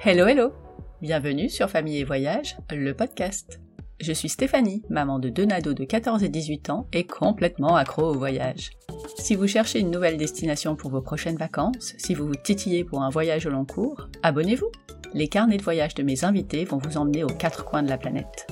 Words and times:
Hello 0.00 0.28
hello 0.28 0.52
Bienvenue 1.02 1.48
sur 1.48 1.68
Famille 1.68 1.98
et 1.98 2.04
Voyage, 2.04 2.56
le 2.70 2.92
podcast. 2.92 3.58
Je 4.00 4.12
suis 4.12 4.28
Stéphanie, 4.28 4.84
maman 4.88 5.18
de 5.18 5.28
deux 5.28 5.44
nados 5.44 5.74
de 5.74 5.82
14 5.82 6.22
et 6.22 6.28
18 6.28 6.70
ans 6.70 6.86
et 6.92 7.04
complètement 7.04 7.74
accro 7.74 8.04
au 8.04 8.14
voyage. 8.14 8.70
Si 9.16 9.34
vous 9.34 9.48
cherchez 9.48 9.80
une 9.80 9.90
nouvelle 9.90 10.16
destination 10.16 10.76
pour 10.76 10.92
vos 10.92 11.00
prochaines 11.00 11.36
vacances, 11.36 11.94
si 11.98 12.14
vous 12.14 12.28
vous 12.28 12.36
titillez 12.36 12.84
pour 12.84 13.02
un 13.02 13.10
voyage 13.10 13.46
au 13.46 13.50
long 13.50 13.64
cours, 13.64 14.08
abonnez-vous. 14.22 14.70
Les 15.14 15.26
carnets 15.26 15.56
de 15.56 15.64
voyage 15.64 15.96
de 15.96 16.04
mes 16.04 16.24
invités 16.24 16.64
vont 16.64 16.78
vous 16.78 16.96
emmener 16.96 17.24
aux 17.24 17.26
quatre 17.26 17.64
coins 17.64 17.82
de 17.82 17.90
la 17.90 17.98
planète. 17.98 18.46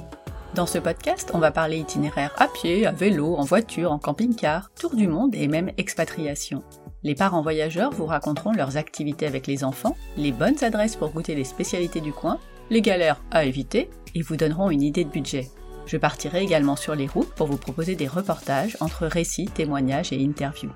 Dans 0.56 0.66
ce 0.66 0.78
podcast, 0.78 1.30
on 1.32 1.38
va 1.38 1.52
parler 1.52 1.78
itinéraire 1.78 2.34
à 2.38 2.48
pied, 2.48 2.86
à 2.86 2.92
vélo, 2.92 3.36
en 3.36 3.44
voiture, 3.44 3.92
en 3.92 4.00
camping-car, 4.00 4.72
tour 4.72 4.96
du 4.96 5.06
monde 5.06 5.36
et 5.36 5.46
même 5.46 5.70
expatriation. 5.78 6.64
Les 7.02 7.14
parents 7.14 7.42
voyageurs 7.42 7.92
vous 7.92 8.06
raconteront 8.06 8.52
leurs 8.52 8.76
activités 8.76 9.26
avec 9.26 9.46
les 9.46 9.64
enfants, 9.64 9.96
les 10.16 10.32
bonnes 10.32 10.62
adresses 10.62 10.96
pour 10.96 11.10
goûter 11.10 11.34
les 11.34 11.44
spécialités 11.44 12.00
du 12.00 12.12
coin, 12.12 12.38
les 12.70 12.82
galères 12.82 13.22
à 13.30 13.44
éviter 13.44 13.90
et 14.14 14.22
vous 14.22 14.36
donneront 14.36 14.70
une 14.70 14.82
idée 14.82 15.04
de 15.04 15.10
budget. 15.10 15.48
Je 15.86 15.96
partirai 15.96 16.42
également 16.42 16.74
sur 16.74 16.94
les 16.94 17.06
routes 17.06 17.32
pour 17.34 17.46
vous 17.46 17.58
proposer 17.58 17.94
des 17.94 18.08
reportages 18.08 18.76
entre 18.80 19.06
récits, 19.06 19.46
témoignages 19.46 20.12
et 20.12 20.24
interviews. 20.24 20.72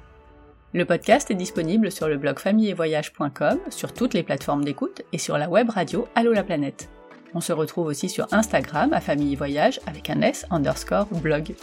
Le 0.73 0.85
podcast 0.85 1.33
est 1.33 1.35
disponible 1.35 1.91
sur 1.91 2.07
le 2.07 2.17
blog 2.17 2.39
familleetvoyage.com, 2.39 3.59
sur 3.71 3.93
toutes 3.93 4.15
les 4.15 4.23
plateformes 4.23 4.65
d'écoute 4.65 5.03
et 5.13 5.19
sur 5.19 5.37
la 5.37 5.49
web 5.49 5.69
radio 5.69 6.07
Allo 6.15 6.33
la 6.33 6.45
planète. 6.45 6.89
On 7.35 7.41
se 7.41 7.53
retrouve 7.53 7.87
aussi 7.87 8.09
sur 8.09 8.29
Instagram 8.33 8.93
à 8.93 9.01
Famille 9.01 9.35
Voyage 9.35 9.81
avec 9.87 10.11
un 10.11 10.21
S 10.21 10.47
underscore 10.51 11.07
blog. 11.07 11.55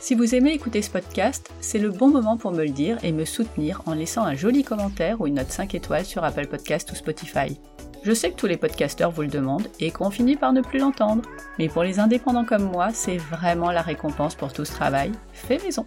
Si 0.00 0.14
vous 0.14 0.36
aimez 0.36 0.52
écouter 0.52 0.80
ce 0.80 0.90
podcast, 0.90 1.50
c'est 1.60 1.80
le 1.80 1.90
bon 1.90 2.08
moment 2.08 2.36
pour 2.36 2.52
me 2.52 2.64
le 2.64 2.70
dire 2.70 2.98
et 3.02 3.10
me 3.10 3.24
soutenir 3.24 3.82
en 3.84 3.94
laissant 3.94 4.22
un 4.22 4.36
joli 4.36 4.62
commentaire 4.62 5.20
ou 5.20 5.26
une 5.26 5.34
note 5.34 5.50
5 5.50 5.74
étoiles 5.74 6.04
sur 6.04 6.22
Apple 6.22 6.46
Podcast 6.46 6.90
ou 6.92 6.94
Spotify. 6.94 7.58
Je 8.04 8.12
sais 8.12 8.30
que 8.30 8.36
tous 8.36 8.46
les 8.46 8.56
podcasteurs 8.56 9.10
vous 9.10 9.22
le 9.22 9.28
demandent 9.28 9.66
et 9.80 9.90
qu'on 9.90 10.10
finit 10.10 10.36
par 10.36 10.52
ne 10.52 10.60
plus 10.62 10.78
l'entendre, 10.78 11.22
mais 11.58 11.68
pour 11.68 11.82
les 11.82 11.98
indépendants 11.98 12.44
comme 12.44 12.70
moi, 12.70 12.90
c'est 12.92 13.16
vraiment 13.16 13.72
la 13.72 13.82
récompense 13.82 14.36
pour 14.36 14.52
tout 14.52 14.64
ce 14.64 14.72
travail 14.72 15.10
fait 15.32 15.62
maison. 15.64 15.84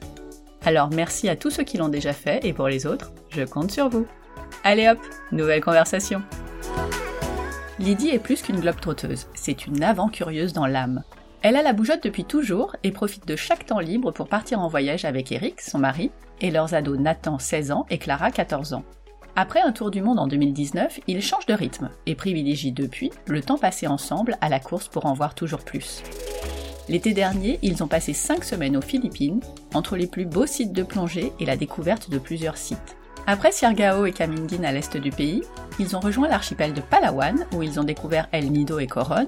Alors 0.66 0.90
merci 0.92 1.30
à 1.30 1.38
tous 1.38 1.50
ceux 1.50 1.64
qui 1.64 1.78
l'ont 1.78 1.90
déjà 1.90 2.12
fait 2.12 2.46
et 2.46 2.52
pour 2.52 2.68
les 2.68 2.86
autres, 2.86 3.14
je 3.30 3.44
compte 3.44 3.72
sur 3.72 3.88
vous. 3.88 4.06
Allez 4.66 4.90
hop, 4.90 5.00
nouvelle 5.32 5.64
conversation. 5.64 6.22
Lydie 7.80 8.10
est 8.10 8.20
plus 8.20 8.42
qu'une 8.42 8.60
globe 8.60 8.80
trotteuse, 8.82 9.28
c'est 9.36 9.66
une 9.66 9.82
avant-curieuse 9.82 10.52
dans 10.52 10.68
l'âme. 10.68 11.02
Elle 11.44 11.56
a 11.56 11.64
la 11.64 11.74
bougeotte 11.74 12.04
depuis 12.04 12.24
toujours 12.24 12.76
et 12.84 12.92
profite 12.92 13.28
de 13.28 13.36
chaque 13.36 13.66
temps 13.66 13.80
libre 13.80 14.12
pour 14.12 14.28
partir 14.28 14.60
en 14.60 14.68
voyage 14.68 15.06
avec 15.06 15.32
Eric, 15.32 15.60
son 15.60 15.80
mari, 15.80 16.12
et 16.40 16.52
leurs 16.52 16.76
ados 16.76 17.00
Nathan, 17.00 17.40
16 17.40 17.72
ans, 17.72 17.86
et 17.90 17.98
Clara, 17.98 18.30
14 18.30 18.74
ans. 18.74 18.84
Après 19.36 19.60
un 19.60 19.72
tour 19.72 19.90
du 19.90 20.04
monde 20.04 20.20
en 20.20 20.28
2019, 20.28 21.00
ils 21.08 21.22
changent 21.22 21.48
de 21.48 21.56
rythme 21.56 21.90
et 22.06 22.14
privilégient 22.14 22.74
depuis 22.74 23.12
le 23.26 23.42
temps 23.42 23.58
passé 23.58 23.88
ensemble 23.88 24.38
à 24.40 24.50
la 24.50 24.60
course 24.60 24.88
pour 24.88 25.08
en 25.08 25.14
voir 25.14 25.34
toujours 25.34 25.64
plus. 25.64 26.04
L'été 26.90 27.14
dernier, 27.14 27.58
ils 27.64 27.82
ont 27.82 27.88
passé 27.88 28.14
5 28.14 28.44
semaines 28.44 28.78
aux 28.78 28.82
Philippines, 28.82 29.40
entre 29.74 29.96
les 29.96 30.08
plus 30.08 30.26
beaux 30.26 30.46
sites 30.46 30.74
de 30.74 30.84
plongée 30.84 31.32
et 31.40 31.46
la 31.46 31.58
découverte 31.58 32.12
de 32.12 32.20
plusieurs 32.20 32.58
sites. 32.58 32.98
Après 33.26 33.52
Siargao 33.52 34.06
et 34.06 34.12
Camindin 34.12 34.64
à 34.64 34.72
l'est 34.72 34.98
du 34.98 35.10
pays, 35.10 35.42
ils 35.80 35.96
ont 35.96 36.00
rejoint 36.00 36.28
l'archipel 36.28 36.74
de 36.74 36.82
Palawan 36.82 37.46
où 37.56 37.64
ils 37.64 37.80
ont 37.80 37.84
découvert 37.84 38.28
El 38.32 38.52
Nido 38.52 38.78
et 38.80 38.88
Coron, 38.88 39.28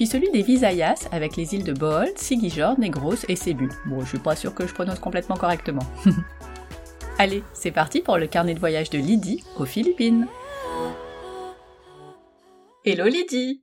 puis 0.00 0.06
celui 0.06 0.30
des 0.30 0.40
Visayas 0.40 1.10
avec 1.12 1.36
les 1.36 1.54
îles 1.54 1.62
de 1.62 1.74
Bohol, 1.74 2.08
Sigijor, 2.16 2.80
Negros 2.80 3.22
et 3.28 3.36
Cebu. 3.36 3.68
Bon, 3.84 4.00
je 4.00 4.06
suis 4.06 4.18
pas 4.18 4.34
sûre 4.34 4.54
que 4.54 4.66
je 4.66 4.72
prononce 4.72 4.98
complètement 4.98 5.36
correctement. 5.36 5.82
Allez, 7.18 7.42
c'est 7.52 7.70
parti 7.70 8.00
pour 8.00 8.16
le 8.16 8.26
carnet 8.26 8.54
de 8.54 8.58
voyage 8.58 8.88
de 8.88 8.96
Lydie 8.96 9.44
aux 9.58 9.66
Philippines. 9.66 10.26
Hello 12.86 13.04
Lydie 13.08 13.62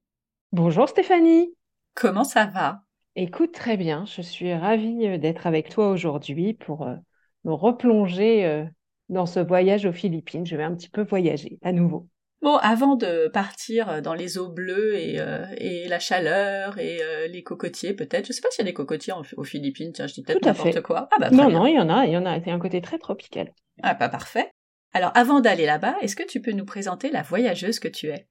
Bonjour 0.51 0.87
Stéphanie 0.87 1.55
Comment 1.95 2.23
ça 2.23 2.45
va? 2.45 2.83
Écoute, 3.15 3.51
très 3.51 3.75
bien. 3.75 4.05
Je 4.05 4.21
suis 4.21 4.53
ravie 4.53 5.07
euh, 5.07 5.17
d'être 5.17 5.47
avec 5.47 5.69
toi 5.69 5.89
aujourd'hui 5.89 6.53
pour 6.53 6.83
euh, 6.83 6.97
me 7.45 7.53
replonger 7.53 8.45
euh, 8.45 8.63
dans 9.09 9.25
ce 9.25 9.39
voyage 9.39 9.87
aux 9.87 9.91
Philippines. 9.91 10.45
Je 10.45 10.55
vais 10.55 10.61
un 10.61 10.75
petit 10.75 10.89
peu 10.89 11.01
voyager 11.01 11.57
à 11.63 11.71
nouveau. 11.71 12.07
Bon, 12.41 12.57
avant 12.57 12.95
de 12.95 13.27
partir 13.29 14.01
dans 14.01 14.13
les 14.13 14.37
eaux 14.37 14.49
bleues 14.49 14.95
et, 14.95 15.19
et 15.57 15.87
la 15.87 15.99
chaleur 15.99 16.77
et 16.77 16.99
les 17.29 17.43
cocotiers, 17.43 17.93
peut-être. 17.93 18.27
Je 18.27 18.33
sais 18.33 18.41
pas 18.41 18.49
s'il 18.51 18.63
y 18.63 18.67
a 18.67 18.71
des 18.71 18.75
cocotiers 18.75 19.13
aux 19.35 19.43
Philippines. 19.43 19.91
Tiens, 19.91 20.07
je 20.07 20.13
dis 20.13 20.23
peut-être 20.23 20.45
n'importe 20.45 20.81
quoi. 20.81 21.09
Ah 21.11 21.17
bah 21.19 21.29
non, 21.31 21.49
non, 21.49 21.65
il 21.65 21.75
y 21.75 21.79
en 21.79 21.89
a. 21.89 22.05
Il 22.05 22.11
y 22.11 22.17
en 22.17 22.25
a. 22.25 22.39
C'est 22.39 22.51
un 22.51 22.59
côté 22.59 22.79
très 22.81 22.99
tropical. 22.99 23.53
Ah, 23.81 23.95
pas 23.95 24.07
parfait. 24.07 24.51
Alors, 24.93 25.11
avant 25.15 25.41
d'aller 25.41 25.65
là-bas, 25.65 25.95
est-ce 26.01 26.15
que 26.15 26.25
tu 26.25 26.41
peux 26.41 26.51
nous 26.51 26.65
présenter 26.65 27.09
la 27.09 27.21
voyageuse 27.21 27.79
que 27.79 27.87
tu 27.87 28.07
es? 28.07 28.27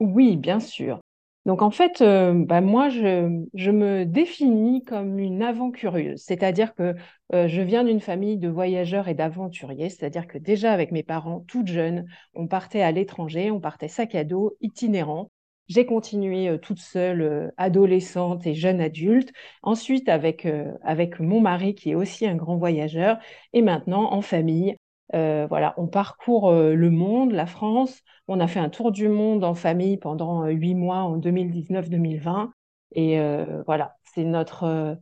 Oui, 0.00 0.36
bien 0.36 0.58
sûr. 0.58 0.98
Donc 1.46 1.62
en 1.62 1.70
fait, 1.70 2.02
euh, 2.02 2.34
bah, 2.34 2.60
moi, 2.60 2.90
je, 2.90 3.70
me 3.70 4.04
définis 4.04 4.84
comme 4.84 5.18
une 5.18 5.42
avant-curieuse, 5.42 6.22
c'est-à-dire 6.22 6.74
que 6.74 6.94
euh, 7.32 7.48
je 7.48 7.62
viens 7.62 7.82
d'une 7.82 8.00
famille 8.00 8.36
de 8.36 8.48
voyageurs 8.48 9.08
et 9.08 9.14
d'aventuriers, 9.14 9.88
c'est-à-dire 9.88 10.26
que 10.26 10.36
déjà 10.36 10.72
avec 10.72 10.92
mes 10.92 11.02
parents, 11.02 11.40
toutes 11.48 11.68
jeunes, 11.68 12.04
on 12.34 12.46
partait 12.46 12.82
à 12.82 12.92
l'étranger, 12.92 13.50
on 13.50 13.60
partait 13.60 13.88
sac 13.88 14.14
à 14.14 14.24
dos, 14.24 14.54
itinérant. 14.60 15.30
J'ai 15.68 15.86
continué 15.86 16.48
euh, 16.48 16.58
toute 16.58 16.80
seule, 16.80 17.52
adolescente 17.56 18.46
et 18.46 18.54
jeune 18.54 18.80
adulte. 18.80 19.32
Ensuite, 19.62 20.10
avec, 20.10 20.46
avec 20.82 21.20
mon 21.20 21.40
mari, 21.40 21.74
qui 21.74 21.92
est 21.92 21.94
aussi 21.94 22.26
un 22.26 22.36
grand 22.36 22.58
voyageur, 22.58 23.18
et 23.54 23.62
maintenant 23.62 24.12
en 24.12 24.20
famille, 24.20 24.76
euh, 25.14 25.46
voilà, 25.48 25.74
on 25.76 25.88
parcourt 25.88 26.50
euh, 26.50 26.74
le 26.74 26.90
monde, 26.90 27.32
la 27.32 27.46
France. 27.46 28.02
On 28.28 28.40
a 28.40 28.46
fait 28.46 28.60
un 28.60 28.68
tour 28.68 28.92
du 28.92 29.08
monde 29.08 29.42
en 29.44 29.54
famille 29.54 29.96
pendant 29.96 30.44
euh, 30.44 30.50
huit 30.50 30.74
mois 30.74 30.98
en 30.98 31.18
2019-2020. 31.18 32.50
Et 32.92 33.20
voilà, 33.66 33.94
c'est 34.02 34.24
notre, 34.24 34.98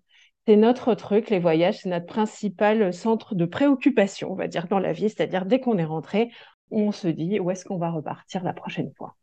notre 0.46 0.94
truc, 0.94 1.30
les 1.30 1.38
voyages, 1.38 1.78
c'est 1.78 1.88
notre 1.88 2.04
principal 2.04 2.92
centre 2.92 3.34
de 3.34 3.46
préoccupation, 3.46 4.30
on 4.30 4.34
va 4.34 4.46
dire, 4.46 4.68
dans 4.68 4.78
la 4.78 4.92
vie. 4.92 5.08
C'est-à-dire, 5.08 5.46
dès 5.46 5.58
qu'on 5.58 5.78
est 5.78 5.86
rentré, 5.86 6.30
on 6.70 6.92
se 6.92 7.08
dit 7.08 7.40
où 7.40 7.50
est-ce 7.50 7.64
qu'on 7.64 7.78
va 7.78 7.90
repartir 7.90 8.44
la 8.44 8.52
prochaine 8.52 8.92
fois? 8.94 9.16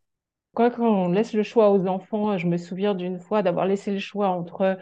Quand 0.55 0.79
on 0.79 1.09
laisse 1.09 1.33
le 1.33 1.43
choix 1.43 1.69
aux 1.69 1.85
enfants, 1.85 2.39
je 2.39 2.47
me 2.47 2.57
souviens 2.57 2.95
d'une 2.95 3.19
fois 3.19 3.43
d'avoir 3.43 3.67
laissé 3.67 3.91
le 3.91 3.99
choix 3.99 4.29
entre 4.29 4.79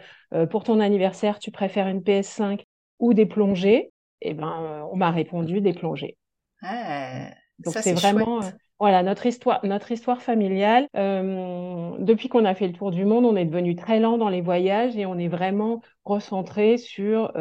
pour 0.48 0.64
ton 0.64 0.80
anniversaire, 0.80 1.38
tu 1.38 1.50
préfères 1.50 1.88
une 1.88 2.00
PS5 2.00 2.64
ou 3.00 3.12
des 3.12 3.26
plongées 3.26 3.92
eh 4.20 4.34
ben, 4.34 4.62
euh, 4.62 4.82
on 4.90 4.96
m'a 4.96 5.10
répondu 5.10 5.60
des 5.60 5.72
plongées. 5.72 6.16
Ah, 6.62 7.30
Donc 7.58 7.74
c'est 7.80 7.92
vraiment 7.92 8.42
euh, 8.42 8.50
voilà 8.78 9.02
notre 9.02 9.26
histoire, 9.26 9.60
notre 9.64 9.92
histoire 9.92 10.22
familiale. 10.22 10.86
Euh, 10.96 11.92
depuis 11.98 12.28
qu'on 12.28 12.44
a 12.44 12.54
fait 12.54 12.66
le 12.66 12.72
tour 12.72 12.90
du 12.90 13.04
monde, 13.04 13.24
on 13.24 13.36
est 13.36 13.44
devenu 13.44 13.76
très 13.76 14.00
lent 14.00 14.18
dans 14.18 14.28
les 14.28 14.40
voyages 14.40 14.96
et 14.96 15.06
on 15.06 15.18
est 15.18 15.28
vraiment 15.28 15.82
recentré 16.04 16.78
sur 16.78 17.32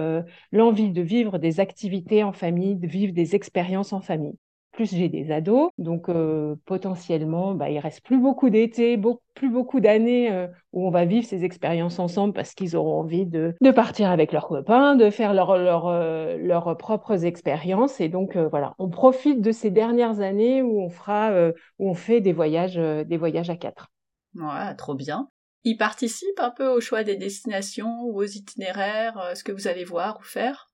l'envie 0.51 0.91
de 0.91 1.01
vivre 1.01 1.37
des 1.37 1.59
activités 1.59 2.23
en 2.23 2.33
famille, 2.33 2.75
de 2.75 2.87
vivre 2.87 3.13
des 3.13 3.35
expériences 3.35 3.93
en 3.93 4.01
famille 4.01 4.37
plus 4.73 4.93
j'ai 4.93 5.07
des 5.07 5.31
ados. 5.31 5.69
Donc 5.77 6.09
euh, 6.09 6.55
potentiellement, 6.65 7.53
bah, 7.53 7.69
il 7.69 7.79
reste 7.79 8.01
plus 8.01 8.17
beaucoup 8.17 8.49
d'été, 8.49 8.99
plus 9.35 9.49
beaucoup 9.49 9.79
d'années 9.79 10.31
euh, 10.31 10.47
où 10.73 10.85
on 10.85 10.89
va 10.89 11.05
vivre 11.05 11.25
ces 11.25 11.45
expériences 11.45 11.99
ensemble 11.99 12.33
parce 12.33 12.53
qu'ils 12.53 12.75
auront 12.75 12.99
envie 12.99 13.25
de, 13.25 13.55
partir 13.73 14.09
avec 14.09 14.33
leurs 14.33 14.47
copains, 14.47 14.95
de 14.95 15.09
faire 15.09 15.33
leur, 15.33 15.57
leur, 15.57 15.87
euh, 15.87 16.37
leurs 16.37 16.75
propres 16.75 17.23
expériences. 17.23 18.01
Et 18.01 18.09
donc 18.09 18.35
voilà, 18.35 18.73
on 18.79 18.89
profite 18.89 19.41
de 19.41 19.51
ces 19.51 19.71
dernières 19.71 20.19
années 20.19 20.61
où 20.61 20.81
on 20.81 20.89
fera, 20.89 21.31
on 21.79 21.93
fait 21.93 22.19
des 22.19 22.33
voyages, 22.33 22.75
des 22.75 23.17
voyages 23.17 23.49
à 23.49 23.55
quatre. 23.55 23.87
Ouais, 24.35 24.75
trop 24.75 24.95
bien. 24.95 25.29
Ils 25.63 25.77
participent 25.77 26.39
un 26.39 26.49
peu 26.49 26.67
au 26.67 26.81
choix 26.81 27.03
des 27.03 27.15
destinations 27.15 28.01
ou 28.01 28.19
aux 28.19 28.25
itinéraires, 28.25 29.31
ce 29.35 29.43
que 29.43 29.51
vous 29.51 29.67
allez 29.67 29.85
voir 29.85 30.17
ou 30.19 30.23
faire? 30.23 30.72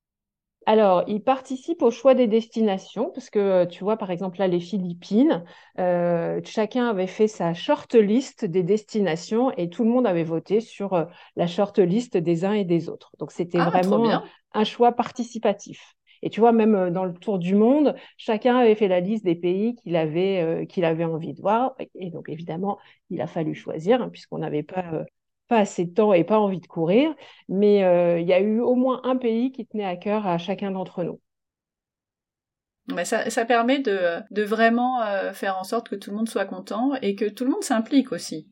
Alors, 0.69 1.03
ils 1.07 1.23
participent 1.23 1.81
au 1.81 1.89
choix 1.89 2.13
des 2.13 2.27
destinations, 2.27 3.09
parce 3.09 3.31
que 3.31 3.39
euh, 3.39 3.65
tu 3.65 3.83
vois, 3.83 3.97
par 3.97 4.11
exemple, 4.11 4.37
là, 4.37 4.47
les 4.47 4.59
Philippines, 4.59 5.43
euh, 5.79 6.41
chacun 6.45 6.87
avait 6.87 7.07
fait 7.07 7.27
sa 7.27 7.55
short 7.55 7.95
list 7.95 8.45
des 8.45 8.61
destinations 8.61 9.49
et 9.57 9.71
tout 9.71 9.83
le 9.83 9.89
monde 9.89 10.05
avait 10.05 10.23
voté 10.23 10.61
sur 10.61 10.93
euh, 10.93 11.05
la 11.35 11.47
short 11.47 11.79
list 11.79 12.17
des 12.17 12.45
uns 12.45 12.53
et 12.53 12.65
des 12.65 12.87
autres. 12.87 13.09
Donc, 13.17 13.31
c'était 13.31 13.57
ah, 13.57 13.71
vraiment 13.71 14.21
un, 14.53 14.63
choix 14.63 14.91
participatif. 14.91 15.95
Et 16.21 16.29
tu 16.29 16.39
vois, 16.39 16.51
même 16.51 16.91
dans 16.91 17.05
le 17.05 17.15
tour 17.15 17.39
du 17.39 17.55
monde, 17.55 17.95
chacun 18.17 18.55
avait 18.55 18.75
fait 18.75 18.87
la 18.87 18.99
liste 18.99 19.25
des 19.25 19.33
pays 19.33 19.73
qu'il 19.73 19.95
avait, 19.95 20.67
qu'il 20.69 20.85
avait 20.85 21.03
envie 21.03 21.33
de 21.33 21.41
voir. 21.41 21.73
Et 21.95 22.11
donc, 22.11 22.29
évidemment, 22.29 22.77
il 23.09 23.21
a 23.21 23.27
fallu 23.27 23.55
choisir, 23.55 24.03
hein, 24.03 24.09
puisqu'on 24.09 24.37
n'avait 24.37 24.61
pas 24.61 25.03
pas 25.49 25.57
assez 25.57 25.83
de 25.83 25.93
temps 25.93 26.13
et 26.13 26.23
pas 26.23 26.39
envie 26.39 26.61
de 26.61 26.67
courir, 26.67 27.13
mais 27.49 27.83
euh, 27.83 28.19
il 28.19 28.27
y 28.27 28.33
a 28.33 28.39
eu 28.39 28.61
au 28.61 28.75
moins 28.75 29.01
un 29.03 29.17
pays 29.17 29.51
qui 29.51 29.65
tenait 29.65 29.83
à 29.83 29.97
cœur 29.97 30.25
à 30.25 30.37
chacun 30.37 30.71
d'entre 30.71 31.03
nous. 31.03 31.19
ça, 33.03 33.45
permet 33.45 33.79
de, 33.79 34.43
vraiment 34.43 35.01
euh, 35.01 35.33
faire 35.33 35.57
en 35.57 35.63
sorte 35.63 35.89
que 35.89 35.95
tout 35.95 36.11
le 36.11 36.17
monde 36.17 36.29
soit 36.29 36.45
content 36.45 36.93
et 37.01 37.15
que 37.15 37.25
tout 37.25 37.43
le 37.43 37.51
monde 37.51 37.63
s'implique 37.63 38.11
aussi. 38.11 38.47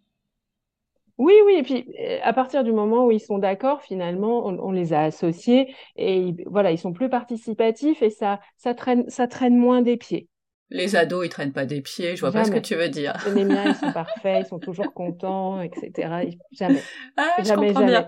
Oui, 1.19 1.33
oui, 1.45 1.55
et 1.57 1.63
puis 1.63 1.87
à 2.23 2.33
partir 2.33 2.63
du 2.63 2.71
moment 2.71 3.05
où 3.05 3.11
ils 3.11 3.19
sont 3.19 3.39
d'accord, 3.39 3.81
finalement, 3.81 4.45
on, 4.45 4.71
les 4.71 4.93
a 4.93 5.01
associés 5.01 5.73
et 5.95 6.35
voilà, 6.45 6.71
ils 6.71 6.77
sont 6.77 6.93
plus 6.93 7.09
participatifs 7.09 8.03
et 8.03 8.11
ça, 8.11 8.39
ça, 8.57 8.75
traîne, 8.75 9.09
ça 9.09 9.27
traîne 9.27 9.57
moins 9.57 9.81
des 9.81 9.97
pieds. 9.97 10.27
Les 10.69 10.97
ados, 10.97 11.25
ils 11.25 11.29
traînent 11.29 11.53
pas 11.53 11.65
des 11.65 11.81
pieds, 11.81 12.15
je 12.15 12.21
vois 12.21 12.31
pas 12.31 12.43
ce 12.43 12.51
que 12.51 12.59
tu 12.59 12.75
veux 12.75 12.89
dire. 12.89 13.13
Les 13.33 13.45
miens, 13.45 13.69
ils 13.69 13.75
sont 13.75 13.91
parfaits, 13.93 14.45
ils 14.45 14.47
sont 14.47 14.59
toujours 14.59 14.93
contents, 14.93 15.61
etc. 15.61 16.29
Jamais. 16.51 16.81
Ah, 17.15 17.35
je 17.39 17.43
jamais, 17.45 17.67
comprends 17.67 17.85
bien. 17.85 18.07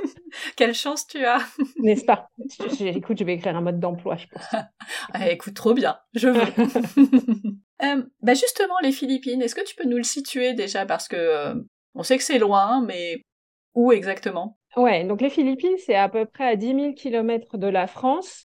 Quelle 0.56 0.74
chance 0.74 1.06
tu 1.06 1.24
as. 1.24 1.38
N'est-ce 1.82 2.04
pas? 2.04 2.28
Écoute, 2.80 3.18
je 3.18 3.24
vais 3.24 3.34
écrire 3.34 3.56
un 3.56 3.60
mode 3.60 3.80
d'emploi, 3.80 4.16
je 4.16 4.26
pense. 4.28 4.44
ah, 5.12 5.30
écoute, 5.30 5.54
trop 5.54 5.74
bien, 5.74 5.98
je 6.14 6.28
veux. 6.28 6.42
euh, 7.82 8.02
bah 8.22 8.34
justement, 8.34 8.76
les 8.82 8.92
Philippines, 8.92 9.42
est-ce 9.42 9.56
que 9.56 9.64
tu 9.64 9.74
peux 9.74 9.88
nous 9.88 9.96
le 9.96 10.04
situer 10.04 10.54
déjà? 10.54 10.86
Parce 10.86 11.08
que 11.08 11.16
euh, 11.16 11.54
on 11.94 12.04
sait 12.04 12.18
que 12.18 12.24
c'est 12.24 12.38
loin, 12.38 12.84
mais 12.86 13.22
où 13.74 13.90
exactement? 13.90 14.58
Ouais, 14.76 15.04
donc 15.04 15.20
les 15.22 15.30
Philippines, 15.30 15.76
c'est 15.84 15.96
à 15.96 16.08
peu 16.08 16.26
près 16.26 16.46
à 16.46 16.56
10 16.56 16.66
000 16.66 16.92
km 16.94 17.56
de 17.56 17.66
la 17.66 17.86
France. 17.86 18.45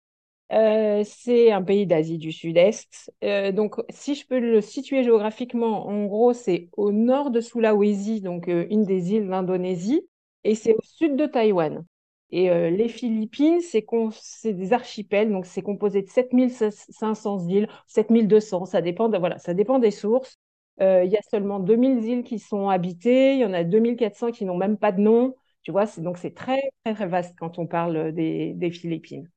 Euh, 0.53 1.03
c'est 1.05 1.51
un 1.51 1.61
pays 1.61 1.85
d'Asie 1.85 2.17
du 2.17 2.31
Sud-Est. 2.31 3.11
Euh, 3.23 3.51
donc, 3.51 3.75
si 3.89 4.15
je 4.15 4.25
peux 4.25 4.39
le 4.39 4.61
situer 4.61 5.03
géographiquement, 5.03 5.87
en 5.87 6.05
gros, 6.05 6.33
c'est 6.33 6.69
au 6.77 6.91
nord 6.91 7.31
de 7.31 7.41
Sulawesi, 7.41 8.21
donc 8.21 8.47
euh, 8.47 8.65
une 8.69 8.83
des 8.83 9.13
îles 9.13 9.27
d'Indonésie, 9.27 10.07
et 10.45 10.55
c'est 10.55 10.73
au 10.73 10.79
sud 10.83 11.17
de 11.17 11.25
Taïwan. 11.25 11.85
Et 12.29 12.49
les 12.71 12.89
Philippines, 12.89 13.61
c'est 13.61 14.53
des 14.53 14.73
archipels, 14.73 15.31
donc 15.31 15.45
c'est 15.45 15.61
composé 15.61 16.01
de 16.01 16.09
7500 16.09 17.47
îles, 17.47 17.69
7200, 17.87 18.65
ça 18.65 18.81
dépend, 18.81 19.09
voilà, 19.09 19.37
ça 19.39 19.53
dépend 19.53 19.79
des 19.79 19.91
sources. 19.91 20.37
Il 20.81 21.05
y 21.09 21.15
a 21.15 21.21
seulement 21.31 21.59
2000 21.61 22.03
îles 22.03 22.23
qui 22.25 22.39
sont 22.39 22.67
habitées, 22.67 23.33
il 23.35 23.39
y 23.39 23.45
en 23.45 23.53
a 23.53 23.63
2400 23.63 24.31
qui 24.31 24.43
n'ont 24.43 24.57
même 24.57 24.77
pas 24.77 24.91
de 24.91 24.99
nom. 24.99 25.35
Tu 25.61 25.71
vois, 25.71 25.85
donc 25.99 26.17
c'est 26.17 26.33
très, 26.33 26.59
très, 26.83 26.93
très 26.95 27.07
vaste 27.07 27.33
quand 27.39 27.59
on 27.59 27.65
parle 27.65 28.11
des 28.11 28.71
Philippines. 28.71 29.29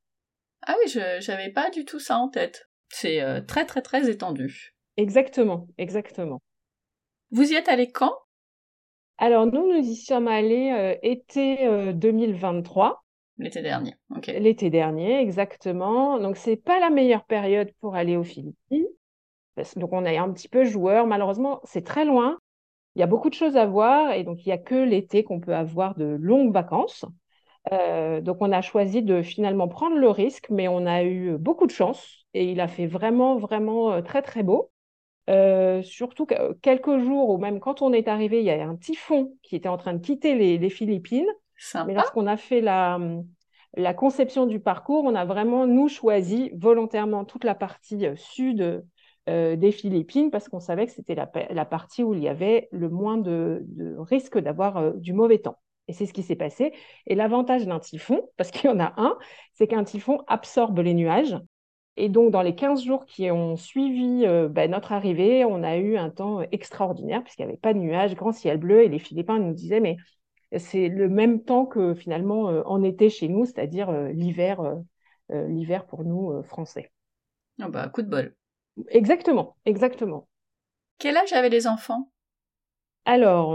Ah 0.62 0.74
oui, 0.78 0.90
je 0.90 1.30
n'avais 1.30 1.50
pas 1.50 1.70
du 1.70 1.84
tout 1.84 2.00
ça 2.00 2.18
en 2.18 2.28
tête. 2.28 2.68
C'est 2.88 3.22
euh, 3.22 3.40
très 3.40 3.64
très 3.64 3.82
très 3.82 4.10
étendu. 4.10 4.74
Exactement, 4.96 5.68
exactement. 5.78 6.42
Vous 7.30 7.52
y 7.52 7.54
êtes 7.54 7.68
allé 7.68 7.90
quand? 7.90 8.14
Alors 9.18 9.46
nous, 9.46 9.72
nous 9.72 9.80
y 9.80 9.96
sommes 9.96 10.28
allés 10.28 10.72
euh, 10.72 10.96
été 11.02 11.92
2023. 11.94 12.88
Euh, 12.88 13.42
L'été 13.42 13.62
dernier, 13.62 13.94
ok. 14.14 14.26
L'été 14.26 14.70
dernier, 14.70 15.20
exactement. 15.20 16.18
Donc 16.18 16.36
c'est 16.36 16.56
pas 16.56 16.78
la 16.80 16.90
meilleure 16.90 17.24
période 17.24 17.70
pour 17.80 17.94
aller 17.94 18.16
aux 18.16 18.24
Philippines. 18.24 18.86
Donc 19.76 19.92
on 19.92 20.04
est 20.04 20.18
un 20.18 20.30
petit 20.32 20.48
peu 20.48 20.64
joueur. 20.64 21.06
Malheureusement, 21.06 21.60
c'est 21.64 21.84
très 21.84 22.04
loin. 22.04 22.38
Il 22.96 23.00
y 23.00 23.02
a 23.02 23.06
beaucoup 23.06 23.30
de 23.30 23.34
choses 23.34 23.56
à 23.56 23.66
voir 23.66 24.12
et 24.12 24.24
donc 24.24 24.44
il 24.44 24.48
n'y 24.48 24.52
a 24.52 24.58
que 24.58 24.74
l'été 24.74 25.22
qu'on 25.22 25.40
peut 25.40 25.54
avoir 25.54 25.94
de 25.94 26.16
longues 26.20 26.52
vacances. 26.52 27.04
Euh, 27.72 28.20
donc, 28.20 28.38
on 28.40 28.52
a 28.52 28.62
choisi 28.62 29.02
de 29.02 29.22
finalement 29.22 29.68
prendre 29.68 29.96
le 29.96 30.08
risque, 30.08 30.48
mais 30.50 30.68
on 30.68 30.86
a 30.86 31.04
eu 31.04 31.36
beaucoup 31.38 31.66
de 31.66 31.72
chance 31.72 32.24
et 32.34 32.50
il 32.50 32.60
a 32.60 32.68
fait 32.68 32.86
vraiment, 32.86 33.36
vraiment 33.36 33.92
euh, 33.92 34.02
très, 34.02 34.22
très 34.22 34.42
beau. 34.42 34.70
Euh, 35.28 35.82
surtout 35.82 36.26
quelques 36.60 36.98
jours, 36.98 37.30
ou 37.30 37.38
même 37.38 37.60
quand 37.60 37.82
on 37.82 37.92
est 37.92 38.08
arrivé, 38.08 38.40
il 38.40 38.46
y 38.46 38.50
a 38.50 38.66
un 38.66 38.76
typhon 38.76 39.34
qui 39.42 39.54
était 39.54 39.68
en 39.68 39.76
train 39.76 39.92
de 39.92 40.00
quitter 40.00 40.34
les, 40.34 40.70
Philippines. 40.70 41.28
Mais 41.86 41.94
lorsqu'on 41.94 42.26
a 42.26 42.36
fait 42.36 42.60
la, 42.60 42.98
la 43.76 43.94
conception 43.94 44.46
du 44.46 44.58
parcours, 44.58 45.04
on 45.04 45.14
a 45.14 45.24
vraiment, 45.24 45.66
nous, 45.66 45.88
choisi 45.88 46.50
volontairement 46.56 47.24
toute 47.24 47.44
la 47.44 47.54
partie 47.54 48.06
sud 48.16 48.84
des 49.28 49.70
Philippines 49.70 50.32
parce 50.32 50.48
qu'on 50.48 50.58
savait 50.58 50.86
que 50.86 50.92
c'était 50.92 51.14
la, 51.14 51.30
la, 51.50 51.64
partie 51.64 52.02
où 52.02 52.14
il 52.14 52.20
y 52.20 52.28
avait 52.28 52.68
le 52.72 52.88
moins 52.88 53.18
de, 53.18 53.62
de 53.66 53.94
risque 53.98 54.38
d'avoir 54.38 54.94
du 54.94 55.12
mauvais 55.12 55.38
temps. 55.38 55.58
Et 55.88 55.92
c'est 55.92 56.06
ce 56.06 56.12
qui 56.12 56.22
s'est 56.22 56.36
passé. 56.36 56.72
Et 57.06 57.14
l'avantage 57.14 57.66
d'un 57.66 57.80
typhon, 57.80 58.28
parce 58.36 58.50
qu'il 58.50 58.70
y 58.70 58.72
en 58.72 58.80
a 58.80 58.94
un, 58.96 59.18
c'est 59.54 59.66
qu'un 59.66 59.84
typhon 59.84 60.22
absorbe 60.26 60.78
les 60.78 60.94
nuages. 60.94 61.36
Et 61.96 62.08
donc, 62.08 62.30
dans 62.30 62.42
les 62.42 62.54
15 62.54 62.82
jours 62.82 63.04
qui 63.04 63.30
ont 63.30 63.56
suivi 63.56 64.24
euh, 64.24 64.48
bah, 64.48 64.66
notre 64.68 64.92
arrivée, 64.92 65.44
on 65.44 65.62
a 65.62 65.76
eu 65.76 65.96
un 65.98 66.08
temps 66.08 66.40
extraordinaire, 66.52 67.22
puisqu'il 67.22 67.42
n'y 67.42 67.50
avait 67.50 67.58
pas 67.58 67.74
de 67.74 67.78
nuages, 67.78 68.14
grand 68.14 68.32
ciel 68.32 68.56
bleu. 68.56 68.82
Et 68.82 68.88
les 68.88 68.98
Philippins 68.98 69.38
nous 69.38 69.52
disaient, 69.52 69.80
mais 69.80 69.96
c'est 70.56 70.88
le 70.88 71.10
même 71.10 71.42
temps 71.42 71.66
que 71.66 71.94
finalement 71.94 72.48
euh, 72.48 72.62
en 72.64 72.82
été 72.82 73.10
chez 73.10 73.28
nous, 73.28 73.44
c'est-à-dire 73.44 73.90
euh, 73.90 74.08
l'hiver, 74.12 74.62
l'hiver 75.28 75.86
pour 75.86 76.04
nous, 76.04 76.42
Français. 76.42 76.90
Ah 77.60 77.68
bah, 77.68 77.88
coup 77.88 78.02
de 78.02 78.08
bol. 78.08 78.34
Exactement, 78.88 79.56
exactement. 79.64 80.26
Quel 80.98 81.16
âge 81.16 81.32
avaient 81.32 81.50
les 81.50 81.68
enfants? 81.68 82.10
Alors, 83.04 83.54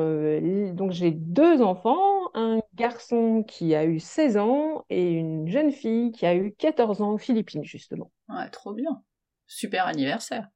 donc 0.74 0.92
j'ai 0.92 1.12
deux 1.12 1.62
enfants 1.62 2.14
un 2.35 2.59
garçon 2.75 3.43
qui 3.43 3.73
a 3.73 3.85
eu 3.85 3.99
16 3.99 4.37
ans 4.37 4.85
et 4.89 5.11
une 5.11 5.47
jeune 5.47 5.71
fille 5.71 6.11
qui 6.11 6.25
a 6.25 6.35
eu 6.35 6.53
14 6.53 7.01
ans 7.01 7.11
aux 7.13 7.17
Philippines, 7.17 7.63
justement. 7.63 8.11
Ouais, 8.29 8.49
trop 8.49 8.73
bien. 8.73 9.01
Super 9.47 9.87
anniversaire. 9.87 10.47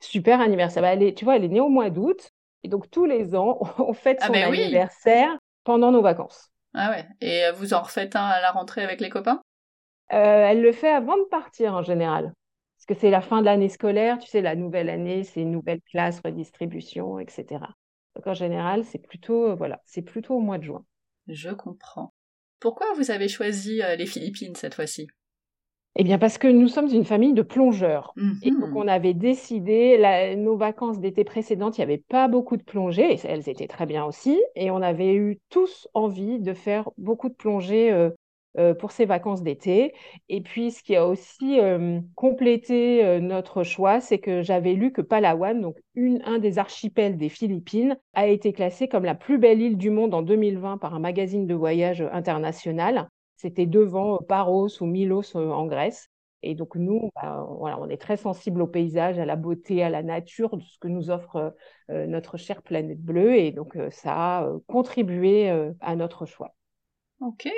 Super 0.00 0.40
anniversaire. 0.40 0.82
Bah, 0.82 0.96
tu 1.12 1.24
vois, 1.24 1.36
elle 1.36 1.44
est 1.44 1.48
née 1.48 1.60
au 1.60 1.68
mois 1.68 1.90
d'août. 1.90 2.30
Et 2.62 2.68
donc, 2.68 2.90
tous 2.90 3.06
les 3.06 3.34
ans, 3.34 3.58
on 3.78 3.92
fête 3.94 4.18
ah, 4.20 4.26
son 4.26 4.32
ben 4.32 4.52
anniversaire 4.52 5.36
pendant 5.64 5.90
nos 5.90 6.02
vacances. 6.02 6.50
Ah 6.74 6.90
ouais. 6.90 7.06
Et 7.20 7.50
vous 7.54 7.74
en 7.74 7.82
refaites 7.82 8.14
un 8.14 8.24
à 8.24 8.40
la 8.40 8.50
rentrée 8.50 8.82
avec 8.82 9.00
les 9.00 9.08
copains? 9.08 9.42
Euh, 10.12 10.46
Elle 10.50 10.60
le 10.60 10.72
fait 10.72 10.90
avant 10.90 11.16
de 11.16 11.24
partir, 11.24 11.74
en 11.74 11.82
général. 11.82 12.32
Parce 12.76 12.86
que 12.86 12.94
c'est 13.00 13.10
la 13.10 13.20
fin 13.20 13.40
de 13.40 13.46
l'année 13.46 13.68
scolaire, 13.68 14.18
tu 14.18 14.28
sais, 14.28 14.40
la 14.40 14.56
nouvelle 14.56 14.90
année, 14.90 15.24
c'est 15.24 15.40
une 15.40 15.52
nouvelle 15.52 15.80
classe, 15.82 16.20
redistribution, 16.24 17.18
etc. 17.18 17.64
Donc, 18.16 18.26
en 18.26 18.34
général, 18.34 18.84
c'est 18.84 18.98
plutôt, 18.98 19.50
euh, 19.50 19.54
voilà, 19.54 19.80
c'est 19.86 20.02
plutôt 20.02 20.34
au 20.34 20.40
mois 20.40 20.58
de 20.58 20.64
juin. 20.64 20.84
Je 21.28 21.50
comprends. 21.50 22.12
Pourquoi 22.60 22.86
vous 22.96 23.10
avez 23.10 23.28
choisi 23.28 23.82
euh, 23.82 23.96
les 23.96 24.06
Philippines 24.06 24.54
cette 24.54 24.74
fois-ci? 24.74 25.08
Eh 25.96 26.04
bien, 26.04 26.18
parce 26.18 26.38
que 26.38 26.48
nous 26.48 26.68
sommes 26.68 26.88
une 26.88 27.04
famille 27.04 27.34
de 27.34 27.42
plongeurs. 27.42 28.14
Et 28.42 28.50
donc, 28.50 28.70
mhm. 28.70 28.76
on 28.76 28.88
avait 28.88 29.12
décidé, 29.12 29.98
nos 30.38 30.56
vacances 30.56 31.00
d'été 31.00 31.22
précédentes, 31.22 31.76
il 31.76 31.80
n'y 31.82 31.84
avait 31.84 32.02
pas 32.08 32.28
beaucoup 32.28 32.56
de 32.56 32.62
plongées, 32.62 33.12
et 33.12 33.20
elles 33.24 33.48
étaient 33.50 33.66
très 33.66 33.84
bien 33.84 34.04
aussi. 34.06 34.42
Et 34.56 34.70
on 34.70 34.80
avait 34.80 35.14
eu 35.14 35.38
tous 35.50 35.88
envie 35.92 36.38
de 36.38 36.54
faire 36.54 36.88
beaucoup 36.96 37.28
de 37.28 37.34
plongées 37.34 37.92
euh, 37.92 38.08
euh, 38.58 38.74
pour 38.74 38.92
ces 38.92 39.06
vacances 39.06 39.42
d'été. 39.42 39.94
Et 40.28 40.42
puis, 40.42 40.72
ce 40.72 40.82
qui 40.82 40.94
a 40.94 41.06
aussi 41.06 41.58
euh, 41.58 42.00
complété 42.14 43.02
euh, 43.02 43.18
notre 43.18 43.62
choix, 43.62 43.98
c'est 43.98 44.18
que 44.18 44.42
j'avais 44.42 44.74
lu 44.74 44.92
que 44.92 45.00
Palawan, 45.00 45.58
donc 45.58 45.78
un 45.96 46.38
des 46.38 46.58
archipels 46.58 47.16
des 47.16 47.30
Philippines, 47.30 47.96
a 48.12 48.26
été 48.26 48.52
classé 48.52 48.88
comme 48.88 49.06
la 49.06 49.14
plus 49.14 49.38
belle 49.38 49.62
île 49.62 49.78
du 49.78 49.88
monde 49.88 50.12
en 50.12 50.20
2020 50.20 50.76
par 50.76 50.94
un 50.94 50.98
magazine 50.98 51.46
de 51.46 51.54
voyage 51.54 52.02
international. 52.12 53.08
C'était 53.36 53.64
devant 53.64 54.18
Paros 54.18 54.82
ou 54.82 54.84
Milos 54.84 55.34
en 55.34 55.64
Grèce. 55.64 56.10
Et 56.42 56.54
donc, 56.54 56.76
nous, 56.76 57.08
bah, 57.14 57.46
voilà, 57.58 57.80
on 57.80 57.88
est 57.88 57.96
très 57.96 58.18
sensible 58.18 58.60
au 58.60 58.66
paysage, 58.66 59.18
à 59.18 59.24
la 59.24 59.36
beauté, 59.36 59.82
à 59.82 59.88
la 59.88 60.02
nature, 60.02 60.58
de 60.58 60.62
ce 60.62 60.78
que 60.78 60.88
nous 60.88 61.08
offre 61.08 61.54
notre 61.88 62.36
chère 62.36 62.60
planète 62.60 63.00
bleue. 63.00 63.34
Et 63.36 63.50
donc, 63.50 63.78
ça 63.90 64.40
a 64.40 64.52
contribué 64.66 65.48
à 65.80 65.96
notre 65.96 66.26
choix. 66.26 66.54
Ok. 67.20 67.48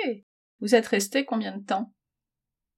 Vous 0.61 0.75
êtes 0.75 0.87
resté 0.87 1.25
combien 1.25 1.57
de 1.57 1.63
temps? 1.63 1.91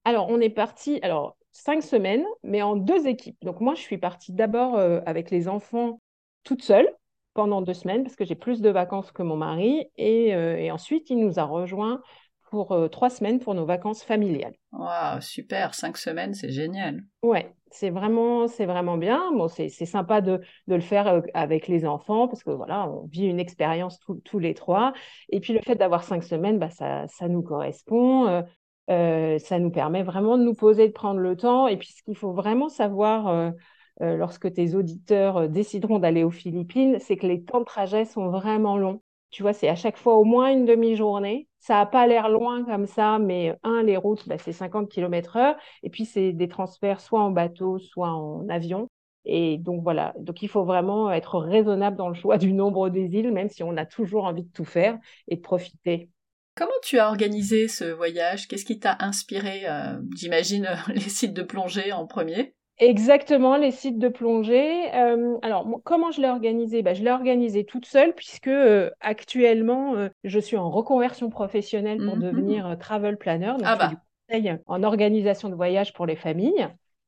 Alors, 0.05 0.29
on 0.29 0.39
est 0.39 0.49
parti, 0.49 0.99
alors, 1.01 1.37
cinq 1.51 1.83
semaines, 1.83 2.25
mais 2.43 2.61
en 2.61 2.75
deux 2.75 3.07
équipes. 3.07 3.37
Donc, 3.41 3.59
moi, 3.61 3.75
je 3.75 3.81
suis 3.81 3.97
partie 3.97 4.31
d'abord 4.31 4.75
euh, 4.77 5.01
avec 5.05 5.31
les 5.31 5.47
enfants 5.47 6.01
toute 6.43 6.61
seule 6.63 6.87
pendant 7.33 7.61
deux 7.61 7.73
semaines 7.73 8.03
parce 8.03 8.15
que 8.15 8.25
j'ai 8.25 8.35
plus 8.35 8.61
de 8.61 8.69
vacances 8.69 9.11
que 9.11 9.23
mon 9.23 9.35
mari. 9.35 9.85
Et, 9.97 10.33
euh, 10.33 10.71
ensuite, 10.71 11.09
il 11.09 11.19
nous 11.19 11.39
a 11.39 11.43
rejoints 11.43 12.01
pour 12.49 12.71
euh, 12.71 12.87
trois 12.87 13.09
semaines 13.09 13.39
pour 13.39 13.53
nos 13.53 13.65
vacances 13.65 14.03
familiales. 14.03 14.53
Waouh, 14.71 15.21
super, 15.21 15.73
cinq 15.73 15.97
semaines, 15.97 16.33
c'est 16.33 16.51
génial. 16.51 17.03
Ouais, 17.21 17.53
c'est 17.71 17.89
vraiment, 17.89 18.47
c'est 18.47 18.65
vraiment 18.65 18.97
bien. 18.97 19.31
Bon, 19.33 19.47
c'est 19.47 19.69
sympa 19.69 20.21
de, 20.21 20.41
le 20.67 20.79
faire 20.79 21.21
avec 21.33 21.67
les 21.67 21.85
enfants 21.85 22.27
parce 22.27 22.43
que 22.43 22.51
voilà, 22.51 22.89
on 22.89 23.05
vit 23.07 23.25
une 23.25 23.39
expérience 23.39 23.99
tous 24.23 24.39
les 24.39 24.53
trois. 24.53 24.93
Et 25.29 25.39
puis 25.39 25.53
le 25.53 25.61
fait 25.61 25.75
d'avoir 25.75 26.03
cinq 26.03 26.23
semaines, 26.23 26.59
bah, 26.59 26.69
ça, 26.69 27.07
ça 27.07 27.27
nous 27.27 27.41
correspond. 27.41 28.43
ça 28.87 29.59
nous 29.59 29.71
permet 29.71 30.03
vraiment 30.03 30.37
de 30.37 30.43
nous 30.43 30.55
poser, 30.55 30.87
de 30.87 30.93
prendre 30.93 31.19
le 31.19 31.35
temps. 31.35 31.67
Et 31.67 31.77
puis 31.77 31.89
ce 31.89 32.03
qu'il 32.03 32.15
faut 32.15 32.33
vraiment 32.33 32.69
savoir 32.69 33.53
lorsque 33.99 34.53
tes 34.53 34.75
auditeurs 34.75 35.49
décideront 35.49 35.99
d'aller 35.99 36.23
aux 36.23 36.31
Philippines, 36.31 36.97
c'est 36.99 37.17
que 37.17 37.27
les 37.27 37.43
temps 37.43 37.59
de 37.59 37.65
trajet 37.65 38.05
sont 38.05 38.29
vraiment 38.29 38.77
longs. 38.77 39.01
Tu 39.29 39.41
vois, 39.41 39.53
c'est 39.53 39.67
à 39.67 39.75
chaque 39.75 39.97
fois 39.97 40.15
au 40.15 40.23
moins 40.23 40.51
une 40.51 40.65
demi-journée. 40.65 41.47
Ça 41.59 41.75
n'a 41.75 41.85
pas 41.85 42.07
l'air 42.07 42.29
loin 42.29 42.63
comme 42.63 42.85
ça, 42.85 43.19
mais 43.19 43.57
un, 43.63 43.83
les 43.83 43.97
routes, 43.97 44.27
bah, 44.27 44.37
c'est 44.37 44.53
50 44.53 44.89
km/h. 44.89 45.55
Et 45.83 45.89
puis, 45.89 46.05
c'est 46.05 46.31
des 46.31 46.47
transferts 46.47 47.01
soit 47.01 47.21
en 47.21 47.31
bateau, 47.31 47.79
soit 47.79 48.09
en 48.09 48.47
avion. 48.49 48.87
Et 49.25 49.57
donc, 49.57 49.83
voilà. 49.83 50.13
Donc, 50.19 50.41
il 50.41 50.47
faut 50.47 50.63
vraiment 50.63 51.11
être 51.11 51.39
raisonnable 51.39 51.97
dans 51.97 52.07
le 52.07 52.15
choix 52.15 52.37
du 52.37 52.53
nombre 52.53 52.89
des 52.89 53.07
îles, 53.15 53.33
même 53.33 53.49
si 53.49 53.63
on 53.63 53.75
a 53.75 53.85
toujours 53.85 54.23
envie 54.23 54.43
de 54.43 54.51
tout 54.51 54.65
faire 54.65 54.97
et 55.27 55.35
de 55.35 55.41
profiter. 55.41 56.09
Comment 56.55 56.71
tu 56.81 56.97
as 56.97 57.09
organisé 57.09 57.67
ce 57.67 57.83
voyage? 57.83 58.47
Qu'est-ce 58.47 58.65
qui 58.65 58.79
t'a 58.79 58.97
inspiré 58.99 59.67
euh, 59.67 59.99
J'imagine 60.15 60.69
les 60.87 61.01
sites 61.01 61.33
de 61.33 61.43
plongée 61.43 61.91
en 61.91 62.07
premier? 62.07 62.55
Exactement, 62.79 63.57
les 63.57 63.71
sites 63.71 63.97
de 63.97 64.07
plongée. 64.07 64.93
Euh, 64.93 65.37
alors, 65.41 65.67
comment 65.83 66.11
je 66.11 66.21
l'ai 66.21 66.29
organisé 66.29 66.83
bah, 66.83 66.93
Je 66.93 67.03
l'ai 67.03 67.09
organisé 67.09 67.65
toute 67.65 67.85
seule 67.85 68.13
puisque 68.13 68.47
euh, 68.47 68.91
actuellement, 68.99 69.95
euh, 69.95 70.09
je 70.23 70.39
suis 70.39 70.57
en 70.57 70.69
reconversion 70.69 71.29
professionnelle 71.29 71.97
pour 71.97 72.17
mmh 72.17 72.21
devenir 72.21 72.77
travel 72.79 73.17
planner, 73.17 73.53
donc 73.57 73.63
ah 73.65 73.75
bah. 73.75 73.87
du 73.87 73.95
conseil 74.27 74.59
en 74.67 74.83
organisation 74.83 75.49
de 75.49 75.55
voyage 75.55 75.93
pour 75.93 76.05
les 76.05 76.15
familles. 76.15 76.67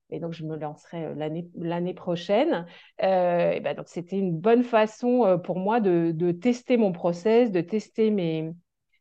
et 0.09 0.19
donc 0.19 0.33
je 0.33 0.43
me 0.43 0.57
lancerai 0.57 1.13
l'année 1.55 1.93
prochaine. 1.93 2.65
et 2.99 3.59
ben 3.59 3.75
donc 3.75 3.89
c'était 3.89 4.17
une 4.17 4.35
bonne 4.35 4.63
façon 4.63 5.39
pour 5.43 5.59
moi 5.59 5.79
de, 5.79 6.11
de, 6.15 6.31
tester 6.31 6.77
mon 6.77 6.91
process, 6.91 7.51
de 7.51 7.61
tester 7.61 8.09
mes, 8.09 8.53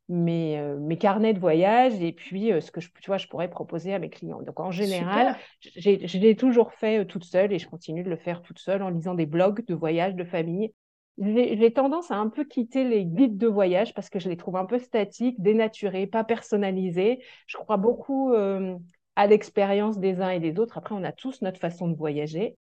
mes, 0.09 0.61
mes 0.81 0.97
carnets 0.97 1.35
de 1.35 1.39
voyage 1.39 2.01
et 2.03 2.13
puis 2.13 2.51
ce 2.61 2.71
que 2.71 2.81
je, 2.81 2.89
tu 3.01 3.07
vois, 3.09 3.19
je 3.19 3.27
pourrais 3.27 3.51
proposer 3.51 3.93
à 3.93 3.99
mes 3.99 4.11
clients. 4.11 4.43
Donc 4.43 4.61
en 4.61 4.71
général, 4.71 5.37
je 5.61 6.19
l'ai 6.19 6.37
toujours 6.37 6.73
fait 6.73 7.05
toute 7.07 7.25
seule 7.25 7.53
et 7.53 7.59
je 7.59 7.69
continue 7.69 8.03
de 8.03 8.11
le 8.11 8.17
faire 8.17 8.43
toute 8.43 8.59
seule 8.59 8.83
en 8.83 8.89
lisant 8.89 9.15
des 9.15 9.27
blogs 9.27 9.65
de 9.67 9.75
voyage, 9.75 10.15
de 10.15 10.25
famille 10.25 10.73
j'ai 11.21 11.73
tendance 11.73 12.11
à 12.11 12.17
un 12.17 12.29
peu 12.29 12.45
quitter 12.45 12.85
les 12.85 13.05
guides 13.05 13.39
de 13.39 13.49
voyage 13.49 13.93
parce 13.95 14.09
que 14.09 14.21
je 14.21 14.29
les 14.29 14.37
trouve 14.37 14.57
un 14.57 14.67
peu 14.67 14.79
statiques, 14.79 15.41
dénaturés, 15.41 16.07
pas 16.07 16.25
personnalisés. 16.25 17.25
Je 17.47 17.57
crois 17.57 17.77
beaucoup 17.77 18.33
euh, 18.33 18.77
à 19.17 19.27
l'expérience 19.27 19.99
des 19.99 20.21
uns 20.21 20.31
et 20.31 20.41
des 20.41 20.59
autres. 20.59 20.79
Après, 20.79 20.95
on 20.95 21.03
a 21.03 21.13
tous 21.13 21.43
notre 21.43 21.59
façon 21.59 21.89
de 21.89 21.97
voyager. 21.97 22.57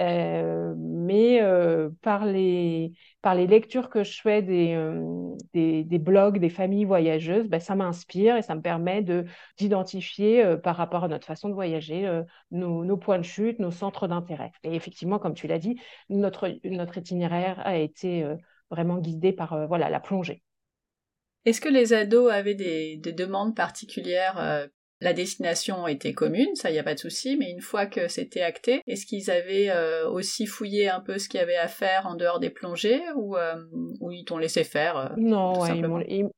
Euh, 0.00 0.74
mais 0.76 1.40
euh, 1.40 1.88
par, 2.02 2.26
les, 2.26 2.92
par 3.22 3.34
les 3.34 3.46
lectures 3.46 3.88
que 3.90 4.02
je 4.02 4.20
fais 4.20 4.42
des, 4.42 4.74
euh, 4.74 5.36
des, 5.52 5.98
blogs 5.98 6.38
des 6.38 6.50
familles 6.50 6.84
voyageuses, 6.84 7.48
ben, 7.48 7.60
ça 7.60 7.76
m'inspire 7.76 8.36
et 8.36 8.42
ça 8.42 8.54
me 8.56 8.60
permet 8.60 9.04
d'identifier 9.56 10.56
par 10.62 10.76
rapport 10.76 11.04
à 11.04 11.08
notre 11.08 11.26
façon 11.26 11.48
de 11.48 11.54
voyager 11.54 12.22
nos, 12.50 12.84
nos, 12.84 12.96
points 12.96 13.18
de 13.18 13.24
chute, 13.24 13.58
nos 13.60 13.70
centres 13.70 14.08
d'intérêt. 14.08 14.52
Et 14.64 14.74
effectivement, 14.74 15.18
comme 15.18 15.34
tu 15.34 15.46
l'as 15.46 15.58
dit, 15.58 15.80
notre, 16.08 16.50
notre 16.64 16.98
itinéraire 16.98 17.60
a 17.64 17.76
été 17.76 18.26
vraiment 18.70 18.98
guidé 18.98 19.32
par 19.32 19.66
voilà, 19.68 19.88
la 19.90 20.00
plongée. 20.00 20.42
Est-ce 21.44 21.60
que 21.60 21.68
les 21.68 21.92
ados 21.92 22.32
avaient 22.32 22.54
des, 22.54 22.96
des 22.96 23.12
demandes 23.12 23.54
particulières 23.54 24.68
la 25.00 25.12
destination 25.12 25.86
était 25.86 26.12
commune, 26.12 26.54
ça 26.54 26.70
y 26.70 26.78
a 26.78 26.82
pas 26.82 26.94
de 26.94 26.98
souci, 26.98 27.36
mais 27.36 27.50
une 27.50 27.60
fois 27.60 27.86
que 27.86 28.08
c'était 28.08 28.42
acté, 28.42 28.80
est-ce 28.86 29.06
qu'ils 29.06 29.30
avaient 29.30 29.70
euh, 29.70 30.08
aussi 30.08 30.46
fouillé 30.46 30.88
un 30.88 31.00
peu 31.00 31.18
ce 31.18 31.28
qu'il 31.28 31.40
y 31.40 31.42
avait 31.42 31.56
à 31.56 31.68
faire 31.68 32.06
en 32.06 32.14
dehors 32.14 32.40
des 32.40 32.50
plongées 32.50 33.02
ou, 33.16 33.36
euh, 33.36 33.56
ils 34.12 34.24
t'ont 34.24 34.38
laissé 34.38 34.64
faire 34.64 34.96
euh, 34.96 35.08
Non, 35.16 35.64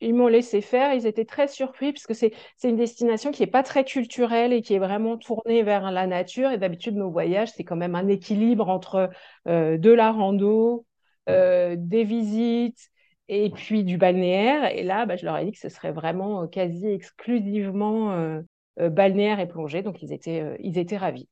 ils 0.00 0.14
m'ont 0.14 0.28
laissé 0.28 0.60
faire. 0.62 0.94
Ils 0.94 1.06
étaient 1.06 1.24
très 1.24 1.48
surpris 1.48 1.92
parce 1.92 2.06
que 2.06 2.14
c'est 2.14 2.32
une 2.64 2.76
destination 2.76 3.30
qui 3.30 3.42
est 3.42 3.46
pas 3.46 3.62
très 3.62 3.84
culturelle 3.84 4.52
et 4.52 4.62
qui 4.62 4.74
est 4.74 4.78
vraiment 4.78 5.18
tournée 5.18 5.62
vers 5.62 5.90
la 5.90 6.06
nature. 6.06 6.50
Et 6.50 6.58
d'habitude, 6.58 6.96
nos 6.96 7.10
voyages, 7.10 7.52
c'est 7.54 7.64
quand 7.64 7.76
même 7.76 7.94
un 7.94 8.08
équilibre 8.08 8.68
entre 8.68 9.10
de 9.46 9.92
la 9.92 10.10
rando, 10.10 10.86
des 11.28 12.04
visites, 12.04 12.90
et 13.28 13.50
puis 13.50 13.84
du 13.84 13.98
balnéaire. 13.98 14.70
Et 14.74 14.82
là, 14.82 15.06
bah, 15.06 15.16
je 15.16 15.24
leur 15.24 15.36
ai 15.36 15.44
dit 15.44 15.52
que 15.52 15.58
ce 15.58 15.68
serait 15.68 15.92
vraiment 15.92 16.46
quasi 16.46 16.86
exclusivement 16.88 18.42
euh, 18.78 18.90
balnéaire 18.90 19.40
et 19.40 19.48
plongée, 19.48 19.82
donc 19.82 20.02
ils 20.02 20.12
étaient, 20.12 20.42
euh, 20.42 20.54
ils 20.60 20.76
étaient 20.76 20.98
ravis. 20.98 21.28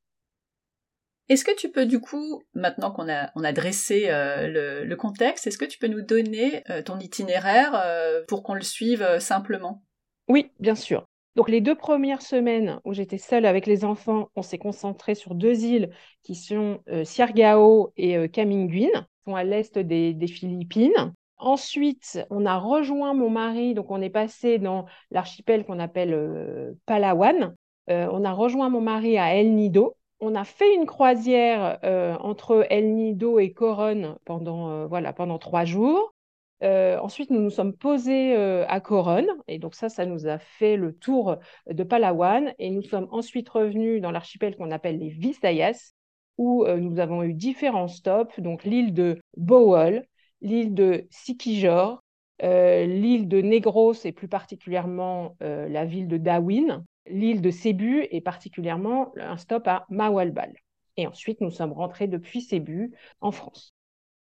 Est-ce 1.29 1.45
que 1.45 1.55
tu 1.55 1.69
peux 1.69 1.85
du 1.85 1.99
coup, 1.99 2.41
maintenant 2.55 2.91
qu'on 2.91 3.07
a, 3.07 3.29
on 3.35 3.43
a 3.43 3.51
dressé 3.51 4.05
euh, 4.09 4.83
le, 4.83 4.95
contexte, 4.95 5.45
est-ce 5.45 5.59
que 5.59 5.65
tu 5.65 5.77
peux 5.77 5.87
nous 5.87 6.01
donner 6.01 6.63
ton 6.85 6.99
itinéraire 6.99 7.83
pour 8.27 8.43
qu'on 8.43 8.53
le 8.53 8.61
suive 8.61 9.17
simplement? 9.19 9.83
Oui, 10.27 10.51
bien 10.59 10.75
sûr. 10.75 11.05
Donc 11.35 11.49
les 11.49 11.61
deux 11.61 11.75
premières 11.75 12.21
semaines 12.21 12.79
où 12.85 12.93
j'étais 12.93 13.17
seule 13.17 13.47
avec 13.47 13.65
les 13.65 13.85
enfants, 13.85 14.29
on 14.35 14.43
s'est 14.43 14.59
concentré 14.59 15.15
sur 15.15 15.33
deux 15.33 15.63
îles 15.63 15.89
qui 16.21 16.35
sont 16.35 16.79
Siargao 17.03 17.91
et 17.97 18.29
Caminguin, 18.29 18.89
qui 18.93 19.23
sont 19.25 19.35
à 19.35 19.43
l'est 19.43 19.79
des, 19.79 20.27
Philippines. 20.27 21.13
Ensuite, 21.37 22.25
on 22.29 22.45
a 22.45 22.57
rejoint 22.57 23.13
mon 23.13 23.29
mari, 23.29 23.73
donc 23.73 23.91
on 23.91 24.01
est 24.01 24.09
passé 24.09 24.57
dans 24.57 24.85
l'archipel 25.11 25.65
qu'on 25.65 25.79
appelle 25.79 26.13
euh, 26.13 26.73
Palawan. 26.85 27.55
Euh, 27.89 28.07
on 28.11 28.23
a 28.23 28.31
rejoint 28.31 28.69
mon 28.69 28.81
mari 28.81 29.17
à 29.17 29.35
El 29.35 29.53
Nido. 29.53 29.97
On 30.21 30.33
a 30.33 30.45
fait 30.45 30.73
une 30.75 30.85
croisière 30.85 31.77
euh, 31.83 32.15
entre 32.21 32.65
El 32.69 32.95
Nido 32.95 33.37
et 33.37 33.51
Coron 33.51 34.17
pendant, 34.23 34.87
voilà, 34.87 35.11
pendant 35.11 35.37
trois 35.37 35.65
jours. 35.65 36.13
ensuite, 36.61 37.29
nous 37.31 37.41
nous 37.41 37.49
sommes 37.49 37.73
posés 37.73 38.33
à 38.35 38.79
Coron, 38.79 39.27
et 39.47 39.59
donc 39.59 39.75
ça, 39.75 39.89
ça 39.89 40.05
nous 40.05 40.27
a 40.27 40.39
fait 40.39 40.77
le 40.77 40.95
tour 40.95 41.37
de 41.69 41.83
Palawan. 41.83 42.53
Et 42.59 42.71
nous 42.71 42.81
sommes 42.81 43.07
ensuite 43.11 43.49
revenus 43.49 44.01
dans 44.01 44.11
l'archipel 44.11 44.55
qu'on 44.55 44.71
appelle 44.71 44.99
les 44.99 45.09
Visayas, 45.09 45.91
où 46.37 46.65
nous 46.65 46.99
avons 46.99 47.23
eu 47.23 47.33
différents 47.33 47.89
stops, 47.89 48.39
donc 48.39 48.63
l'île 48.63 48.93
de 48.93 49.19
Bohol, 49.35 50.05
l'île 50.41 50.73
de 50.73 51.05
Sikijor, 51.09 52.03
euh, 52.43 52.85
l'île 52.85 53.27
de 53.27 53.41
Negros 53.41 53.93
et 54.03 54.11
plus 54.11 54.27
particulièrement 54.27 55.37
euh, 55.41 55.67
la 55.69 55.85
ville 55.85 56.07
de 56.07 56.17
Darwin, 56.17 56.83
l'île 57.07 57.41
de 57.41 57.51
Cebu 57.51 58.07
et 58.11 58.21
particulièrement 58.21 59.13
un 59.17 59.37
stop 59.37 59.67
à 59.67 59.85
Mawalbal. 59.89 60.53
Et 60.97 61.07
ensuite, 61.07 61.41
nous 61.41 61.51
sommes 61.51 61.73
rentrés 61.73 62.07
depuis 62.07 62.41
Cebu 62.41 62.93
en 63.21 63.31
France. 63.31 63.73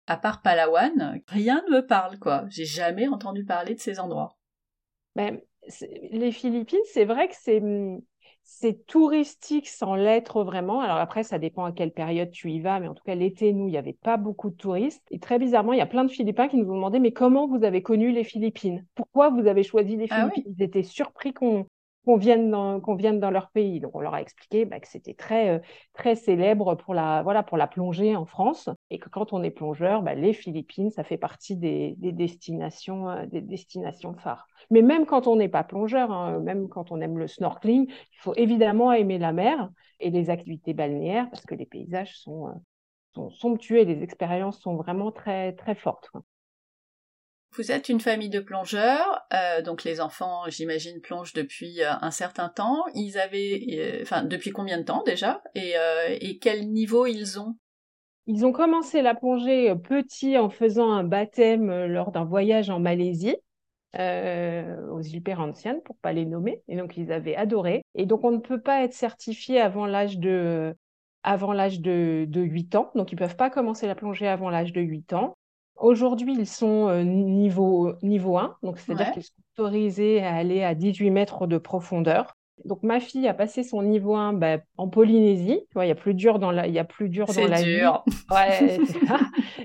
À 0.07 0.17
part 0.17 0.43
Palawan, 0.43 1.21
rien 1.29 1.63
ne 1.69 1.77
me 1.77 1.87
parle, 1.87 2.19
quoi. 2.19 2.45
J'ai 2.49 2.67
jamais 2.67 3.09
entendu 3.09 3.45
parler 3.45 3.75
de 3.75 3.81
ces 3.81 4.01
endroits. 4.01 4.37
Ben, 5.17 5.41
les 6.11 6.33
Philippines, 6.33 6.79
c'est 6.93 7.05
vrai 7.05 7.29
que 7.29 7.37
c'est 7.39 7.61
hum, 7.61 8.03
c'est 8.45 8.87
touristique 8.87 9.69
sans 9.69 9.95
l'être 9.95 10.45
vraiment. 10.45 10.81
Alors 10.81 10.99
après, 10.99 11.25
ça 11.25 11.39
dépend 11.39 11.65
à 11.65 11.73
quelle 11.73 11.93
période 11.93 12.31
tu 12.31 12.51
y 12.51 12.61
vas, 12.61 12.79
mais 12.79 12.89
en 12.89 12.95
tout 12.95 13.03
cas, 13.05 13.15
l'été, 13.15 13.53
nous, 13.53 13.67
il 13.67 13.71
n'y 13.71 13.79
avait 13.79 13.95
pas 13.95 14.17
beaucoup 14.17 14.51
de 14.51 14.57
touristes. 14.57 15.07
Et 15.11 15.19
très 15.19 15.39
bizarrement, 15.39 15.73
il 15.73 15.79
y 15.79 15.83
a 15.83 15.87
plein 15.87 16.05
de 16.05 16.11
Philippins 16.11 16.49
qui 16.49 16.59
nous 16.59 16.71
ont 16.71 16.75
demandé, 16.77 16.99
mais 16.99 17.13
comment 17.13 17.49
vous 17.49 17.65
avez 17.65 17.83
connu 17.83 18.13
les 18.13 18.23
Philippines? 18.23 18.87
Pourquoi 18.95 19.31
vous 19.31 19.47
avez 19.47 19.63
choisi 19.63 19.97
les 19.97 20.07
ah 20.11 20.29
Philippines? 20.29 20.55
Ils 20.59 20.63
étaient 20.63 20.83
surpris 20.83 21.33
qu'on 21.33 21.67
qu'on 22.05 22.17
vienne, 22.17 22.51
dans, 22.51 22.81
qu'on 22.81 22.95
vienne 22.95 23.19
dans 23.19 23.31
leur 23.31 23.51
pays. 23.51 23.81
Donc, 23.81 23.95
on 23.95 24.01
leur 24.01 24.15
a 24.15 24.21
expliqué 24.21 24.65
bah, 24.65 24.81
que 24.81 24.89
c'était 24.89 25.15
très, 25.15 25.51
euh, 25.51 25.59
très 25.95 26.17
célèbre 26.17 26.75
pour 26.75 26.95
la, 26.95 27.23
voilà, 27.23 27.43
pour 27.43 27.57
la 27.57 27.67
plongée 27.67 28.15
en 28.15 28.27
France 28.27 28.69
et 28.95 28.99
que 29.01 29.09
quand 29.09 29.33
on 29.33 29.43
est 29.43 29.51
plongeur, 29.51 30.03
bah, 30.03 30.15
les 30.15 30.33
Philippines, 30.33 30.89
ça 30.91 31.03
fait 31.03 31.19
partie 31.19 31.57
des, 31.57 31.97
des 31.99 32.13
destinations, 32.13 33.11
euh, 33.11 33.27
des 33.27 33.41
destinations 33.41 34.15
phares. 34.15 34.47
Mais 34.71 34.83
même 34.83 35.05
quand 35.05 35.27
on 35.27 35.35
n'est 35.35 35.49
pas 35.49 35.65
plongeur, 35.65 36.13
hein, 36.13 36.39
même 36.39 36.69
quand 36.69 36.93
on 36.93 37.01
aime 37.01 37.19
le 37.19 37.27
snorkeling, 37.27 37.87
il 37.89 38.19
faut 38.21 38.35
évidemment 38.37 38.93
aimer 38.93 39.19
la 39.19 39.33
mer 39.33 39.69
et 39.99 40.11
les 40.11 40.31
activités 40.31 40.75
balnéaires 40.75 41.29
parce 41.29 41.45
que 41.45 41.57
les 41.57 41.67
paysages 41.67 42.17
sont, 42.17 42.51
euh, 43.17 43.29
somptueux 43.31 43.79
et 43.79 43.85
les 43.85 44.05
expériences 44.05 44.61
sont 44.61 44.77
vraiment 44.77 45.11
très, 45.11 45.55
très 45.55 45.75
fortes. 45.75 46.09
Vous 47.57 47.73
êtes 47.73 47.89
une 47.89 48.01
famille 48.01 48.31
de 48.31 48.41
plongeurs, 48.41 49.23
euh, 49.33 49.61
donc 49.61 49.83
les 49.83 50.01
enfants, 50.01 50.43
j'imagine, 50.49 51.01
plongent 51.01 51.33
depuis 51.33 51.83
un 51.83 52.11
certain 52.13 52.49
temps. 52.49 52.85
Ils 52.95 53.19
avaient, 53.19 54.01
enfin, 54.03 54.23
depuis 54.23 54.51
combien 54.51 54.79
de 54.79 54.85
temps 54.85 55.03
déjà? 55.05 55.41
Et, 55.55 56.39
quel 56.41 56.71
niveau 56.71 57.07
ils 57.07 57.39
ont? 57.41 57.57
Ils 58.27 58.47
ont 58.47 58.53
commencé 58.53 59.03
la 59.03 59.15
plongée 59.15 59.75
petit 59.77 60.39
en 60.39 60.49
faisant 60.49 60.91
un 60.91 61.05
baptême 61.05 61.87
lors 61.87 62.11
d'un 62.11 62.25
voyage 62.25 62.71
en 62.71 62.81
Malaisie. 62.81 63.37
aux 63.95 65.01
îles 65.01 65.23
Perhentianes, 65.23 65.83
pour 65.83 65.97
pas 65.97 66.13
les 66.13 66.25
nommer, 66.25 66.63
et 66.69 66.77
donc 66.77 66.97
ils 66.97 67.13
avaient 67.13 67.37
adoré. 67.37 67.85
Et 67.95 68.07
donc 68.07 68.25
on 68.25 68.31
ne 68.31 68.39
peut 68.39 68.61
pas 68.61 68.83
être 68.83 68.95
certifié 68.95 69.61
avant 69.61 69.87
l'âge 69.87 70.19
de 70.19 70.75
avant 71.25 71.53
l'âge 71.55 71.81
de, 71.81 72.27
de 72.29 72.43
8 72.43 72.75
ans, 72.77 72.91
donc 72.95 73.11
ils 73.11 73.17
peuvent 73.17 73.37
pas 73.37 73.51
commencer 73.51 73.87
la 73.87 73.95
plongée 73.95 74.29
avant 74.29 74.51
l'âge 74.51 74.73
de 74.73 74.83
8 74.83 75.15
ans. 75.15 75.35
Aujourd'hui, 75.77 76.35
ils 76.39 76.47
sont 76.47 76.89
euh, 76.89 77.03
niveau, 77.03 77.95
niveau 78.03 78.37
1, 78.37 78.57
donc 78.63 78.79
c'est-à-dire 78.79 79.11
qu'ils 79.11 79.25
sont 79.25 79.33
autorisés 79.57 80.23
à 80.23 80.35
aller 80.35 80.63
à 80.63 80.75
18 80.75 81.11
mètres 81.11 81.47
de 81.47 81.59
profondeur. 81.59 82.37
Donc 82.65 82.83
ma 82.83 83.01
fille 83.01 83.27
a 83.29 83.35
passé 83.35 83.63
son 83.63 83.83
niveau 83.83 84.15
1 84.15 84.33
bah, 84.35 84.59
en 84.77 84.89
Polynésie. 84.89 85.61
Tu 85.69 85.75
vois, 85.75 85.87
il 85.87 85.89
y 85.89 85.93
a 85.93 85.97
plus 85.97 86.15
dur 86.15 86.39
dans 86.39 86.51
la, 86.51 86.67
il 86.67 86.73
y 86.73 86.79
a 86.79 86.85
plus 86.85 87.09
dur 87.09 87.27
dans 87.27 87.47
la 87.47 87.63
dur. 87.63 88.05
Ouais, 88.31 88.79
ça. 89.09 89.21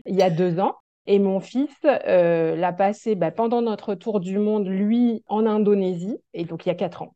il 0.05 0.15
y 0.15 0.21
a 0.21 0.29
deux 0.29 0.59
ans. 0.59 0.75
Et 1.05 1.17
mon 1.17 1.39
fils 1.39 1.75
euh, 1.85 2.55
l'a 2.55 2.73
passé 2.73 3.15
bah, 3.15 3.31
pendant 3.31 3.61
notre 3.61 3.95
tour 3.95 4.19
du 4.19 4.37
monde, 4.37 4.67
lui, 4.67 5.23
en 5.27 5.45
Indonésie, 5.45 6.17
et 6.33 6.45
donc 6.45 6.65
il 6.65 6.69
y 6.69 6.71
a 6.71 6.75
quatre 6.75 7.01
ans. 7.01 7.15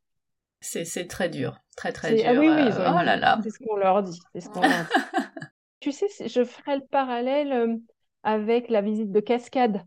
C'est 0.62 1.08
très 1.08 1.30
dur, 1.30 1.60
très 1.76 1.92
très 1.92 2.16
dur. 2.16 2.24
Ah 2.26 2.34
oui, 2.34 2.48
oui, 2.48 2.72
euh, 2.72 2.90
oh 2.90 3.04
là 3.04 3.18
là. 3.18 3.40
C'est 3.44 3.50
ce 3.50 3.60
qu'on 3.60 3.76
leur 3.76 4.02
dit. 4.02 4.20
Ce 4.34 4.48
leur 4.56 4.64
dit. 4.64 5.30
tu 5.82 5.92
sais, 5.92 6.08
je 6.26 6.44
ferai 6.44 6.78
le 6.78 6.86
parallèle 6.90 7.80
avec 8.24 8.70
la 8.70 8.82
visite 8.82 9.12
de 9.12 9.20
cascade. 9.20 9.84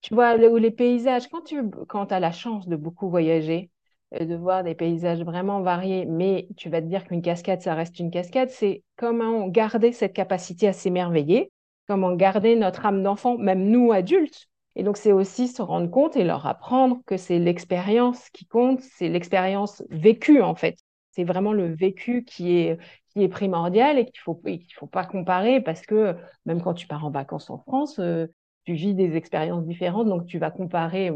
Tu 0.00 0.14
vois, 0.14 0.36
où 0.36 0.56
les 0.56 0.70
paysages, 0.70 1.28
quand 1.28 1.42
tu 1.42 1.62
quand 1.88 2.12
as 2.12 2.20
la 2.20 2.32
chance 2.32 2.68
de 2.68 2.76
beaucoup 2.76 3.10
voyager, 3.10 3.64
euh, 3.64 3.79
de 4.18 4.34
voir 4.34 4.64
des 4.64 4.74
paysages 4.74 5.22
vraiment 5.22 5.60
variés, 5.60 6.04
mais 6.04 6.48
tu 6.56 6.68
vas 6.68 6.80
te 6.80 6.86
dire 6.86 7.04
qu'une 7.04 7.22
cascade, 7.22 7.62
ça 7.62 7.74
reste 7.74 7.98
une 8.00 8.10
cascade, 8.10 8.50
c'est 8.50 8.82
comment 8.96 9.46
garder 9.48 9.92
cette 9.92 10.12
capacité 10.12 10.66
à 10.66 10.72
s'émerveiller, 10.72 11.52
comment 11.86 12.14
garder 12.14 12.56
notre 12.56 12.86
âme 12.86 13.02
d'enfant, 13.02 13.38
même 13.38 13.68
nous 13.70 13.92
adultes. 13.92 14.48
Et 14.76 14.82
donc, 14.82 14.96
c'est 14.96 15.12
aussi 15.12 15.48
se 15.48 15.62
rendre 15.62 15.90
compte 15.90 16.16
et 16.16 16.24
leur 16.24 16.46
apprendre 16.46 17.00
que 17.06 17.16
c'est 17.16 17.38
l'expérience 17.38 18.30
qui 18.30 18.46
compte, 18.46 18.80
c'est 18.80 19.08
l'expérience 19.08 19.82
vécue, 19.90 20.42
en 20.42 20.54
fait. 20.54 20.78
C'est 21.10 21.24
vraiment 21.24 21.52
le 21.52 21.74
vécu 21.74 22.24
qui 22.24 22.56
est, 22.58 22.78
qui 23.08 23.22
est 23.22 23.28
primordial 23.28 23.98
et 23.98 24.04
qu'il 24.04 24.20
faut 24.20 24.36
qu'il 24.36 24.72
faut 24.74 24.86
pas 24.86 25.04
comparer 25.04 25.60
parce 25.60 25.82
que 25.82 26.16
même 26.46 26.62
quand 26.62 26.74
tu 26.74 26.86
pars 26.86 27.04
en 27.04 27.10
vacances 27.10 27.50
en 27.50 27.58
France, 27.58 27.98
euh, 27.98 28.26
tu 28.64 28.74
vis 28.74 28.94
des 28.94 29.16
expériences 29.16 29.64
différentes, 29.64 30.08
donc 30.08 30.26
tu 30.26 30.38
vas 30.38 30.50
comparer 30.50 31.10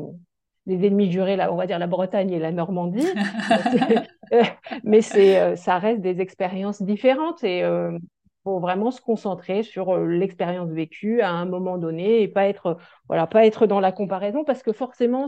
des 0.66 0.87
ennemis 0.87 1.11
jurés, 1.11 1.37
là, 1.37 1.52
on 1.52 1.56
va 1.56 1.66
dire 1.66 1.78
la 1.78 1.87
Bretagne 1.87 2.30
et 2.30 2.38
la 2.38 2.52
Normandie. 2.52 3.06
mais 4.85 5.02
c'est, 5.02 5.56
ça 5.56 5.78
reste 5.78 6.00
des 6.00 6.21
expériences 6.21 6.83
différentes 6.83 7.44
et 7.44 7.61
il 7.61 7.99
faut 8.44 8.61
vraiment 8.61 8.90
se 8.90 9.00
concentrer 9.00 9.62
sur 9.62 9.97
l'expérience 9.99 10.71
vécue 10.71 11.21
à 11.21 11.30
un 11.30 11.44
moment 11.44 11.78
donné 11.78 12.23
et 12.23 12.28
pas 12.28 12.47
être, 12.47 12.78
voilà, 13.09 13.26
pas 13.26 13.44
être 13.47 13.66
dans 13.66 13.80
la 13.80 13.92
comparaison 13.92 14.44
parce 14.44 14.62
que 14.62 14.73
forcément, 14.73 15.26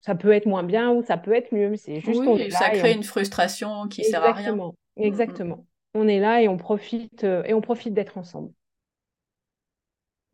ça 0.00 0.14
peut 0.14 0.32
être 0.32 0.46
moins 0.46 0.62
bien 0.62 0.92
ou 0.92 1.02
ça 1.02 1.16
peut 1.16 1.34
être 1.34 1.52
mieux. 1.52 1.74
C'est 1.76 2.00
juste 2.00 2.22
oui, 2.24 2.50
ça 2.52 2.70
crée 2.70 2.92
une 2.92 3.02
frustration 3.02 3.88
qui 3.88 4.04
sert 4.04 4.22
à 4.22 4.32
rien. 4.32 4.38
Exactement. 4.38 4.74
Exactement. 4.96 5.66
On 5.94 6.08
est 6.08 6.20
là 6.20 6.42
et 6.42 6.48
on 6.48 6.56
profite 6.56 7.24
et 7.24 7.54
on 7.54 7.60
profite 7.60 7.94
d'être 7.94 8.18
ensemble. 8.18 8.52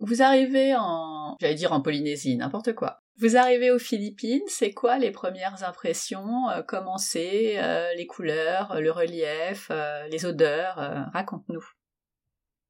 Vous 0.01 0.21
arrivez 0.21 0.75
en, 0.77 1.37
j'allais 1.41 1.55
dire 1.55 1.73
en 1.73 1.81
Polynésie, 1.81 2.37
n'importe 2.37 2.75
quoi. 2.75 3.02
Vous 3.19 3.37
arrivez 3.37 3.71
aux 3.71 3.79
Philippines, 3.79 4.43
c'est 4.47 4.73
quoi 4.73 4.99
les 4.99 5.11
premières 5.11 5.65
impressions 5.65 6.49
euh, 6.51 6.63
Comment 6.67 6.99
c'est 6.99 7.63
euh, 7.63 7.93
Les 7.97 8.07
couleurs, 8.07 8.81
le 8.81 8.91
relief, 8.91 9.69
euh, 9.71 10.07
les 10.09 10.25
odeurs 10.25 10.77
Raconte-nous. 11.13 11.65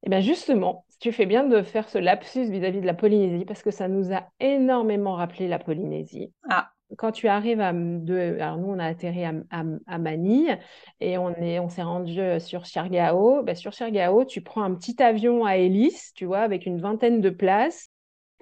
Eh 0.04 0.10
bien 0.10 0.20
justement, 0.20 0.84
tu 1.00 1.12
fais 1.12 1.26
bien 1.26 1.44
de 1.44 1.62
faire 1.62 1.88
ce 1.88 1.98
lapsus 1.98 2.50
vis-à-vis 2.50 2.78
-vis 2.78 2.82
de 2.82 2.86
la 2.86 2.94
Polynésie 2.94 3.44
parce 3.44 3.62
que 3.62 3.70
ça 3.70 3.86
nous 3.86 4.12
a 4.12 4.26
énormément 4.40 5.14
rappelé 5.14 5.46
la 5.46 5.60
Polynésie. 5.60 6.32
Ah 6.50 6.72
quand 6.96 7.12
tu 7.12 7.28
arrives 7.28 7.60
à 7.60 7.72
de, 7.72 8.36
alors 8.40 8.58
nous 8.58 8.68
on 8.68 8.78
a 8.78 8.86
atterri 8.86 9.24
à, 9.24 9.32
à, 9.50 9.98
Manille 9.98 10.58
et 11.00 11.18
on 11.18 11.30
est 11.36 11.58
on 11.58 11.68
s'est 11.68 11.82
rendu 11.82 12.20
euh, 12.20 12.38
sur 12.38 12.66
Siargao. 12.66 13.42
Ben, 13.42 13.54
sur 13.54 13.74
Siargao, 13.74 14.24
tu 14.24 14.42
prends 14.42 14.62
un 14.62 14.74
petit 14.74 15.02
avion 15.02 15.44
à 15.44 15.56
hélice, 15.56 16.12
tu 16.14 16.24
vois, 16.24 16.40
avec 16.40 16.66
une 16.66 16.80
vingtaine 16.80 17.20
de 17.20 17.30
places. 17.30 17.88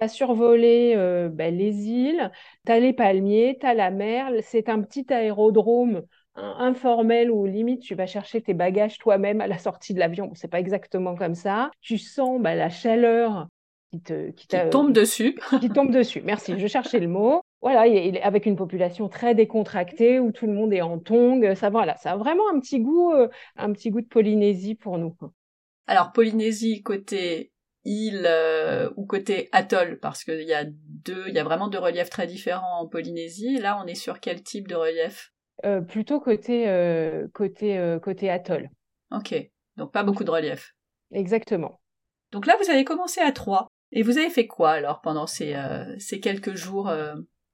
Tu 0.01 0.05
as 0.05 0.07
survolé 0.07 0.95
euh, 0.95 1.29
ben, 1.29 1.55
les 1.55 1.87
îles, 1.87 2.31
tu 2.65 2.71
as 2.71 2.79
les 2.79 2.91
palmiers, 2.91 3.57
tu 3.59 3.67
as 3.67 3.75
la 3.75 3.91
mer. 3.91 4.31
C'est 4.41 4.67
un 4.67 4.81
petit 4.81 5.05
aérodrome 5.13 6.01
informel 6.33 7.29
où 7.29 7.45
limite 7.45 7.81
tu 7.81 7.93
vas 7.93 8.07
chercher 8.07 8.41
tes 8.41 8.55
bagages 8.55 8.97
toi-même 8.97 9.41
à 9.41 9.47
la 9.47 9.59
sortie 9.59 9.93
de 9.93 9.99
l'avion. 9.99 10.25
Bon, 10.25 10.33
c'est 10.33 10.47
pas 10.47 10.59
exactement 10.59 11.15
comme 11.15 11.35
ça. 11.35 11.69
Tu 11.81 11.99
sens 11.99 12.41
ben, 12.41 12.55
la 12.55 12.69
chaleur 12.69 13.47
qui 13.91 14.01
te 14.01 14.31
qui, 14.31 14.47
tombe 14.71 14.91
dessus. 14.91 15.37
qui 15.59 15.69
tombe 15.69 15.91
dessus. 15.91 16.21
Merci, 16.25 16.57
je 16.57 16.65
cherchais 16.67 16.99
le 16.99 17.07
mot 17.07 17.41
voilà, 17.61 17.85
il 17.85 18.17
est 18.17 18.21
avec 18.23 18.47
une 18.47 18.55
population 18.55 19.07
très 19.07 19.35
décontractée 19.35 20.19
où 20.19 20.31
tout 20.31 20.47
le 20.47 20.53
monde 20.53 20.73
est 20.73 20.81
en 20.81 20.97
tongs. 20.97 21.53
Ça, 21.53 21.69
voilà, 21.69 21.95
ça 21.97 22.13
a 22.13 22.17
vraiment 22.17 22.49
un 22.51 22.59
petit 22.59 22.79
goût, 22.79 23.11
euh, 23.13 23.27
un 23.55 23.71
petit 23.71 23.91
goût 23.91 24.01
de 24.01 24.07
Polynésie 24.07 24.73
pour 24.73 24.97
nous. 24.97 25.15
Alors 25.85 26.11
Polynésie 26.11 26.81
côté 26.81 27.51
île 27.83 28.25
euh, 28.25 28.89
ou 28.95 29.05
côté 29.05 29.49
atoll, 29.51 29.99
parce 29.99 30.23
qu'il 30.23 30.43
y 30.43 30.53
a 30.53 30.65
deux, 30.65 31.25
il 31.27 31.33
y 31.33 31.39
a 31.39 31.43
vraiment 31.43 31.67
deux 31.67 31.79
reliefs 31.79 32.09
très 32.09 32.27
différents 32.27 32.81
en 32.81 32.87
Polynésie. 32.87 33.57
Là, 33.57 33.81
on 33.83 33.87
est 33.87 33.95
sur 33.95 34.19
quel 34.19 34.43
type 34.43 34.67
de 34.67 34.75
relief? 34.75 35.33
Euh, 35.65 35.81
Plutôt 35.81 36.19
côté 36.19 36.65
côté 37.33 37.97
côté 38.01 38.29
atoll. 38.29 38.69
Ok, 39.11 39.35
donc 39.77 39.91
pas 39.91 40.03
beaucoup 40.03 40.23
de 40.23 40.31
relief. 40.31 40.75
Exactement. 41.11 41.79
Donc 42.31 42.45
là, 42.45 42.55
vous 42.61 42.69
avez 42.69 42.83
commencé 42.83 43.21
à 43.21 43.31
trois. 43.31 43.67
Et 43.91 44.03
vous 44.03 44.17
avez 44.17 44.29
fait 44.29 44.47
quoi 44.47 44.71
alors 44.71 45.01
pendant 45.01 45.27
ces, 45.27 45.53
ces 45.99 46.21
quelques 46.21 46.55
jours 46.55 46.89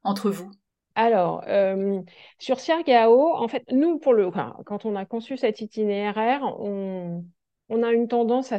entre 0.03 0.29
vous? 0.29 0.51
Alors, 0.97 1.43
euh, 1.47 2.01
sur 2.39 2.59
Siargao, 2.59 3.31
en 3.35 3.47
fait, 3.47 3.63
nous, 3.71 3.99
pour 3.99 4.13
le, 4.15 4.31
quand 4.31 4.83
on 4.83 4.95
a 4.95 5.05
conçu 5.05 5.37
cet 5.37 5.61
itinéraire, 5.61 6.41
on, 6.59 7.23
a 7.69 7.91
une 7.91 8.07
tendance 8.07 8.51
à, 8.51 8.57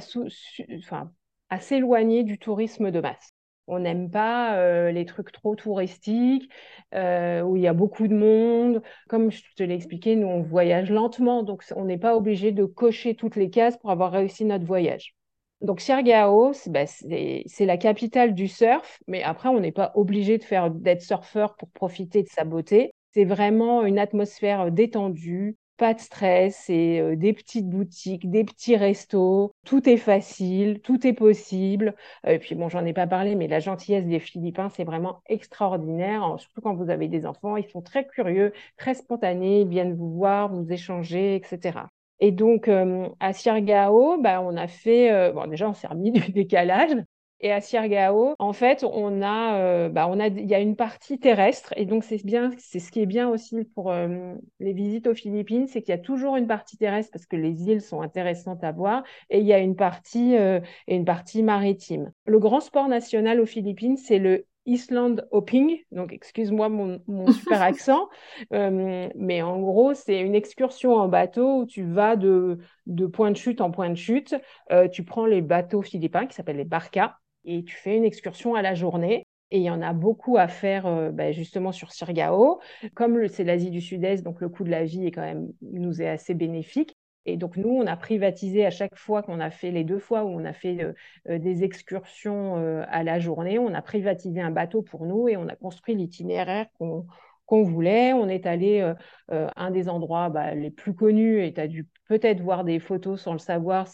à 1.50 1.60
s'éloigner 1.60 2.24
du 2.24 2.38
tourisme 2.38 2.90
de 2.90 3.00
masse. 3.00 3.32
On 3.68 3.80
n'aime 3.80 4.10
pas 4.10 4.56
euh, 4.56 4.90
les 4.90 5.04
trucs 5.04 5.30
trop 5.30 5.54
touristiques, 5.54 6.50
euh, 6.94 7.42
où 7.42 7.56
il 7.56 7.62
y 7.62 7.66
a 7.66 7.74
beaucoup 7.74 8.08
de 8.08 8.14
monde. 8.14 8.82
Comme 9.08 9.30
je 9.30 9.42
te 9.56 9.62
l'ai 9.62 9.74
expliqué, 9.74 10.16
nous, 10.16 10.26
on 10.26 10.40
voyage 10.40 10.90
lentement, 10.90 11.42
donc 11.42 11.62
on 11.76 11.84
n'est 11.84 11.98
pas 11.98 12.16
obligé 12.16 12.50
de 12.50 12.64
cocher 12.64 13.14
toutes 13.14 13.36
les 13.36 13.50
cases 13.50 13.76
pour 13.76 13.90
avoir 13.90 14.10
réussi 14.10 14.46
notre 14.46 14.64
voyage. 14.64 15.14
Donc 15.60 15.80
Siargao, 15.80 16.52
bah, 16.68 16.86
c'est 16.86 17.66
la 17.66 17.76
capitale 17.76 18.34
du 18.34 18.48
surf, 18.48 19.00
mais 19.06 19.22
après, 19.22 19.48
on 19.48 19.60
n'est 19.60 19.72
pas 19.72 19.92
obligé 19.96 20.38
d'être 20.38 21.02
surfeur 21.02 21.56
pour 21.56 21.68
profiter 21.70 22.22
de 22.22 22.28
sa 22.28 22.44
beauté. 22.44 22.92
C'est 23.12 23.24
vraiment 23.24 23.84
une 23.84 23.98
atmosphère 23.98 24.70
détendue, 24.70 25.56
pas 25.78 25.94
de 25.94 26.00
stress, 26.00 26.68
et 26.68 27.00
euh, 27.00 27.16
des 27.16 27.32
petites 27.32 27.68
boutiques, 27.68 28.30
des 28.30 28.44
petits 28.44 28.76
restos. 28.76 29.52
Tout 29.64 29.88
est 29.88 29.96
facile, 29.96 30.80
tout 30.82 31.06
est 31.06 31.12
possible. 31.14 31.94
Et 32.26 32.38
puis 32.38 32.54
bon, 32.54 32.68
j'en 32.68 32.84
ai 32.84 32.92
pas 32.92 33.06
parlé, 33.06 33.34
mais 33.34 33.48
la 33.48 33.60
gentillesse 33.60 34.04
des 34.06 34.20
Philippins, 34.20 34.68
c'est 34.70 34.84
vraiment 34.84 35.22
extraordinaire. 35.26 36.36
Surtout 36.38 36.60
quand 36.60 36.74
vous 36.74 36.90
avez 36.90 37.08
des 37.08 37.24
enfants, 37.26 37.56
ils 37.56 37.68
sont 37.68 37.82
très 37.82 38.06
curieux, 38.06 38.52
très 38.76 38.94
spontanés, 38.94 39.62
ils 39.62 39.68
viennent 39.68 39.94
vous 39.94 40.12
voir, 40.12 40.52
vous 40.52 40.70
échanger, 40.72 41.36
etc. 41.36 41.88
Et 42.20 42.32
donc, 42.32 42.68
euh, 42.68 43.08
à 43.20 43.32
Siargao, 43.32 44.20
bah, 44.20 44.40
on 44.42 44.56
a 44.56 44.66
fait, 44.68 45.12
euh, 45.12 45.32
bon, 45.32 45.46
déjà, 45.48 45.68
on 45.68 45.74
s'est 45.74 45.86
remis 45.86 46.10
du 46.12 46.32
décalage. 46.32 46.92
Et 47.40 47.52
à 47.52 47.60
Siargao, 47.60 48.34
en 48.38 48.52
fait, 48.52 48.84
on 48.84 49.22
a, 49.22 49.58
euh, 49.58 49.88
bah, 49.88 50.08
on 50.08 50.18
a, 50.18 50.26
il 50.26 50.48
y 50.48 50.54
a 50.54 50.60
une 50.60 50.76
partie 50.76 51.18
terrestre. 51.18 51.72
Et 51.76 51.84
donc, 51.86 52.04
c'est 52.04 52.24
bien, 52.24 52.50
c'est 52.58 52.80
ce 52.80 52.90
qui 52.90 53.00
est 53.00 53.06
bien 53.06 53.28
aussi 53.28 53.64
pour 53.74 53.92
les 53.92 54.72
visites 54.72 55.06
aux 55.06 55.14
Philippines, 55.14 55.66
c'est 55.66 55.82
qu'il 55.82 55.92
y 55.92 55.98
a 55.98 56.00
toujours 56.00 56.36
une 56.36 56.46
partie 56.46 56.76
terrestre 56.76 57.10
parce 57.12 57.26
que 57.26 57.36
les 57.36 57.68
îles 57.68 57.80
sont 57.80 58.00
intéressantes 58.00 58.64
à 58.64 58.72
voir. 58.72 59.04
Et 59.30 59.38
il 59.38 59.46
y 59.46 59.52
a 59.52 59.58
une 59.58 59.76
partie, 59.76 60.34
et 60.34 60.62
une 60.88 61.04
partie 61.04 61.42
maritime. 61.42 62.12
Le 62.26 62.38
grand 62.38 62.60
sport 62.60 62.88
national 62.88 63.40
aux 63.40 63.46
Philippines, 63.46 63.96
c'est 63.96 64.18
le 64.18 64.46
Island 64.68 65.26
Hopping, 65.30 65.78
donc 65.92 66.12
excuse-moi 66.12 66.68
mon, 66.68 67.00
super 67.32 67.62
accent, 67.62 68.08
euh, 68.52 69.08
mais 69.16 69.42
en 69.42 69.60
gros, 69.60 69.94
c'est 69.94 70.20
une 70.20 70.34
excursion 70.34 70.94
en 70.94 71.08
bateau 71.08 71.60
où 71.60 71.66
tu 71.66 71.84
vas 71.84 72.16
de, 72.16 72.58
de 72.86 73.06
point 73.06 73.30
de 73.30 73.36
chute 73.36 73.60
en 73.62 73.70
point 73.70 73.88
de 73.88 73.96
chute. 73.96 74.34
Euh, 74.70 74.86
tu 74.88 75.04
prends 75.04 75.24
les 75.24 75.40
bateaux 75.40 75.82
philippins 75.82 76.26
qui 76.26 76.34
s'appellent 76.34 76.58
les 76.58 76.64
barcas 76.64 77.16
et 77.48 77.64
tu 77.64 77.74
fais 77.74 77.96
une 77.96 78.04
excursion 78.04 78.54
à 78.54 78.62
la 78.62 78.74
journée. 78.74 79.24
Et 79.50 79.58
il 79.58 79.62
y 79.62 79.70
en 79.70 79.80
a 79.80 79.94
beaucoup 79.94 80.36
à 80.36 80.46
faire 80.46 80.86
euh, 80.86 81.10
bah, 81.10 81.32
justement 81.32 81.72
sur 81.72 81.92
Sirgao. 81.92 82.60
Comme 82.94 83.26
c'est 83.28 83.44
l'Asie 83.44 83.70
du 83.70 83.80
Sud-Est, 83.80 84.22
donc 84.22 84.42
le 84.42 84.50
coût 84.50 84.62
de 84.62 84.70
la 84.70 84.84
vie 84.84 85.06
est 85.06 85.10
quand 85.10 85.22
même 85.22 85.50
nous 85.62 86.02
est 86.02 86.08
assez 86.08 86.34
bénéfique. 86.34 86.94
Et 87.24 87.36
donc, 87.36 87.56
nous, 87.56 87.68
on 87.68 87.86
a 87.86 87.96
privatisé 87.96 88.64
à 88.64 88.70
chaque 88.70 88.96
fois 88.96 89.22
qu'on 89.22 89.40
a 89.40 89.50
fait 89.50 89.70
les 89.70 89.84
deux 89.84 89.98
fois 89.98 90.24
où 90.24 90.28
on 90.28 90.44
a 90.44 90.52
fait 90.52 90.82
euh, 90.82 90.92
euh, 91.30 91.38
des 91.38 91.64
excursions 91.64 92.56
à 92.88 93.02
la 93.02 93.18
journée, 93.18 93.58
on 93.58 93.72
a 93.74 93.82
privatisé 93.82 94.40
un 94.40 94.50
bateau 94.50 94.82
pour 94.82 95.06
nous 95.06 95.28
et 95.28 95.36
on 95.36 95.48
a 95.48 95.56
construit 95.56 95.94
l'itinéraire 95.94 96.66
qu'on 96.78 97.06
voulait. 97.50 98.12
On 98.12 98.28
est 98.28 98.46
allé 98.46 98.92
un 99.28 99.70
des 99.70 99.88
endroits 99.88 100.28
bah, 100.28 100.54
les 100.54 100.70
plus 100.70 100.94
connus 100.94 101.44
et 101.44 101.52
tu 101.52 101.60
as 101.60 101.68
dû 101.68 101.86
peut-être 102.08 102.40
voir 102.40 102.64
des 102.64 102.78
photos 102.78 103.20
sans 103.20 103.32
le 103.32 103.38
savoir, 103.38 103.86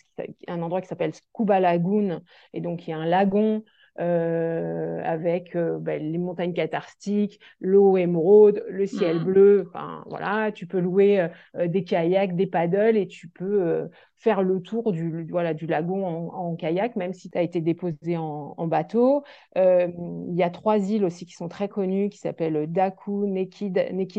un 0.49 0.63
endroit 0.63 0.81
qui 0.81 0.89
s'appelle 0.89 1.15
Scuba 1.15 1.61
Lagoon. 1.61 2.21
Et 2.53 2.61
donc, 2.61 2.87
il 2.87 2.91
y 2.91 2.93
a 2.93 2.99
un 2.99 3.07
lagon 3.07 3.65
euh, 4.01 5.01
avec 5.05 5.55
euh, 5.55 5.79
ben, 5.79 6.03
les 6.03 6.19
montagnes 6.19 6.53
catharstiques, 6.53 7.39
l'eau 7.61 7.97
émeraude, 7.97 8.65
le 8.69 8.87
ciel 8.87 9.21
mmh. 9.21 9.25
bleu. 9.25 9.65
Enfin, 9.69 10.03
voilà, 10.07 10.51
tu 10.51 10.67
peux 10.67 10.81
louer 10.81 11.29
euh, 11.57 11.69
des 11.69 11.85
kayaks, 11.85 12.35
des 12.35 12.49
paddles 12.49 12.97
et 12.97 13.07
tu 13.07 13.29
peux 13.29 13.89
faire 14.25 14.43
le 14.43 14.63
tour 14.63 14.91
du, 14.91 15.27
voilà, 15.31 15.53
du 15.53 15.67
lagon 15.67 16.31
en, 16.33 16.57
kayak, 16.57 16.97
même 16.97 17.13
si 17.13 17.29
tu 17.31 17.37
as 17.37 17.43
été 17.43 17.61
déposé 17.61 18.17
en, 18.17 18.67
bateau. 18.67 19.23
Euh, 19.59 19.89
il 20.31 20.35
y 20.35 20.43
a 20.43 20.49
trois 20.49 20.79
îles 20.79 21.05
aussi 21.05 21.27
qui 21.27 21.35
sont 21.35 21.49
très 21.49 21.69
connues, 21.69 22.09
qui 22.09 22.17
s'appellent 22.19 22.67
Daku, 22.73 23.27
Naked, 23.27 23.77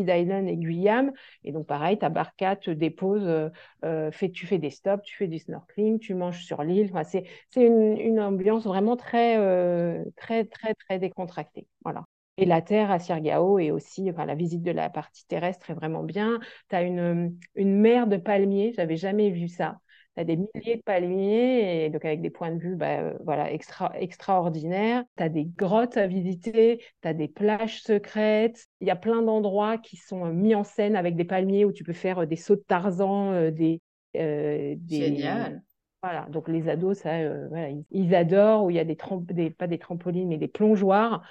Island 0.08 0.48
et 0.48 0.56
Guyam. 0.56 1.12
Et 1.42 1.50
donc, 1.50 1.66
pareil, 1.66 1.98
ta 1.98 2.08
barca 2.08 2.54
te 2.54 2.70
dépose, 2.70 3.50
euh, 3.84 4.10
fait, 4.12 4.30
tu 4.30 4.46
fais 4.46 4.58
des 4.58 4.70
stops, 4.70 5.02
tu 5.02 5.16
fais 5.16 5.26
du 5.26 5.40
snorkeling, 5.40 5.98
tu 5.98 6.14
manges 6.14 6.44
sur 6.44 6.62
l'île. 6.62 6.90
Enfin, 6.92 7.02
c'est 7.02 7.26
une, 7.56 8.20
ambiance 8.20 8.64
vraiment 8.64 8.96
très, 8.96 9.36
euh, 9.38 10.04
très, 10.16 10.44
très, 10.44 10.74
très 10.74 11.00
décontractée. 11.00 11.66
Voilà. 11.82 12.04
Et 12.38 12.44
la 12.44 12.62
terre 12.62 12.92
à 12.92 13.00
Sirgao 13.00 13.58
et 13.58 13.72
aussi, 13.72 14.08
enfin, 14.10 14.24
la 14.24 14.36
visite 14.36 14.62
de 14.62 14.70
la 14.70 14.88
partie 14.88 15.26
terrestre 15.26 15.70
est 15.70 15.74
vraiment 15.74 16.04
bien. 16.04 16.38
Tu 16.68 16.76
as 16.76 16.82
une, 16.82 17.36
une 17.56 17.80
mer 17.80 18.06
de 18.06 18.18
palmiers, 18.18 18.72
j'avais 18.76 18.96
jamais 18.96 19.30
vu 19.30 19.48
ça 19.48 19.80
tu 20.16 20.22
as 20.22 20.24
des 20.24 20.36
milliers 20.36 20.76
de 20.76 20.82
palmiers, 20.82 21.84
et 21.84 21.90
donc 21.90 22.04
avec 22.04 22.22
des 22.22 22.30
points 22.30 22.50
de 22.50 22.58
vue 22.58 22.74
bah, 22.74 23.00
euh, 23.00 23.14
voilà, 23.22 23.52
extra, 23.52 23.92
extraordinaires. 23.98 25.04
Tu 25.16 25.22
as 25.22 25.28
des 25.28 25.44
grottes 25.44 25.98
à 25.98 26.06
visiter, 26.06 26.82
tu 27.02 27.08
as 27.08 27.12
des 27.12 27.28
plages 27.28 27.82
secrètes. 27.82 28.66
Il 28.80 28.86
y 28.86 28.90
a 28.90 28.96
plein 28.96 29.20
d'endroits 29.20 29.76
qui 29.76 29.96
sont 29.96 30.24
euh, 30.24 30.32
mis 30.32 30.54
en 30.54 30.64
scène 30.64 30.96
avec 30.96 31.16
des 31.16 31.24
palmiers 31.24 31.66
où 31.66 31.72
tu 31.72 31.84
peux 31.84 31.92
faire 31.92 32.20
euh, 32.20 32.26
des 32.26 32.36
sauts 32.36 32.56
de 32.56 32.64
Tarzan, 32.66 33.50
des, 33.50 33.80
des... 34.14 34.78
Génial 34.88 35.62
voilà, 36.02 36.26
donc 36.30 36.46
les 36.46 36.68
ados, 36.68 36.98
ça, 36.98 37.10
voilà, 37.48 37.70
ils, 37.90 38.14
adorent, 38.14 38.64
où 38.64 38.70
il 38.70 38.76
y 38.76 38.78
a 38.78 38.84
des, 38.84 38.96
des, 39.30 39.50
pas 39.50 39.66
des 39.66 39.78
trampolines, 39.78 40.28
mais 40.28 40.38
des 40.38 40.46
plongeoires 40.46 41.22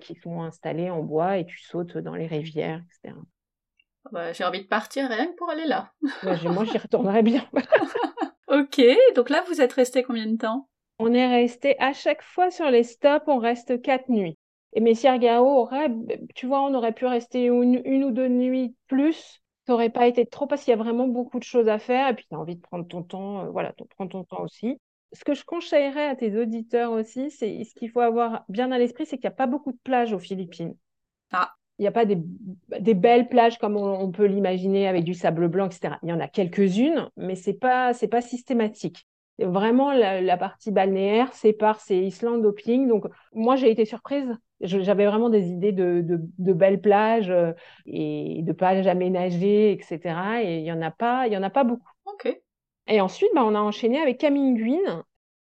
qui 0.00 0.14
sont 0.14 0.40
installés 0.40 0.88
en 0.88 1.02
bois 1.02 1.36
et 1.36 1.44
tu 1.44 1.60
sautes 1.60 1.98
dans 1.98 2.14
les 2.14 2.26
rivières, 2.26 2.82
etc. 3.02 3.14
Bah, 4.12 4.32
j'ai 4.32 4.44
envie 4.44 4.62
de 4.62 4.68
partir 4.68 5.08
rien 5.08 5.26
que 5.26 5.36
pour 5.36 5.50
aller 5.50 5.66
là. 5.66 5.92
moi, 6.22 6.64
j'y 6.64 6.78
retournerai 6.78 7.22
bien. 7.22 7.44
ok, 8.48 8.80
donc 9.14 9.30
là, 9.30 9.42
vous 9.48 9.60
êtes 9.60 9.72
resté 9.72 10.02
combien 10.02 10.26
de 10.26 10.36
temps? 10.36 10.68
On 10.98 11.12
est 11.12 11.28
resté 11.28 11.78
à 11.78 11.92
chaque 11.92 12.22
fois 12.22 12.50
sur 12.50 12.70
les 12.70 12.82
stops, 12.82 13.24
on 13.26 13.38
reste 13.38 13.82
quatre 13.82 14.08
nuits. 14.08 14.36
Et 14.72 14.80
Messier-Gao 14.80 15.44
aurait, 15.46 15.90
tu 16.34 16.46
vois, 16.46 16.62
on 16.62 16.74
aurait 16.74 16.92
pu 16.92 17.06
rester 17.06 17.46
une, 17.46 17.80
une 17.84 18.04
ou 18.04 18.10
deux 18.10 18.28
nuits 18.28 18.74
plus. 18.88 19.40
Ça 19.66 19.72
n'aurait 19.72 19.90
pas 19.90 20.06
été 20.06 20.26
trop 20.26 20.46
parce 20.46 20.64
qu'il 20.64 20.70
y 20.70 20.74
a 20.74 20.82
vraiment 20.82 21.08
beaucoup 21.08 21.38
de 21.38 21.44
choses 21.44 21.68
à 21.68 21.78
faire. 21.78 22.08
Et 22.08 22.14
puis, 22.14 22.26
tu 22.28 22.34
as 22.34 22.38
envie 22.38 22.56
de 22.56 22.60
prendre 22.60 22.86
ton 22.86 23.02
temps. 23.02 23.44
Euh, 23.44 23.50
voilà, 23.50 23.72
tu 23.72 23.84
prends 23.96 24.06
ton 24.06 24.24
temps 24.24 24.42
aussi. 24.42 24.78
Ce 25.12 25.24
que 25.24 25.34
je 25.34 25.44
conseillerais 25.44 26.06
à 26.06 26.16
tes 26.16 26.38
auditeurs 26.38 26.92
aussi, 26.92 27.30
c'est 27.30 27.64
ce 27.64 27.74
qu'il 27.74 27.90
faut 27.90 28.00
avoir 28.00 28.44
bien 28.48 28.70
à 28.70 28.78
l'esprit, 28.78 29.06
c'est 29.06 29.16
qu'il 29.16 29.28
n'y 29.28 29.34
a 29.34 29.36
pas 29.36 29.46
beaucoup 29.46 29.72
de 29.72 29.78
plages 29.82 30.12
aux 30.12 30.18
Philippines. 30.18 30.76
Ah. 31.32 31.54
Il 31.78 31.82
n'y 31.82 31.88
a 31.88 31.92
pas 31.92 32.06
des, 32.06 32.18
des, 32.80 32.94
belles 32.94 33.28
plages 33.28 33.58
comme 33.58 33.76
on, 33.76 34.00
on 34.00 34.10
peut 34.10 34.24
l'imaginer 34.24 34.88
avec 34.88 35.04
du 35.04 35.14
sable 35.14 35.48
blanc, 35.48 35.66
etc. 35.66 35.96
Il 36.02 36.08
y 36.08 36.12
en 36.12 36.20
a 36.20 36.28
quelques-unes, 36.28 37.10
mais 37.16 37.34
ce 37.34 37.50
n'est 37.50 37.56
pas, 37.56 37.92
pas 38.10 38.22
systématique. 38.22 39.06
Vraiment, 39.38 39.92
la, 39.92 40.36
partie 40.38 40.70
balnéaire 40.70 41.32
sépare 41.34 41.80
ces 41.80 41.96
Island 41.96 42.44
Opling. 42.44 42.88
Donc, 42.88 43.04
moi, 43.34 43.56
j'ai 43.56 43.70
été 43.70 43.84
surprise. 43.84 44.34
J'avais 44.60 45.04
vraiment 45.04 45.28
des 45.28 45.50
idées 45.50 45.72
de, 45.72 46.02
de, 46.02 46.52
belles 46.54 46.80
plages 46.80 47.28
euh, 47.28 47.52
et 47.84 48.40
de 48.42 48.52
plages 48.52 48.86
aménagées, 48.86 49.72
etc. 49.72 50.40
Et 50.42 50.58
il 50.58 50.62
n'y 50.62 50.72
en, 50.72 50.80
a 50.80 50.90
pas, 50.90 51.26
il 51.26 51.34
y 51.34 51.36
en 51.36 51.42
a 51.42 51.50
pas 51.50 51.64
beaucoup. 51.64 51.90
OK. 52.06 52.40
Et 52.88 53.00
ensuite, 53.02 53.28
bah, 53.34 53.44
on 53.44 53.54
a 53.54 53.60
enchaîné 53.60 54.00
avec 54.00 54.18
Kaminguin. 54.18 55.04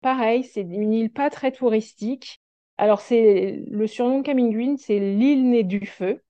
Pareil, 0.02 0.44
c'est 0.44 0.62
une 0.62 0.94
île 0.94 1.12
pas 1.12 1.32
très 1.32 1.52
touristique. 1.52 2.41
Alors, 2.78 3.02
c'est 3.02 3.64
le 3.70 3.88
surnom 3.88 4.24
Kaminguin, 4.24 4.76
c'est 4.78 5.00
l'île 5.00 5.50
née 5.50 5.64
du 5.64 5.86
feu. 5.86 6.22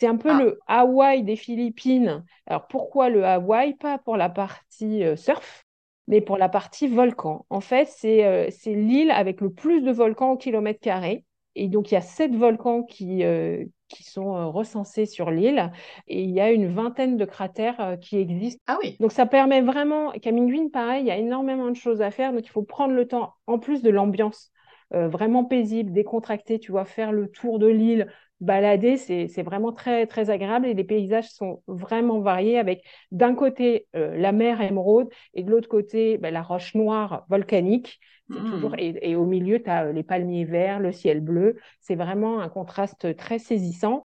C'est 0.00 0.06
un 0.06 0.16
peu 0.16 0.30
ah. 0.30 0.38
le 0.38 0.58
Hawaï 0.66 1.22
des 1.22 1.36
Philippines. 1.36 2.24
Alors, 2.46 2.66
pourquoi 2.68 3.10
le 3.10 3.24
Hawaï? 3.24 3.74
Pas 3.74 3.98
pour 3.98 4.16
la 4.16 4.28
partie 4.28 5.04
euh, 5.04 5.16
surf, 5.16 5.66
mais 6.06 6.20
pour 6.20 6.38
la 6.38 6.48
partie 6.48 6.86
volcan. 6.86 7.46
En 7.50 7.60
fait, 7.60 7.90
euh, 8.04 8.46
c'est 8.50 8.74
l'île 8.74 9.10
avec 9.10 9.40
le 9.40 9.52
plus 9.52 9.82
de 9.82 9.90
volcans 9.90 10.32
au 10.32 10.36
kilomètre 10.36 10.80
carré. 10.80 11.24
Et 11.56 11.68
donc, 11.68 11.90
il 11.90 11.94
y 11.94 11.96
a 11.98 12.00
sept 12.00 12.32
volcans 12.34 12.84
qui, 12.84 13.24
euh, 13.24 13.64
qui 13.88 14.04
sont 14.04 14.52
recensés 14.52 15.06
sur 15.06 15.32
l'île. 15.32 15.72
Et 16.06 16.22
il 16.22 16.30
y 16.30 16.40
a 16.40 16.52
une 16.52 16.72
vingtaine 16.72 17.16
de 17.16 17.24
cratères 17.24 17.96
qui 18.00 18.18
existent. 18.18 18.62
Ah 18.68 18.78
oui. 18.80 18.96
Donc, 19.00 19.10
ça 19.10 19.26
permet 19.26 19.60
vraiment. 19.60 20.12
Kaminguin, 20.12 20.68
pareil, 20.72 21.02
il 21.02 21.08
y 21.08 21.10
a 21.10 21.16
énormément 21.16 21.68
de 21.68 21.76
choses 21.76 22.00
à 22.00 22.12
faire. 22.12 22.32
Donc, 22.32 22.46
il 22.46 22.50
faut 22.50 22.62
prendre 22.62 22.94
le 22.94 23.08
temps, 23.08 23.34
en 23.48 23.58
plus 23.58 23.82
de 23.82 23.90
l'ambiance 23.90 24.52
vraiment 24.90 25.44
paisible, 25.44 25.92
décontractée, 25.92 26.58
tu 26.58 26.72
vois, 26.72 26.84
faire 26.84 27.12
le 27.12 27.28
tour 27.28 27.58
de 27.58 27.66
l'île, 27.66 28.08
balader, 28.40 28.96
c'est 28.96 29.42
vraiment 29.42 29.72
très, 29.72 30.06
très 30.06 30.30
agréable 30.30 30.66
et 30.66 30.74
les 30.74 30.84
paysages 30.84 31.30
sont 31.30 31.62
vraiment 31.66 32.20
variés 32.20 32.58
avec 32.58 32.84
d'un 33.10 33.34
côté 33.34 33.86
euh, 33.96 34.16
la 34.16 34.32
mer 34.32 34.60
émeraude 34.60 35.08
et 35.34 35.42
de 35.42 35.50
l'autre 35.50 35.68
côté 35.68 36.18
bah, 36.18 36.30
la 36.30 36.42
roche 36.42 36.74
noire 36.74 37.26
volcanique. 37.28 38.00
Toujours, 38.30 38.72
mmh. 38.72 38.78
et, 38.78 39.10
et, 39.10 39.16
au 39.16 39.24
milieu, 39.24 39.62
tu 39.62 39.70
as 39.70 39.86
euh, 39.86 39.92
les 39.92 40.02
palmiers 40.02 40.44
verts, 40.44 40.80
le 40.80 40.92
ciel 40.92 41.20
bleu. 41.20 41.56
C'est 41.80 41.94
vraiment 41.94 42.40
un 42.40 42.50
contraste 42.50 43.16
très 43.16 43.38
saisissant. 43.38 44.04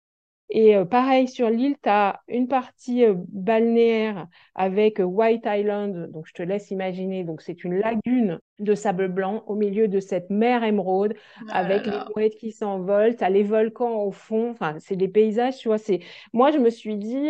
Et 0.49 0.77
euh, 0.77 0.85
pareil, 0.85 1.27
sur 1.27 1.51
l'île, 1.51 1.77
tu 1.83 1.89
as 1.89 2.21
une 2.29 2.47
partie 2.47 3.05
euh, 3.05 3.15
balnéaire 3.17 4.29
avec 4.55 5.01
euh, 5.01 5.05
White 5.05 5.45
Island. 5.45 6.11
Donc, 6.13 6.27
je 6.29 6.35
te 6.35 6.43
laisse 6.43 6.71
imaginer. 6.71 7.25
Donc, 7.25 7.43
c'est 7.43 7.65
une 7.65 7.79
lagune 7.79 8.39
de 8.61 8.75
sable 8.75 9.09
blanc 9.09 9.43
au 9.49 9.57
milieu 9.57 9.89
de 9.89 9.99
cette 9.99 10.31
mer 10.31 10.63
émeraude 10.63 11.15
ah 11.49 11.59
avec 11.59 11.87
les 11.87 11.99
mouettes 12.15 12.37
qui 12.37 12.53
s'envolent. 12.53 13.17
Tu 13.17 13.25
as 13.25 13.31
les 13.31 13.43
volcans 13.43 14.05
au 14.05 14.13
fond. 14.13 14.51
Enfin, 14.51 14.77
c'est 14.79 14.97
des 14.97 15.09
paysages, 15.09 15.59
tu 15.59 15.69
vois. 15.69 15.79
C'est... 15.79 16.01
Moi, 16.33 16.53
je 16.53 16.59
me 16.59 16.71
suis 16.71 16.97
dit, 16.97 17.29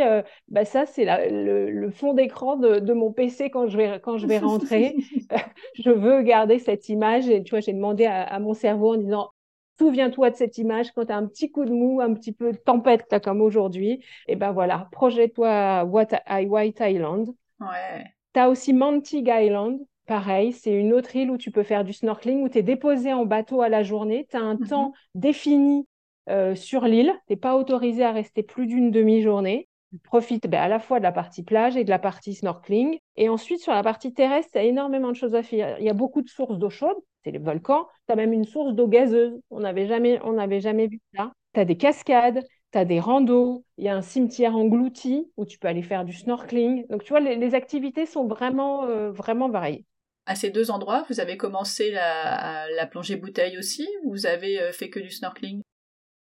bah, 0.48 0.66
ça, 0.66 0.84
c'est 0.84 1.06
le, 1.30 1.90
fond 1.90 2.12
d'écran 2.12 2.56
de, 2.56 2.92
mon 2.92 3.12
PC 3.12 3.48
quand 3.50 3.66
je 3.66 3.76
vais, 3.78 3.98
quand 4.02 4.18
je 4.18 4.26
vais 4.26 4.38
rentrer. 4.38 4.94
je 5.74 5.90
veux 5.90 6.22
garder 6.22 6.58
cette 6.58 6.88
image. 6.90 7.28
Et 7.28 7.42
tu 7.42 7.50
vois, 7.50 7.60
j'ai 7.60 7.72
demandé 7.72 8.04
à, 8.04 8.22
à 8.22 8.38
mon 8.38 8.52
cerveau 8.52 8.94
en 8.94 8.98
disant, 8.98 9.30
Souviens-toi 9.78 10.30
de 10.30 10.36
cette 10.36 10.58
image 10.58 10.92
quand 10.92 11.06
tu 11.06 11.12
as 11.12 11.16
un 11.16 11.26
petit 11.26 11.50
coup 11.50 11.64
de 11.64 11.72
mou, 11.72 12.00
un 12.00 12.14
petit 12.14 12.32
peu 12.32 12.52
de 12.52 12.56
tempête 12.56 13.12
as 13.12 13.20
comme 13.20 13.42
aujourd'hui. 13.42 14.04
Et 14.26 14.36
ben 14.36 14.52
voilà, 14.52 14.88
projette-toi 14.92 15.48
à 15.48 15.84
White 15.84 16.80
Island. 16.80 17.28
Ouais. 17.60 18.04
Tu 18.32 18.40
as 18.40 18.48
aussi 18.48 18.72
Mantig 18.72 19.28
Island. 19.28 19.78
Pareil, 20.06 20.52
c'est 20.52 20.72
une 20.72 20.92
autre 20.92 21.14
île 21.16 21.30
où 21.30 21.36
tu 21.36 21.50
peux 21.50 21.64
faire 21.64 21.84
du 21.84 21.92
snorkeling, 21.92 22.42
où 22.42 22.48
tu 22.48 22.58
es 22.58 22.62
déposé 22.62 23.12
en 23.12 23.26
bateau 23.26 23.60
à 23.60 23.68
la 23.68 23.82
journée. 23.82 24.26
Tu 24.30 24.36
as 24.36 24.40
un 24.40 24.54
mhm. 24.54 24.68
temps 24.68 24.92
défini 25.14 25.86
euh, 26.28 26.54
sur 26.54 26.84
l'île. 26.84 27.12
Tu 27.26 27.32
n'es 27.32 27.36
pas 27.36 27.56
autorisé 27.56 28.04
à 28.04 28.12
rester 28.12 28.42
plus 28.42 28.66
d'une 28.66 28.90
demi-journée. 28.90 29.68
Tu 29.90 29.98
profites 29.98 30.46
ben, 30.48 30.60
à 30.60 30.68
la 30.68 30.78
fois 30.78 30.98
de 30.98 31.02
la 31.02 31.12
partie 31.12 31.42
plage 31.42 31.76
et 31.76 31.84
de 31.84 31.90
la 31.90 31.98
partie 31.98 32.34
snorkeling. 32.34 32.98
Et 33.16 33.28
ensuite, 33.28 33.60
sur 33.60 33.72
la 33.72 33.82
partie 33.82 34.12
terrestre, 34.14 34.52
il 34.54 34.58
y 34.58 34.60
a 34.60 34.64
énormément 34.64 35.08
de 35.08 35.16
choses 35.16 35.34
à 35.34 35.42
faire. 35.42 35.76
Il 35.80 35.84
y 35.84 35.90
a 35.90 35.94
beaucoup 35.94 36.22
de 36.22 36.28
sources 36.28 36.58
d'eau 36.58 36.70
chaude 36.70 36.96
c'est 37.26 37.32
les 37.32 37.38
volcans. 37.38 37.88
Tu 38.06 38.12
as 38.12 38.16
même 38.16 38.32
une 38.32 38.44
source 38.44 38.72
d'eau 38.72 38.86
gazeuse. 38.86 39.40
On 39.50 39.60
n'avait 39.60 39.88
jamais, 39.88 40.20
jamais 40.60 40.86
vu 40.86 41.00
ça. 41.16 41.32
Tu 41.54 41.60
as 41.60 41.64
des 41.64 41.76
cascades, 41.76 42.46
tu 42.72 42.78
as 42.78 42.84
des 42.84 43.00
randos, 43.00 43.64
il 43.78 43.84
y 43.84 43.88
a 43.88 43.96
un 43.96 44.02
cimetière 44.02 44.54
englouti 44.54 45.28
où 45.36 45.44
tu 45.44 45.58
peux 45.58 45.66
aller 45.66 45.82
faire 45.82 46.04
du 46.04 46.12
snorkeling. 46.12 46.86
Donc, 46.86 47.02
tu 47.02 47.08
vois, 47.08 47.18
les, 47.18 47.54
activités 47.56 48.06
sont 48.06 48.28
vraiment, 48.28 48.84
euh, 48.84 49.10
vraiment 49.10 49.48
variées. 49.48 49.84
À 50.26 50.36
ces 50.36 50.50
deux 50.50 50.70
endroits, 50.70 51.04
vous 51.08 51.18
avez 51.18 51.36
commencé 51.36 51.90
la, 51.90 52.68
la 52.70 52.86
plongée 52.86 53.16
bouteille 53.16 53.58
aussi 53.58 53.88
ou 54.04 54.10
vous 54.10 54.26
avez 54.26 54.60
euh, 54.60 54.72
fait 54.72 54.88
que 54.88 55.00
du 55.00 55.10
snorkeling? 55.10 55.62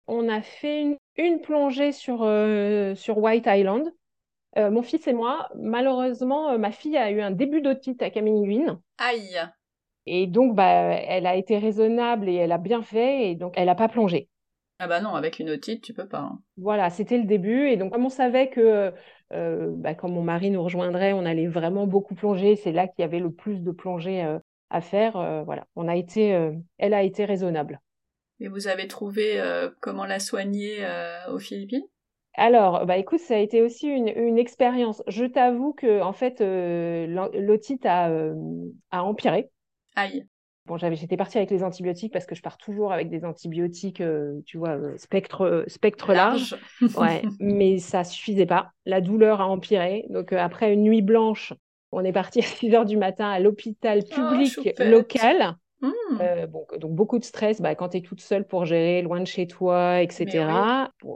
On 0.06 0.30
a 0.30 0.42
fait 0.42 0.98
une, 1.18 1.42
plongée 1.42 1.94
sur, 1.94 2.22
euh, 2.22 2.94
sur 2.94 3.18
White 3.18 3.48
Island. 3.48 3.92
mon 4.56 4.84
fils 4.84 5.08
et 5.08 5.14
moi, 5.14 5.50
malheureusement, 5.56 6.60
ma 6.60 6.72
fille 6.72 6.98
a 6.98 7.10
eu 7.10 7.22
un 7.22 7.32
début 7.32 7.62
d'otite 7.62 8.04
à 8.04 8.12
Kaminguin. 8.12 8.80
Aïe 9.00 9.40
et 10.06 10.28
donc, 10.28 10.56
bah, 10.56 10.66
elle 10.66 11.26
a 11.26 11.36
été 11.36 11.58
raisonnable 11.58 12.30
et 12.30 12.36
elle 12.36 12.52
a 12.52 12.58
bien 12.58 12.82
fait, 12.82 13.30
et 13.30 13.36
donc 13.36 13.54
elle 13.56 13.66
n'a 13.68 13.76
pas 13.76 13.90
plongé. 13.90 14.28
Ah 14.80 14.88
bah 14.88 15.00
non, 15.00 15.14
avec 15.14 15.38
une 15.38 15.52
otite, 15.52 15.84
tu 15.84 15.94
peux 15.94 16.08
pas. 16.08 16.22
Hein. 16.22 16.40
Voilà, 16.58 16.90
c'était 16.90 17.20
le 17.20 17.26
début. 17.26 17.68
Et 17.68 17.78
donc, 17.78 17.94
comme 17.94 18.06
on 18.06 18.10
savait 18.10 18.50
que 18.50 18.92
euh, 19.32 19.72
bah, 19.76 19.94
quand 19.94 20.10
mon 20.10 20.24
mari 20.24 20.50
nous 20.50 20.64
rejoindrait, 20.64 21.14
on 21.14 21.24
allait 21.24 21.46
vraiment 21.46 21.86
beaucoup 21.86 22.16
plonger, 22.16 22.56
c'est 22.56 22.72
là 22.72 22.88
qu'il 22.88 23.04
y 23.04 23.04
avait 23.04 23.20
le 23.20 23.32
plus 23.32 23.62
de 23.62 23.70
plongée 23.70 24.24
euh, 24.24 24.40
à 24.72 24.82
faire. 24.82 25.18
Euh, 25.18 25.44
voilà, 25.44 25.68
on 25.76 25.88
a 25.88 25.96
été, 25.96 26.50
elle 26.80 26.96
a 26.96 27.04
été 27.04 27.26
raisonnable. 27.26 27.80
Et 28.40 28.48
vous 28.48 28.68
avez 28.68 28.88
trouvé 28.88 29.40
comment 29.82 30.06
la 30.06 30.20
soigner 30.20 30.80
aux 31.30 31.38
Philippines? 31.38 31.86
Alors, 32.34 32.88
bah 32.88 32.98
écoute, 32.98 33.20
ça 33.20 33.36
a 33.36 33.38
été 33.38 33.62
aussi 33.62 33.88
une, 33.88 34.08
une 34.08 34.40
expérience. 34.40 35.04
Je 35.06 35.26
t'avoue 35.26 35.74
que 35.74 36.02
en 36.02 36.14
fait, 36.14 36.42
l'otite 36.42 37.86
a, 37.86 38.10
a 38.90 39.04
empiré. 39.04 39.52
Aïe. 39.96 40.26
Bon, 40.68 40.78
j'étais 40.78 41.18
partie 41.18 41.38
avec 41.38 41.50
les 41.50 41.64
antibiotiques 41.64 42.14
parce 42.14 42.28
que 42.28 42.36
je 42.36 42.42
pars 42.42 42.58
toujours 42.58 42.94
avec 42.94 43.10
des 43.10 43.26
antibiotiques, 43.26 44.00
euh, 44.00 44.42
tu 44.46 44.58
vois, 44.58 44.78
euh, 44.78 44.96
spectre, 44.98 45.66
spectre 45.68 46.14
large. 46.14 46.56
ouais, 46.98 47.24
mais 47.40 47.80
ça 47.80 48.04
suffisait 48.04 48.46
pas. 48.46 48.72
La 48.86 49.02
douleur 49.02 49.42
a 49.42 49.48
empiré. 49.48 50.06
Donc, 50.10 50.34
euh, 50.34 50.38
après 50.38 50.72
une 50.72 50.84
nuit 50.84 51.02
blanche, 51.02 51.54
on 51.92 52.04
est 52.04 52.12
parti 52.12 52.40
à 52.44 52.44
6 52.44 52.76
heures 52.76 52.86
du 52.86 52.98
matin 52.98 53.30
à 53.30 53.40
l'hôpital 53.40 54.04
oh, 54.06 54.16
public 54.16 54.80
local. 54.80 55.56
Mmh. 55.82 56.46
bon, 56.48 56.68
donc 56.78 56.92
beaucoup 56.94 57.18
de 57.18 57.24
stress 57.24 57.60
bah, 57.60 57.74
quand 57.74 57.90
tu 57.90 57.98
es 57.98 58.02
toute 58.02 58.22
seule 58.22 58.46
pour 58.46 58.66
gérer, 58.66 59.02
loin 59.02 59.20
de 59.20 59.26
chez 59.26 59.48
toi, 59.48 60.00
etc. 60.04 60.46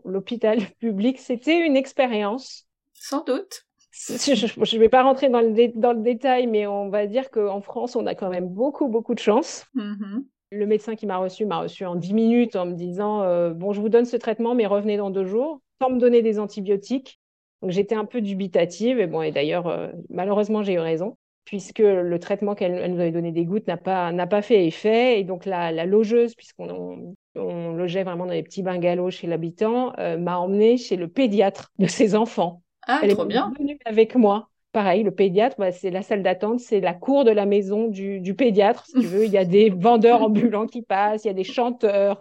L'hôpital 0.06 0.58
public, 0.80 1.20
c'était 1.20 1.64
une 1.64 1.78
expérience. 1.78 2.68
Sans 2.94 3.24
doute 3.24 3.65
je 4.08 4.76
ne 4.76 4.80
vais 4.80 4.90
pas 4.90 5.04
rentrer 5.04 5.30
dans 5.30 5.40
le, 5.40 5.80
dans 5.80 5.94
le 5.94 6.02
détail, 6.02 6.48
mais 6.48 6.68
on 6.68 6.90
va 6.90 7.08
dire 7.08 7.32
qu'en 7.32 7.62
France, 7.62 7.96
on 7.96 8.06
a 8.06 8.14
quand 8.14 8.30
même 8.30 8.50
beaucoup, 8.50 8.90
beaucoup 8.90 9.14
de 9.14 9.20
chance. 9.20 9.66
Mm-hmm. 9.76 10.26
Le 10.52 10.66
médecin 10.66 10.96
qui 10.96 11.06
m'a 11.06 11.18
reçu 11.18 11.46
m'a 11.46 11.60
reçu 11.60 11.86
en 11.86 11.96
10 11.96 12.14
minutes 12.14 12.56
en 12.56 12.66
me 12.66 12.74
disant 12.74 13.24
euh, 13.24 13.52
Bon, 13.52 13.72
je 13.72 13.80
vous 13.80 13.90
donne 13.90 14.06
ce 14.06 14.18
traitement, 14.18 14.54
mais 14.54 14.66
revenez 14.66 14.98
dans 14.98 15.10
deux 15.10 15.26
jours, 15.26 15.62
sans 15.82 15.90
me 15.90 16.00
donner 16.00 16.22
des 16.22 16.40
antibiotiques. 16.40 17.20
Donc 17.62 17.72
j'étais 17.72 17.96
un 17.96 18.06
peu 18.06 18.22
dubitative. 18.22 19.00
Et, 19.00 19.08
bon, 19.08 19.22
et 19.22 19.32
d'ailleurs, 19.32 19.68
euh, 19.68 19.88
malheureusement, 20.10 20.62
j'ai 20.62 20.74
eu 20.74 20.80
raison, 20.80 21.18
puisque 21.46 21.80
le 21.80 22.20
traitement 22.20 22.54
qu'elle 22.54 22.92
nous 22.92 23.00
avait 23.00 23.12
donné 23.12 23.32
des 23.32 23.46
gouttes 23.46 23.68
n'a 23.68 23.78
pas, 23.78 24.12
n'a 24.12 24.28
pas 24.28 24.42
fait 24.42 24.68
effet. 24.68 25.22
Et 25.22 25.24
donc 25.24 25.46
la, 25.46 25.72
la 25.72 25.86
logeuse, 25.86 26.36
puisqu'on 26.36 27.16
on, 27.36 27.74
logeait 27.74 28.04
vraiment 28.04 28.26
dans 28.26 28.34
les 28.34 28.44
petits 28.44 28.62
bungalows 28.62 29.10
chez 29.10 29.28
l'habitant, 29.28 29.94
euh, 30.00 30.18
m'a 30.18 30.38
emmenée 30.38 30.78
chez 30.78 30.98
le 30.98 31.08
pédiatre 31.08 31.72
de 31.80 31.88
ses 31.88 32.16
enfants. 32.16 32.62
Ah, 32.88 33.00
Elle 33.04 33.14
trop 33.14 33.24
est 33.24 33.28
bien. 33.28 33.52
venue 33.58 33.80
avec 33.86 34.16
moi. 34.16 34.50
Pareil, 34.72 35.04
le 35.04 35.12
pédiatre, 35.12 35.56
bah, 35.58 35.72
c'est 35.72 35.90
la 35.90 36.02
salle 36.02 36.22
d'attente, 36.22 36.60
c'est 36.60 36.82
la 36.82 36.94
cour 36.94 37.24
de 37.24 37.32
la 37.32 37.46
maison 37.46 37.88
du, 37.88 38.36
pédiatre, 38.36 38.86
si 38.86 38.94
tu 38.94 39.08
veux. 39.08 39.26
Il 39.26 39.32
y 39.32 39.38
a 39.38 39.46
des 39.46 39.70
vendeurs 39.70 40.22
ambulants 40.22 40.68
qui 40.68 40.82
passent, 40.82 41.24
il 41.24 41.28
y 41.28 41.32
a 41.32 41.34
des 41.34 41.46
chanteurs. 41.46 42.20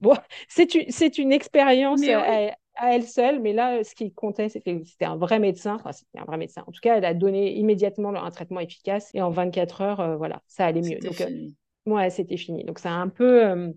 Bon, 0.00 0.14
c'est 0.48 0.74
une, 1.18 1.32
expérience 1.32 2.00
à, 2.76 2.92
elle 2.92 3.02
seule, 3.02 3.40
mais 3.40 3.52
là, 3.52 3.82
ce 3.82 3.94
qui 3.94 4.12
comptait, 4.12 4.48
c'était 4.48 4.80
c'était 4.84 5.04
un 5.04 5.16
vrai 5.16 5.38
médecin. 5.38 5.74
Enfin, 5.74 5.92
c'était 5.92 6.18
un 6.18 6.24
vrai 6.24 6.36
médecin. 6.36 6.62
En 6.66 6.70
tout 6.70 6.80
cas, 6.80 6.96
elle 6.96 7.04
a 7.04 7.14
donné 7.14 7.54
immédiatement 7.54 8.14
un 8.14 8.30
traitement 8.30 8.60
efficace 8.60 9.10
et 9.14 9.22
en 9.22 9.30
24 9.30 9.80
heures, 9.80 10.00
euh, 10.00 10.16
voilà, 10.16 10.42
ça 10.46 10.66
allait 10.66 10.82
mieux. 10.82 10.98
Donc, 11.00 11.20
euh, 11.20 11.48
ouais, 11.86 12.10
c'était 12.10 12.36
fini. 12.36 12.64
Donc, 12.64 12.78
ça 12.78 12.90
a 12.90 12.94
un 12.94 13.08
peu, 13.08 13.44
euh, 13.44 13.72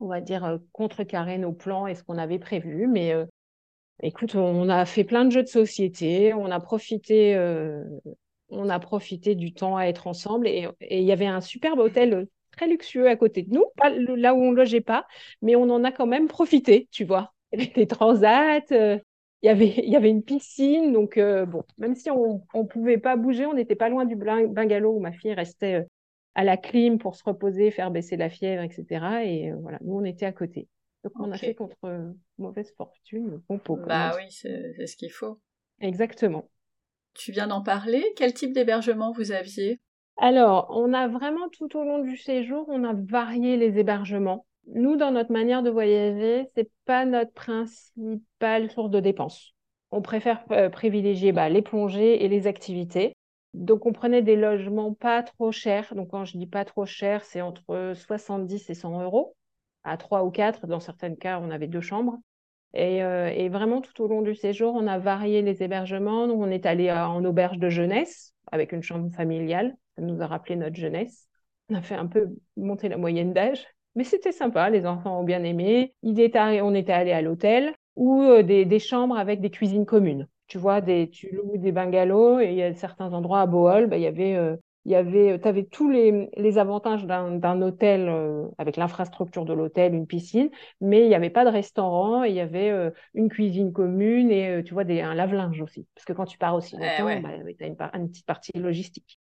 on 0.00 0.08
va 0.08 0.20
dire, 0.20 0.58
contrecarré 0.72 1.38
nos 1.38 1.52
plans 1.52 1.86
et 1.86 1.94
ce 1.94 2.02
qu'on 2.02 2.18
avait 2.18 2.38
prévu, 2.38 2.88
mais 2.88 3.14
Écoute, 4.02 4.34
on 4.34 4.68
a 4.68 4.86
fait 4.86 5.04
plein 5.04 5.26
de 5.26 5.30
jeux 5.30 5.42
de 5.42 5.48
société, 5.48 6.32
on 6.32 6.46
a 6.50 6.58
profité, 6.58 7.34
euh, 7.34 7.84
on 8.48 8.70
a 8.70 8.78
profité 8.78 9.34
du 9.34 9.52
temps 9.52 9.76
à 9.76 9.84
être 9.84 10.06
ensemble 10.06 10.48
et 10.48 10.68
il 10.90 11.02
y 11.02 11.12
avait 11.12 11.26
un 11.26 11.42
superbe 11.42 11.80
hôtel 11.80 12.26
très 12.50 12.66
luxueux 12.66 13.08
à 13.08 13.16
côté 13.16 13.42
de 13.42 13.52
nous, 13.52 13.64
là 14.16 14.34
où 14.34 14.38
on 14.42 14.52
logeait 14.52 14.80
pas, 14.80 15.06
mais 15.42 15.54
on 15.54 15.68
en 15.70 15.84
a 15.84 15.92
quand 15.92 16.06
même 16.06 16.28
profité, 16.28 16.88
tu 16.90 17.04
vois. 17.04 17.34
Il 17.52 17.60
y 17.60 17.62
avait 17.62 17.72
des 17.74 17.86
transats, 17.86 18.60
euh, 18.72 18.98
il, 19.42 19.46
y 19.46 19.96
avait, 19.96 20.10
une 20.10 20.22
piscine, 20.22 20.92
donc 20.92 21.18
euh, 21.18 21.44
même 21.76 21.94
si 21.94 22.10
on 22.10 22.42
ne 22.54 22.62
pouvait 22.62 22.98
pas 22.98 23.16
bouger, 23.16 23.44
on 23.44 23.54
n'était 23.54 23.76
pas 23.76 23.90
loin 23.90 24.06
du 24.06 24.16
bungalow 24.16 24.96
où 24.96 25.00
ma 25.00 25.12
fille 25.12 25.34
restait 25.34 25.84
à 26.34 26.44
la 26.44 26.56
clim 26.56 26.98
pour 26.98 27.16
se 27.16 27.24
reposer, 27.24 27.70
faire 27.70 27.90
baisser 27.90 28.16
la 28.16 28.30
fièvre, 28.30 28.62
etc. 28.62 29.24
Et 29.24 29.52
voilà, 29.52 29.78
nous, 29.82 29.98
on 29.98 30.04
était 30.04 30.26
à 30.26 30.32
côté. 30.32 30.68
Donc, 31.04 31.12
on 31.18 31.32
a 31.32 31.38
fait 31.38 31.54
contre 31.54 31.76
mauvaise 32.38 32.72
fortune, 32.76 33.40
bon 33.48 33.58
pot. 33.58 33.76
Bah 33.76 34.12
oui, 34.16 34.30
c'est 34.30 34.86
ce 34.86 34.96
qu'il 34.96 35.10
faut. 35.10 35.40
Exactement. 35.80 36.44
Tu 37.14 37.32
viens 37.32 37.46
d'en 37.46 37.62
parler. 37.62 38.04
Quel 38.16 38.34
type 38.34 38.52
d'hébergement 38.52 39.12
vous 39.12 39.32
aviez? 39.32 39.80
Alors, 40.16 40.70
on 40.70 40.92
a 40.92 41.08
vraiment 41.08 41.48
tout 41.48 41.74
au 41.76 41.82
long 41.82 42.00
du 42.00 42.16
séjour, 42.16 42.66
on 42.68 42.84
a 42.84 42.92
varié 42.92 43.56
les 43.56 43.78
hébergements. 43.78 44.46
Nous, 44.66 44.96
dans 44.96 45.10
notre 45.10 45.32
manière 45.32 45.62
de 45.62 45.70
voyager, 45.70 46.46
c'est 46.54 46.70
pas 46.84 47.06
notre 47.06 47.32
principale 47.32 48.70
source 48.70 48.90
de 48.90 49.00
dépenses. 49.00 49.54
On 49.90 50.02
préfère 50.02 50.44
euh, 50.50 50.68
privilégier 50.68 51.32
bah, 51.32 51.48
les 51.48 51.62
plongées 51.62 52.22
et 52.22 52.28
les 52.28 52.46
activités. 52.46 53.14
Donc, 53.54 53.86
on 53.86 53.92
prenait 53.92 54.22
des 54.22 54.36
logements 54.36 54.92
pas 54.92 55.22
trop 55.22 55.50
chers. 55.50 55.94
Donc, 55.94 56.10
quand 56.10 56.24
je 56.24 56.36
dis 56.36 56.46
pas 56.46 56.64
trop 56.64 56.86
cher, 56.86 57.24
c'est 57.24 57.40
entre 57.40 57.94
70 57.96 58.70
et 58.70 58.74
100 58.74 59.02
euros, 59.02 59.34
à 59.84 59.96
3 59.96 60.24
ou 60.24 60.30
4. 60.30 60.66
Dans 60.66 60.80
certains 60.80 61.14
cas, 61.14 61.40
on 61.42 61.50
avait 61.50 61.68
deux 61.68 61.80
chambres. 61.80 62.18
Euh, 62.76 63.28
et, 63.28 63.48
vraiment, 63.48 63.80
tout 63.80 64.02
au 64.02 64.06
long 64.06 64.22
du 64.22 64.34
séjour, 64.34 64.74
on 64.74 64.86
a 64.86 64.98
varié 64.98 65.42
les 65.42 65.62
hébergements. 65.62 66.28
Donc, 66.28 66.40
on 66.40 66.50
est 66.50 66.66
allé 66.66 66.90
en 66.92 67.24
auberge 67.24 67.58
de 67.58 67.68
jeunesse 67.68 68.34
avec 68.52 68.72
une 68.72 68.82
chambre 68.82 69.10
familiale. 69.14 69.76
Ça 69.96 70.02
nous 70.02 70.22
a 70.22 70.26
rappelé 70.26 70.56
notre 70.56 70.76
jeunesse. 70.76 71.28
On 71.68 71.74
a 71.74 71.82
fait 71.82 71.94
un 71.94 72.06
peu 72.06 72.28
monter 72.56 72.88
la 72.88 72.96
moyenne 72.96 73.32
d'âge. 73.32 73.66
Mais 73.96 74.04
c'était 74.04 74.32
sympa, 74.32 74.70
les 74.70 74.86
enfants 74.86 75.20
ont 75.20 75.24
bien 75.24 75.42
aimé. 75.42 75.94
on 76.02 76.74
était 76.74 76.92
allé 76.92 77.12
à 77.12 77.22
l'hôtel 77.22 77.74
ou 77.96 78.22
euh, 78.22 78.42
des, 78.42 78.78
chambres 78.78 79.18
avec 79.18 79.40
des 79.40 79.50
cuisines 79.50 79.86
communes. 79.86 80.28
Tu 80.46 80.58
vois, 80.58 80.80
des, 80.80 81.10
tu 81.10 81.30
loues 81.34 81.58
des 81.58 81.72
bungalows 81.72 82.40
et 82.40 82.50
il 82.50 82.54
y 82.54 82.62
a 82.62 82.72
certains 82.74 83.12
endroits 83.12 83.40
à 83.40 83.46
Bohol, 83.46 83.88
bah, 83.88 83.96
il 83.98 84.02
y 84.02 84.06
avait 84.06 84.36
euh, 84.36 84.56
il 84.86 84.92
y 84.92 84.94
avait, 84.94 85.38
tu 85.40 85.46
avais 85.46 85.64
tous 85.64 85.90
les, 85.90 86.30
les 86.36 86.58
avantages 86.58 87.04
d'un 87.04 87.62
hôtel 87.62 88.08
euh, 88.08 88.46
avec 88.56 88.76
l'infrastructure 88.76 89.44
de 89.44 89.52
l'hôtel, 89.52 89.94
une 89.94 90.06
piscine, 90.06 90.50
mais 90.80 91.02
il 91.02 91.08
n'y 91.08 91.14
avait 91.14 91.30
pas 91.30 91.44
de 91.44 91.50
restaurant, 91.50 92.24
il 92.24 92.34
y 92.34 92.40
avait 92.40 92.70
euh, 92.70 92.90
une 93.12 93.28
cuisine 93.28 93.72
commune 93.72 94.30
et 94.30 94.48
euh, 94.48 94.62
tu 94.62 94.72
vois 94.72 94.84
des, 94.84 95.02
un 95.02 95.14
lave-linge 95.14 95.60
aussi. 95.60 95.86
Parce 95.94 96.06
que 96.06 96.14
quand 96.14 96.24
tu 96.24 96.38
pars 96.38 96.54
aussi 96.54 96.76
eh 96.76 96.78
longtemps, 96.78 97.20
bah, 97.20 97.30
tu 97.58 97.64
as 97.64 97.66
une, 97.66 97.76
une, 97.94 98.08
petite 98.08 98.26
partie 98.26 98.52
logistique. 98.54 99.18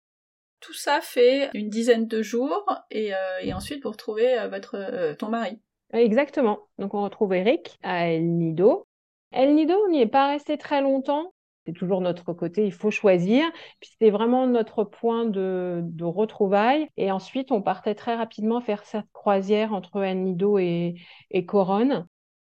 Tout 0.59 0.73
ça 0.73 0.99
fait 1.01 1.49
une 1.53 1.69
dizaine 1.69 2.07
de 2.07 2.21
jours 2.21 2.65
et, 2.89 3.11
et 3.41 3.53
ensuite 3.53 3.83
vous 3.83 3.91
retrouvez 3.91 4.47
votre, 4.49 5.13
ton 5.13 5.29
mari. 5.29 5.59
Exactement. 5.93 6.61
Donc 6.79 6.95
on 6.95 7.03
retrouve 7.03 7.33
Eric 7.33 7.77
à 7.83 8.09
El 8.09 8.37
Nido. 8.37 8.87
El 9.31 9.53
Nido, 9.53 9.75
on 9.85 9.91
n'y 9.91 10.01
est 10.01 10.07
pas 10.07 10.29
resté 10.29 10.57
très 10.57 10.81
longtemps 10.81 11.31
c'est 11.67 11.73
toujours 11.73 11.99
notre 11.99 12.31
côté, 12.31 12.65
il 12.65 12.71
faut 12.71 12.91
choisir. 12.91 13.43
C'était 13.81 14.09
vraiment 14.09 14.47
notre 14.47 14.85
point 14.85 15.25
de, 15.25 15.83
retrouvailles. 16.01 16.87
Et 16.95 17.11
ensuite, 17.11 17.51
on 17.51 17.61
partait 17.61 17.93
très 17.93 18.15
rapidement 18.15 18.61
faire 18.61 18.85
cette 18.85 19.11
croisière 19.11 19.73
entre 19.73 20.01
El 20.01 20.23
Nido 20.23 20.59
et, 20.59 20.95
et 21.29 21.45
Coronne. 21.45 22.07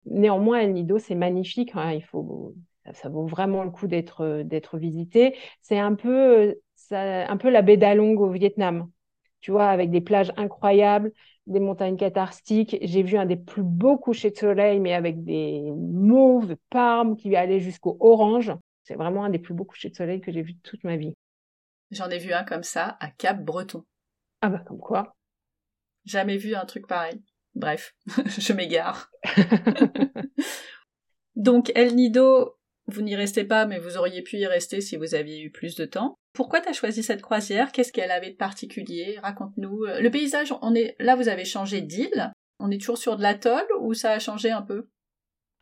Néanmoins, 0.06 0.60
El 0.60 0.74
Nido, 0.74 0.98
c'est 0.98 1.16
magnifique. 1.16 1.72
Hein. 1.74 1.90
il 1.92 2.04
faut, 2.04 2.54
ça, 2.92 3.08
vaut 3.08 3.26
vraiment 3.26 3.64
le 3.64 3.70
coup 3.70 3.88
d'être 3.88 4.42
d'être 4.44 4.78
visité. 4.78 5.36
C'est 5.60 5.80
un 5.80 5.96
peu, 5.96 6.54
un 6.92 7.36
peu 7.36 7.50
la 7.50 7.62
baie 7.62 7.76
d'Along 7.76 8.16
au 8.20 8.30
Vietnam. 8.30 8.88
Tu 9.40 9.50
vois, 9.50 9.70
avec 9.70 9.90
des 9.90 10.00
plages 10.00 10.32
incroyables, 10.36 11.12
des 11.48 11.58
montagnes 11.60 11.96
catharstiques. 11.96 12.78
J'ai 12.80 13.02
vu 13.02 13.16
un 13.16 13.26
des 13.26 13.36
plus 13.36 13.64
beaux 13.64 13.98
couchers 13.98 14.30
de 14.30 14.36
soleil, 14.36 14.78
mais 14.78 14.94
avec 14.94 15.24
des 15.24 15.64
mauves, 15.74 16.54
parmes 16.70 17.16
qui 17.16 17.34
allaient 17.34 17.58
jusqu'au 17.58 17.96
orange. 17.98 18.52
C'est 18.90 18.96
vraiment 18.96 19.22
un 19.22 19.30
des 19.30 19.38
plus 19.38 19.54
beaux 19.54 19.64
couchers 19.64 19.90
de 19.90 19.94
soleil 19.94 20.20
que 20.20 20.32
j'ai 20.32 20.42
vu 20.42 20.54
de 20.54 20.60
toute 20.64 20.82
ma 20.82 20.96
vie. 20.96 21.14
J'en 21.92 22.10
ai 22.10 22.18
vu 22.18 22.32
un 22.32 22.42
comme 22.42 22.64
ça 22.64 22.96
à 22.98 23.08
Cap 23.08 23.40
Breton. 23.40 23.84
Ah 24.40 24.48
bah 24.48 24.64
comme 24.66 24.80
quoi 24.80 25.14
Jamais 26.04 26.36
vu 26.36 26.56
un 26.56 26.64
truc 26.64 26.88
pareil. 26.88 27.22
Bref, 27.54 27.94
je 28.26 28.52
m'égare. 28.52 29.12
Donc 31.36 31.70
El 31.76 31.94
Nido, 31.94 32.58
vous 32.88 33.02
n'y 33.02 33.14
restez 33.14 33.44
pas, 33.44 33.64
mais 33.64 33.78
vous 33.78 33.96
auriez 33.96 34.22
pu 34.22 34.38
y 34.38 34.46
rester 34.46 34.80
si 34.80 34.96
vous 34.96 35.14
aviez 35.14 35.40
eu 35.40 35.52
plus 35.52 35.76
de 35.76 35.84
temps. 35.84 36.16
Pourquoi 36.32 36.60
tu 36.60 36.68
as 36.68 36.72
choisi 36.72 37.04
cette 37.04 37.22
croisière? 37.22 37.70
Qu'est-ce 37.70 37.92
qu'elle 37.92 38.10
avait 38.10 38.32
de 38.32 38.36
particulier? 38.36 39.20
Raconte-nous. 39.22 39.84
Le 40.00 40.10
paysage, 40.10 40.52
on 40.62 40.74
est 40.74 40.96
là, 40.98 41.14
vous 41.14 41.28
avez 41.28 41.44
changé 41.44 41.80
d'île. 41.80 42.32
On 42.58 42.72
est 42.72 42.80
toujours 42.80 42.98
sur 42.98 43.16
de 43.16 43.22
l'atoll 43.22 43.68
ou 43.78 43.94
ça 43.94 44.10
a 44.10 44.18
changé 44.18 44.50
un 44.50 44.62
peu? 44.62 44.88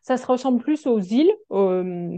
Ça 0.03 0.17
se 0.17 0.27
ressemble 0.27 0.63
plus 0.63 0.87
aux 0.87 1.01
îles, 1.01 1.31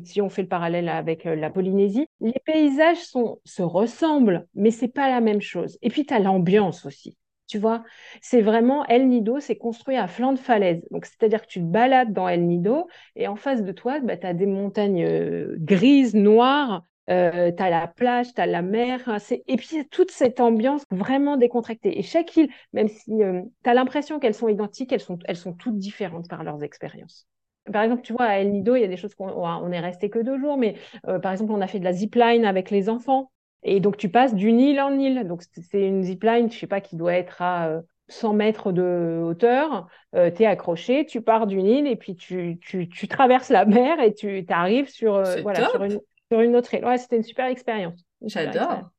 si 0.05 0.21
on 0.21 0.29
fait 0.29 0.43
le 0.43 0.49
parallèle 0.49 0.89
avec 0.89 1.27
euh, 1.27 1.35
la 1.35 1.51
Polynésie. 1.51 2.07
Les 2.21 2.41
paysages 2.45 2.99
se 3.45 3.63
ressemblent, 3.63 4.47
mais 4.55 4.71
c'est 4.71 4.89
pas 4.89 5.09
la 5.09 5.21
même 5.21 5.41
chose. 5.41 5.79
Et 5.83 5.89
puis, 5.91 6.07
tu 6.07 6.15
as 6.15 6.19
l'ambiance 6.19 6.87
aussi. 6.87 7.17
Tu 7.47 7.59
vois, 7.59 7.83
c'est 8.21 8.43
vraiment 8.43 8.87
El 8.87 9.09
Nido, 9.09 9.41
c'est 9.41 9.57
construit 9.57 9.97
à 9.97 10.07
flanc 10.07 10.33
de 10.33 10.39
falaise. 10.39 10.87
Donc, 10.93 11.05
c'est-à-dire 11.05 11.43
que 11.43 11.49
tu 11.49 11.59
te 11.59 11.65
balades 11.65 12.13
dans 12.13 12.29
El 12.29 12.47
Nido 12.47 12.87
et 13.17 13.27
en 13.27 13.35
face 13.35 13.65
de 13.65 13.73
toi, 13.73 13.99
bah, 13.99 14.17
tu 14.17 14.27
as 14.27 14.35
des 14.35 14.47
montagnes 14.47 15.05
euh, 15.05 15.57
grises, 15.59 16.15
noires, 16.15 16.85
euh, 17.11 17.51
tu 17.51 17.61
as 17.61 17.71
la 17.71 17.89
plage, 17.89 18.33
tu 18.35 18.41
as 18.41 18.47
la 18.47 18.63
mer, 18.63 19.19
et 19.49 19.57
puis 19.57 19.85
toute 19.91 20.13
cette 20.13 20.39
ambiance 20.39 20.85
vraiment 20.93 21.37
décontractée. 21.37 21.99
Et 21.99 22.03
chaque 22.03 22.37
île, 22.37 22.51
même 22.73 22.87
si 22.87 23.11
tu 23.19 23.71
as 23.71 23.75
l'impression 23.75 24.21
qu'elles 24.21 24.35
sont 24.35 24.49
identiques, 24.49 24.93
elles 24.93 25.37
sont 25.37 25.53
toutes 25.55 25.79
différentes 25.79 26.29
par 26.29 26.45
leurs 26.45 26.63
expériences 26.63 27.27
par 27.73 27.83
exemple, 27.83 28.03
tu 28.03 28.13
vois, 28.13 28.25
à 28.25 28.39
El 28.39 28.51
Nido, 28.51 28.77
il 28.77 28.81
y 28.81 28.85
a 28.85 28.89
des 28.89 28.97
choses 28.97 29.15
qu'on 29.15 29.29
on 29.31 29.73
est 29.73 29.81
resté 29.81 30.11
que 30.11 30.19
deux 30.19 30.39
jours, 30.39 30.57
mais 30.57 30.77
euh, 31.09 31.19
par 31.19 31.33
exemple, 31.33 31.53
on 31.53 31.61
a 31.61 31.67
fait 31.67 31.79
de 31.79 31.85
la 31.85 31.93
zipline 31.93 32.45
avec 32.45 32.71
les 32.71 32.89
enfants. 32.89 33.31
Et 33.63 33.81
donc, 33.81 33.97
tu 33.97 34.09
passes 34.09 34.35
d'une 34.35 34.59
île 34.59 34.81
en 34.81 34.99
île. 34.99 35.27
Donc, 35.27 35.43
c'est 35.43 35.87
une 35.87 36.03
zipline, 36.03 36.51
je 36.51 36.59
sais 36.59 36.67
pas, 36.67 36.81
qui 36.81 36.97
doit 36.97 37.15
être 37.15 37.43
à 37.43 37.81
100 38.09 38.31
euh, 38.31 38.37
mètres 38.37 38.73
de 38.73 39.21
hauteur. 39.23 39.89
Euh, 40.15 40.31
tu 40.31 40.43
es 40.43 40.47
accroché, 40.47 41.05
tu 41.05 41.21
pars 41.21 41.47
d'une 41.47 41.67
île 41.67 41.87
et 41.87 41.97
puis 41.97 42.17
tu, 42.17 42.59
tu, 42.63 42.89
tu, 42.89 43.09
traverses 43.09 43.51
la 43.51 43.67
mer 43.67 44.01
et 44.01 44.15
tu 44.15 44.45
arrives 44.49 44.89
sur, 44.89 45.23
voilà, 45.43 45.69
sur, 45.69 45.85
une, 45.85 46.01
sur 46.31 46.41
une 46.41 46.57
autre 46.57 46.73
île. 46.73 46.85
Ouais, 46.85 46.99
c'était 46.99 47.17
une 47.17 47.23
super 47.23 47.47
expérience. 47.47 48.03
J'adore. 48.23 48.91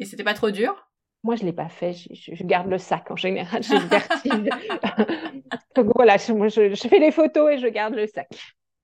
Et 0.00 0.04
c'était 0.04 0.24
pas 0.24 0.34
trop 0.34 0.50
dur? 0.50 0.83
Moi, 1.24 1.36
je 1.36 1.42
ne 1.42 1.46
l'ai 1.46 1.52
pas 1.54 1.70
fait. 1.70 1.94
Je, 1.94 2.44
garde 2.44 2.68
le 2.68 2.76
sac 2.76 3.10
en 3.10 3.16
général. 3.16 3.62
J'ai 3.62 3.78
le 3.78 3.86
vertige. 3.86 4.30
Donc 5.74 5.90
voilà, 5.94 6.18
je, 6.18 6.88
fais 6.88 6.98
les 6.98 7.10
photos 7.10 7.52
et 7.52 7.58
je 7.58 7.66
garde 7.66 7.94
le 7.94 8.06
sac. 8.06 8.28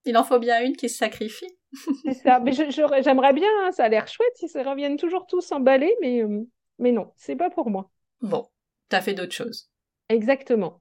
Il 0.07 0.16
en 0.16 0.24
faut 0.24 0.38
bien 0.38 0.64
une 0.64 0.74
qui 0.74 0.88
se 0.88 0.96
sacrifie. 0.96 1.55
C'est 2.03 2.14
ça. 2.14 2.40
Mais 2.40 2.53
j'aimerais 2.53 3.33
bien. 3.35 3.48
Hein, 3.62 3.72
ça 3.72 3.85
a 3.85 3.88
l'air 3.88 4.09
chouette 4.09 4.33
si 4.37 4.48
ça 4.48 4.62
reviennent 4.62 4.96
toujours 4.96 5.26
tous 5.26 5.53
emballés, 5.53 5.94
mais 6.00 6.22
euh, 6.22 6.48
mais 6.79 6.92
non, 6.92 7.12
c'est 7.16 7.37
pas 7.37 7.50
pour 7.50 7.68
moi. 7.68 7.90
Bon, 8.22 8.48
tu 8.88 8.96
as 8.96 9.03
fait 9.03 9.12
d'autres 9.12 9.35
choses. 9.35 9.70
Exactement. 10.09 10.81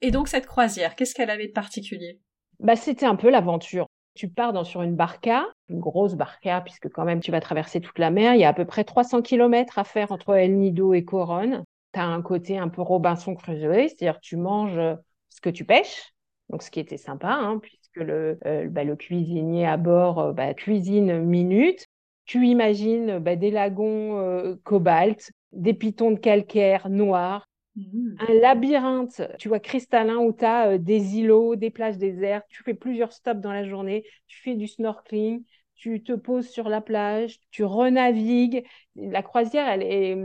Et 0.00 0.10
donc 0.10 0.26
cette 0.26 0.46
croisière, 0.46 0.96
qu'est-ce 0.96 1.14
qu'elle 1.14 1.30
avait 1.30 1.46
de 1.46 1.52
particulier? 1.52 2.20
Bah, 2.58 2.74
c'était 2.74 3.06
un 3.06 3.16
peu 3.16 3.30
l'aventure. 3.30 3.86
Tu 4.14 4.28
pars 4.28 4.52
dans, 4.52 4.64
sur 4.64 4.82
une 4.82 4.96
barca, 4.96 5.46
une 5.68 5.80
grosse 5.80 6.14
barca, 6.14 6.60
puisque 6.60 6.88
quand 6.88 7.04
même 7.04 7.20
tu 7.20 7.30
vas 7.30 7.40
traverser 7.40 7.80
toute 7.80 7.98
la 7.98 8.10
mer. 8.10 8.34
Il 8.34 8.40
y 8.40 8.44
a 8.44 8.48
à 8.48 8.54
peu 8.54 8.64
près 8.64 8.84
300 8.84 9.22
km 9.22 9.78
à 9.78 9.84
faire 9.84 10.12
entre 10.12 10.34
El 10.34 10.56
Nido 10.58 10.94
et 10.94 11.04
Coronne. 11.04 11.64
Tu 11.92 12.00
as 12.00 12.04
un 12.06 12.22
côté 12.22 12.58
un 12.58 12.68
peu 12.68 12.82
Robinson 12.82 13.34
Crusoe, 13.34 13.88
c'est-à-dire 13.88 14.20
tu 14.20 14.36
manges 14.36 14.80
ce 15.28 15.40
que 15.40 15.50
tu 15.50 15.64
pêches, 15.64 16.12
donc 16.50 16.62
ce 16.62 16.70
qui 16.70 16.80
était 16.80 16.96
sympa, 16.96 17.32
hein, 17.32 17.58
puisque 17.58 17.96
le, 17.96 18.38
euh, 18.46 18.68
bah, 18.68 18.84
le, 18.84 18.96
cuisinier 18.96 19.66
à 19.66 19.76
bord 19.76 20.18
euh, 20.18 20.32
bah, 20.32 20.54
cuisine 20.54 21.20
minute. 21.20 21.86
Tu 22.24 22.46
imagines 22.46 23.18
bah, 23.18 23.36
des 23.36 23.50
lagons 23.50 24.18
euh, 24.18 24.56
cobalt, 24.64 25.30
des 25.52 25.74
pitons 25.74 26.10
de 26.10 26.18
calcaire 26.18 26.88
noirs, 26.88 27.46
Mmh. 27.76 28.16
Un 28.20 28.34
labyrinthe, 28.40 29.22
tu 29.38 29.48
vois, 29.48 29.60
cristallin 29.60 30.16
où 30.16 30.32
tu 30.32 30.44
as 30.44 30.70
euh, 30.70 30.78
des 30.78 31.18
îlots, 31.18 31.56
des 31.56 31.70
plages 31.70 31.98
désertes. 31.98 32.46
Tu 32.48 32.62
fais 32.62 32.72
plusieurs 32.72 33.12
stops 33.12 33.40
dans 33.40 33.52
la 33.52 33.68
journée. 33.68 34.04
Tu 34.26 34.40
fais 34.40 34.54
du 34.54 34.66
snorkeling. 34.66 35.44
Tu 35.76 36.02
te 36.02 36.12
poses 36.12 36.48
sur 36.48 36.68
la 36.68 36.80
plage. 36.80 37.38
Tu 37.50 37.64
renavigues. 37.64 38.64
La 38.96 39.22
croisière, 39.22 39.68
elle 39.68 39.82
est, 39.82 40.16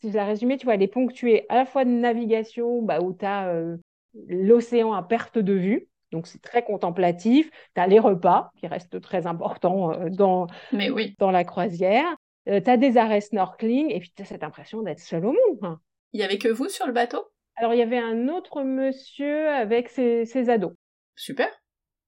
si 0.00 0.10
je 0.10 0.16
la 0.16 0.24
résumais, 0.24 0.56
tu 0.56 0.64
vois, 0.64 0.74
elle 0.74 0.82
est 0.82 0.88
ponctuée 0.88 1.46
à 1.48 1.56
la 1.56 1.64
fois 1.64 1.84
de 1.84 1.90
navigation, 1.90 2.82
bah, 2.82 3.00
où 3.00 3.14
tu 3.14 3.24
as 3.24 3.48
euh, 3.48 3.76
l'océan 4.28 4.92
à 4.92 5.02
perte 5.02 5.38
de 5.38 5.52
vue. 5.52 5.88
Donc, 6.10 6.26
c'est 6.26 6.40
très 6.40 6.62
contemplatif. 6.62 7.50
Tu 7.74 7.80
as 7.80 7.86
les 7.86 7.98
repas, 7.98 8.50
qui 8.56 8.66
restent 8.66 9.00
très 9.00 9.26
importants 9.26 9.92
euh, 9.92 10.08
dans, 10.10 10.46
Mais 10.72 10.90
oui. 10.90 11.14
dans 11.18 11.30
la 11.30 11.44
croisière. 11.44 12.16
tu 12.46 12.52
as 12.52 12.76
des 12.76 12.96
arrêts 12.96 13.20
snorkeling 13.20 13.90
et 13.90 14.00
puis 14.00 14.12
tu 14.14 14.22
as 14.22 14.24
cette 14.24 14.42
impression 14.42 14.82
d'être 14.82 15.00
seul 15.00 15.24
au 15.26 15.32
monde. 15.32 15.58
Hein. 15.62 15.80
Il 16.12 16.20
y 16.20 16.22
avait 16.22 16.38
que 16.38 16.48
vous 16.48 16.68
sur 16.68 16.86
le 16.86 16.92
bateau? 16.92 17.24
Alors, 17.56 17.74
il 17.74 17.78
y 17.78 17.82
avait 17.82 17.98
un 17.98 18.28
autre 18.28 18.62
monsieur 18.62 19.48
avec 19.48 19.88
ses, 19.88 20.48
ados. 20.48 20.72
Super. 21.16 21.48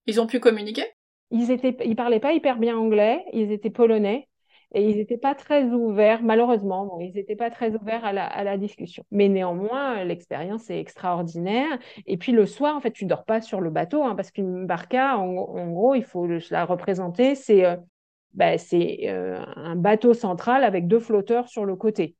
Ils 0.06 0.20
ont 0.20 0.26
pu 0.26 0.38
communiquer? 0.38 0.84
Ils 1.30 1.50
étaient, 1.50 1.76
ils 1.84 1.96
parlaient 1.96 2.20
pas 2.20 2.32
hyper 2.32 2.58
bien 2.58 2.76
anglais, 2.76 3.24
ils 3.32 3.52
étaient 3.52 3.70
polonais. 3.70 4.28
Et 4.72 4.88
ils 4.88 4.98
n'étaient 4.98 5.18
pas 5.18 5.34
très 5.34 5.64
ouverts, 5.64 6.22
malheureusement, 6.22 6.98
ils 7.00 7.12
n'étaient 7.14 7.34
pas 7.34 7.50
très 7.50 7.74
ouverts 7.74 8.04
à 8.04 8.12
la, 8.12 8.56
discussion. 8.56 9.04
Mais 9.10 9.28
néanmoins, 9.28 10.04
l'expérience 10.04 10.70
est 10.70 10.78
extraordinaire. 10.78 11.76
Et 12.06 12.16
puis 12.16 12.30
le 12.30 12.46
soir, 12.46 12.76
en 12.76 12.80
fait, 12.80 12.92
tu 12.92 13.04
dors 13.04 13.24
pas 13.24 13.40
sur 13.40 13.60
le 13.60 13.70
bateau, 13.70 14.04
hein, 14.04 14.14
parce 14.14 14.30
qu'une 14.30 14.66
barca, 14.66 15.18
en, 15.18 15.70
gros, 15.70 15.96
il 15.96 16.04
faut 16.04 16.28
la 16.50 16.64
représenter, 16.64 17.34
c'est 17.34 17.64
euh, 17.64 17.76
bah, 18.32 18.52
euh, 18.72 19.44
un 19.56 19.74
bateau 19.74 20.14
central 20.14 20.62
avec 20.62 20.86
deux 20.86 21.00
flotteurs 21.00 21.48
sur 21.48 21.64
le 21.64 21.74
côté. 21.74 22.14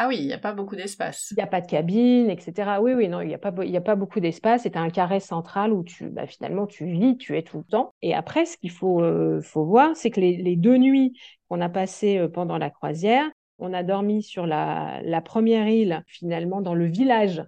Ah 0.00 0.06
oui, 0.06 0.18
il 0.20 0.26
n'y 0.26 0.32
a 0.32 0.38
pas 0.38 0.52
beaucoup 0.52 0.76
d'espace. 0.76 1.32
Il 1.32 1.38
n'y 1.38 1.42
a 1.42 1.48
pas 1.48 1.60
de 1.60 1.66
cabine, 1.66 2.30
etc. 2.30 2.80
Oui, 2.80 2.92
oui, 2.94 3.08
non, 3.08 3.20
il 3.20 3.26
n'y 3.26 3.34
a, 3.34 3.38
pas, 3.38 3.48
a 3.50 3.80
pas 3.80 3.96
beaucoup 3.96 4.20
d'espace. 4.20 4.62
C'est 4.62 4.76
un 4.76 4.90
carré 4.90 5.18
central 5.18 5.72
où 5.72 5.82
tu, 5.82 6.08
bah, 6.08 6.28
finalement, 6.28 6.68
tu 6.68 6.86
vis, 6.86 7.18
tu 7.18 7.36
es 7.36 7.42
tout 7.42 7.58
le 7.58 7.64
temps. 7.64 7.94
Et 8.00 8.14
après, 8.14 8.46
ce 8.46 8.56
qu'il 8.56 8.70
faut, 8.70 9.02
euh, 9.02 9.42
faut 9.42 9.64
voir, 9.64 9.96
c'est 9.96 10.10
que 10.10 10.20
les, 10.20 10.54
deux 10.54 10.76
nuits 10.76 11.18
qu'on 11.48 11.60
a 11.60 11.68
passées 11.68 12.16
euh, 12.16 12.28
pendant 12.28 12.58
la 12.58 12.70
croisière, 12.70 13.28
on 13.58 13.72
a 13.72 13.82
dormi 13.82 14.22
sur 14.22 14.46
la, 14.46 15.02
première 15.24 15.66
île, 15.66 16.04
finalement, 16.06 16.60
dans 16.60 16.74
le 16.74 16.86
village 16.86 17.42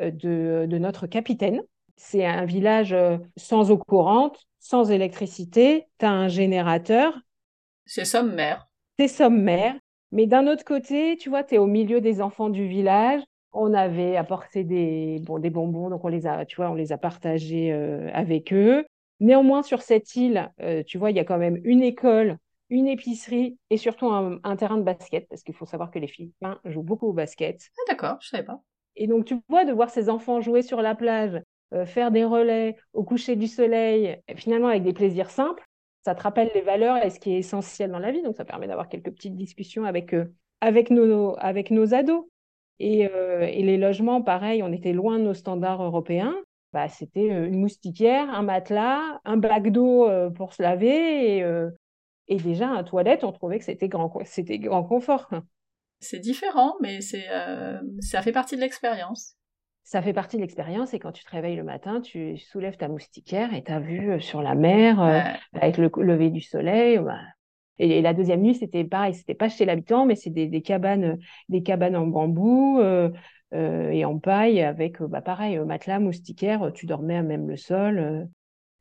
euh, 0.00 0.10
de, 0.10 0.64
de 0.66 0.78
notre 0.78 1.06
capitaine. 1.06 1.60
C'est 1.98 2.24
un 2.24 2.46
village 2.46 2.96
sans 3.36 3.70
eau 3.70 3.76
courante, 3.76 4.46
sans 4.58 4.90
électricité. 4.90 5.86
Tu 5.98 6.06
as 6.06 6.10
un 6.10 6.28
générateur. 6.28 7.12
C'est 7.84 8.06
sommaire. 8.06 8.70
C'est 8.98 9.08
sommaire. 9.08 9.74
Mais 10.12 10.26
d'un 10.26 10.46
autre 10.46 10.64
côté, 10.64 11.16
tu 11.16 11.28
vois, 11.28 11.44
tu 11.44 11.54
es 11.54 11.58
au 11.58 11.66
milieu 11.66 12.00
des 12.00 12.20
enfants 12.20 12.50
du 12.50 12.66
village. 12.66 13.22
On 13.52 13.74
avait 13.74 14.16
apporté 14.16 14.64
des, 14.64 15.20
bon, 15.24 15.38
des 15.38 15.50
bonbons, 15.50 15.90
donc 15.90 16.04
on 16.04 16.08
les 16.08 16.26
a, 16.26 16.44
tu 16.44 16.56
vois, 16.56 16.70
on 16.70 16.74
les 16.74 16.92
a 16.92 16.98
partagés 16.98 17.72
euh, 17.72 18.08
avec 18.12 18.52
eux. 18.52 18.84
Néanmoins, 19.18 19.62
sur 19.62 19.82
cette 19.82 20.14
île, 20.16 20.50
euh, 20.60 20.82
tu 20.84 20.98
vois, 20.98 21.10
il 21.10 21.16
y 21.16 21.20
a 21.20 21.24
quand 21.24 21.38
même 21.38 21.60
une 21.64 21.82
école, 21.82 22.38
une 22.70 22.86
épicerie 22.86 23.58
et 23.70 23.76
surtout 23.76 24.08
un, 24.08 24.56
terrain 24.56 24.78
de 24.78 24.82
basket, 24.82 25.28
parce 25.28 25.42
qu'il 25.42 25.54
faut 25.54 25.66
savoir 25.66 25.90
que 25.90 25.98
les 25.98 26.06
Philippins 26.06 26.60
jouent 26.64 26.82
beaucoup 26.82 27.08
au 27.08 27.12
basket. 27.12 27.60
Ah, 27.76 27.90
d'accord, 27.90 28.18
je 28.20 28.28
savais 28.28 28.44
pas. 28.44 28.60
Et 28.96 29.06
donc, 29.06 29.24
tu 29.24 29.36
vois, 29.48 29.64
de 29.64 29.72
voir 29.72 29.90
ces 29.90 30.08
enfants 30.08 30.40
jouer 30.40 30.62
sur 30.62 30.80
la 30.80 30.94
plage, 30.94 31.40
euh, 31.74 31.86
faire 31.86 32.10
des 32.10 32.24
relais 32.24 32.76
au 32.92 33.04
coucher 33.04 33.36
du 33.36 33.46
soleil, 33.46 34.16
finalement 34.36 34.68
avec 34.68 34.84
des 34.84 34.92
plaisirs 34.92 35.30
simples, 35.30 35.64
ça 36.02 36.14
te 36.14 36.22
rappelle 36.22 36.50
les 36.54 36.62
valeurs 36.62 36.96
et 37.04 37.10
ce 37.10 37.20
qui 37.20 37.32
est 37.32 37.38
essentiel 37.38 37.90
dans 37.90 37.98
la 37.98 38.10
vie. 38.10 38.22
Donc, 38.22 38.36
ça 38.36 38.44
permet 38.44 38.66
d'avoir 38.66 38.88
quelques 38.88 39.10
petites 39.10 39.36
discussions 39.36 39.84
avec, 39.84 40.14
euh, 40.14 40.32
avec, 40.60 40.90
nos, 40.90 41.36
avec 41.38 41.70
nos 41.70 41.94
ados. 41.94 42.24
Et, 42.78 43.06
euh, 43.06 43.42
et, 43.42 43.62
les 43.62 43.76
logements, 43.76 44.22
pareil, 44.22 44.62
on 44.62 44.72
était 44.72 44.94
loin 44.94 45.18
de 45.18 45.24
nos 45.24 45.34
standards 45.34 45.82
européens. 45.82 46.34
Bah, 46.72 46.88
c'était 46.88 47.30
euh, 47.30 47.46
une 47.46 47.60
moustiquière, 47.60 48.30
un 48.30 48.42
matelas, 48.42 49.20
un 49.24 49.36
bac 49.36 49.70
d'eau 49.70 50.08
pour 50.34 50.54
se 50.54 50.62
laver 50.62 51.38
et, 51.38 51.44
et, 52.28 52.36
déjà 52.36 52.68
un 52.68 52.84
toilette. 52.84 53.24
On 53.24 53.32
trouvait 53.32 53.58
que 53.58 53.64
c'était 53.64 53.88
grand, 53.88 54.12
c'était 54.24 54.58
grand 54.58 54.84
confort. 54.84 55.28
C'est 55.98 56.20
différent, 56.20 56.76
mais 56.80 57.02
c'est, 57.02 57.26
ça 58.00 58.22
fait 58.22 58.32
partie 58.32 58.56
de 58.56 58.62
l'expérience 58.62 59.36
ça 59.82 60.02
fait 60.02 60.12
partie 60.12 60.36
de 60.36 60.42
l'expérience. 60.42 60.94
Et 60.94 60.98
quand 60.98 61.12
tu 61.12 61.24
te 61.24 61.30
réveilles 61.30 61.56
le 61.56 61.64
matin, 61.64 62.00
tu 62.00 62.38
soulèves 62.38 62.76
ta 62.76 62.88
moustiquaire 62.88 63.54
et 63.54 63.64
tu 63.64 63.72
as 63.72 63.80
vu 63.80 64.12
euh, 64.12 64.20
sur 64.20 64.42
la 64.42 64.54
mer, 64.54 65.02
euh, 65.02 65.20
avec 65.54 65.78
le 65.78 65.90
lever 65.98 66.30
du 66.30 66.40
soleil. 66.40 66.98
Bah. 66.98 67.18
Et, 67.78 68.02
la 68.02 68.14
deuxième 68.14 68.42
nuit, 68.42 68.54
c'était 68.54 68.84
pareil, 68.84 69.14
c'était 69.14 69.34
pas 69.34 69.48
chez 69.48 69.64
l'habitant, 69.64 70.06
mais 70.06 70.14
c'est 70.14 70.30
des, 70.30 70.62
cabanes, 70.62 71.18
des 71.48 71.62
cabanes 71.62 71.96
en 71.96 72.06
bambou 72.06 72.78
euh, 72.78 73.10
et 73.52 74.04
en 74.04 74.18
paille 74.18 74.60
avec, 74.62 75.02
bah, 75.02 75.22
pareil, 75.22 75.58
matelas, 75.58 75.98
moustiquaire, 75.98 76.72
tu 76.74 76.86
dormais 76.86 77.16
à 77.16 77.22
même 77.22 77.48
le 77.48 77.56
sol. 77.56 78.28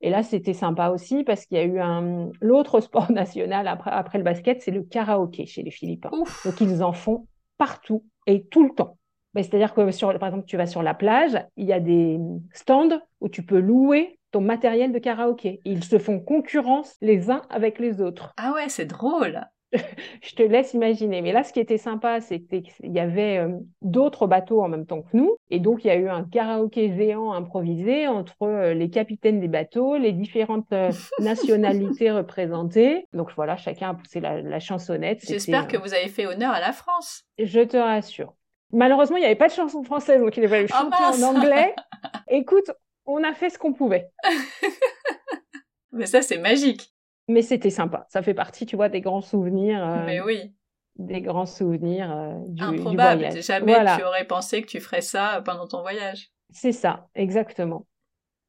Et 0.01 0.09
là, 0.09 0.21
c'était 0.21 0.53
sympa 0.53 0.89
aussi 0.89 1.23
parce 1.23 1.45
qu'il 1.45 1.57
y 1.57 1.61
a 1.61 1.63
eu 1.63 1.79
un 1.79 2.29
l'autre 2.39 2.79
sport 2.81 3.11
national 3.11 3.67
après, 3.67 3.91
après 3.91 4.17
le 4.17 4.23
basket, 4.23 4.61
c'est 4.61 4.71
le 4.71 4.83
karaoké 4.83 5.45
chez 5.45 5.63
les 5.63 5.71
Philippins. 5.71 6.11
Donc 6.45 6.61
ils 6.61 6.83
en 6.83 6.93
font 6.93 7.25
partout 7.57 8.05
et 8.27 8.45
tout 8.45 8.63
le 8.63 8.75
temps. 8.75 8.98
C'est-à-dire 9.35 9.73
que, 9.73 9.91
sur, 9.91 10.17
par 10.19 10.29
exemple, 10.29 10.45
tu 10.45 10.57
vas 10.57 10.65
sur 10.65 10.83
la 10.83 10.93
plage, 10.93 11.37
il 11.55 11.65
y 11.65 11.73
a 11.73 11.79
des 11.79 12.19
stands 12.53 12.99
où 13.21 13.29
tu 13.29 13.43
peux 13.43 13.59
louer 13.59 14.19
ton 14.31 14.41
matériel 14.41 14.91
de 14.91 14.99
karaoké. 14.99 15.61
Ils 15.65 15.83
se 15.83 15.97
font 15.97 16.19
concurrence 16.19 16.95
les 17.01 17.29
uns 17.29 17.41
avec 17.49 17.79
les 17.79 18.01
autres. 18.01 18.33
Ah 18.37 18.53
ouais, 18.53 18.69
c'est 18.69 18.85
drôle. 18.85 19.41
je 20.21 20.35
te 20.35 20.41
laisse 20.41 20.73
imaginer. 20.73 21.21
Mais 21.21 21.31
là, 21.31 21.43
ce 21.43 21.53
qui 21.53 21.59
était 21.59 21.77
sympa, 21.77 22.21
c'était 22.21 22.63
qu'il 22.63 22.91
y 22.91 22.99
avait 22.99 23.37
euh, 23.37 23.57
d'autres 23.81 24.27
bateaux 24.27 24.61
en 24.61 24.67
même 24.67 24.85
temps 24.85 25.01
que 25.03 25.15
nous. 25.15 25.37
Et 25.51 25.59
donc, 25.59 25.83
il 25.83 25.87
y 25.87 25.91
a 25.91 25.95
eu 25.95 26.09
un 26.09 26.23
karaoké 26.23 26.95
géant 26.95 27.33
improvisé 27.33 28.07
entre 28.07 28.43
euh, 28.43 28.73
les 28.73 28.89
capitaines 28.89 29.39
des 29.39 29.47
bateaux, 29.47 29.97
les 29.97 30.11
différentes 30.11 30.71
euh, 30.73 30.91
nationalités 31.19 32.11
représentées. 32.11 33.05
Donc 33.13 33.31
voilà, 33.35 33.57
chacun 33.57 33.91
a 33.91 33.93
poussé 33.93 34.19
la, 34.19 34.41
la 34.41 34.59
chansonnette. 34.59 35.23
J'espère 35.27 35.67
que 35.67 35.77
vous 35.77 35.93
avez 35.93 36.07
fait 36.07 36.25
honneur 36.25 36.51
à 36.51 36.59
la 36.59 36.71
France. 36.71 37.23
Je 37.37 37.61
te 37.61 37.77
rassure. 37.77 38.33
Malheureusement, 38.71 39.17
il 39.17 39.21
n'y 39.21 39.25
avait 39.25 39.35
pas 39.35 39.47
de 39.47 39.53
chanson 39.53 39.83
française, 39.83 40.21
donc 40.21 40.35
il 40.37 40.47
fallait 40.47 40.67
oh, 40.69 40.75
chanter 40.75 41.23
en 41.23 41.35
anglais. 41.35 41.75
Écoute, 42.27 42.71
on 43.05 43.23
a 43.23 43.33
fait 43.33 43.49
ce 43.49 43.57
qu'on 43.57 43.73
pouvait. 43.73 44.11
Mais 45.91 46.05
ça, 46.05 46.21
c'est 46.21 46.37
magique. 46.37 46.93
Mais 47.27 47.41
c'était 47.41 47.69
sympa. 47.69 48.05
Ça 48.09 48.21
fait 48.21 48.33
partie, 48.33 48.65
tu 48.65 48.75
vois, 48.75 48.89
des 48.89 49.01
grands 49.01 49.21
souvenirs. 49.21 49.83
Euh, 49.83 50.05
Mais 50.05 50.21
oui. 50.21 50.53
Des 50.95 51.21
grands 51.21 51.45
souvenirs 51.45 52.11
euh, 52.11 52.33
du, 52.47 52.61
Improbable. 52.61 53.41
Jamais 53.41 53.77
tu 53.95 54.03
aurais 54.03 54.25
pensé 54.25 54.61
que 54.61 54.67
tu 54.67 54.79
ferais 54.79 55.01
ça 55.01 55.41
pendant 55.45 55.67
ton 55.67 55.81
voyage. 55.81 56.31
C'est 56.51 56.71
ça, 56.71 57.07
exactement. 57.15 57.85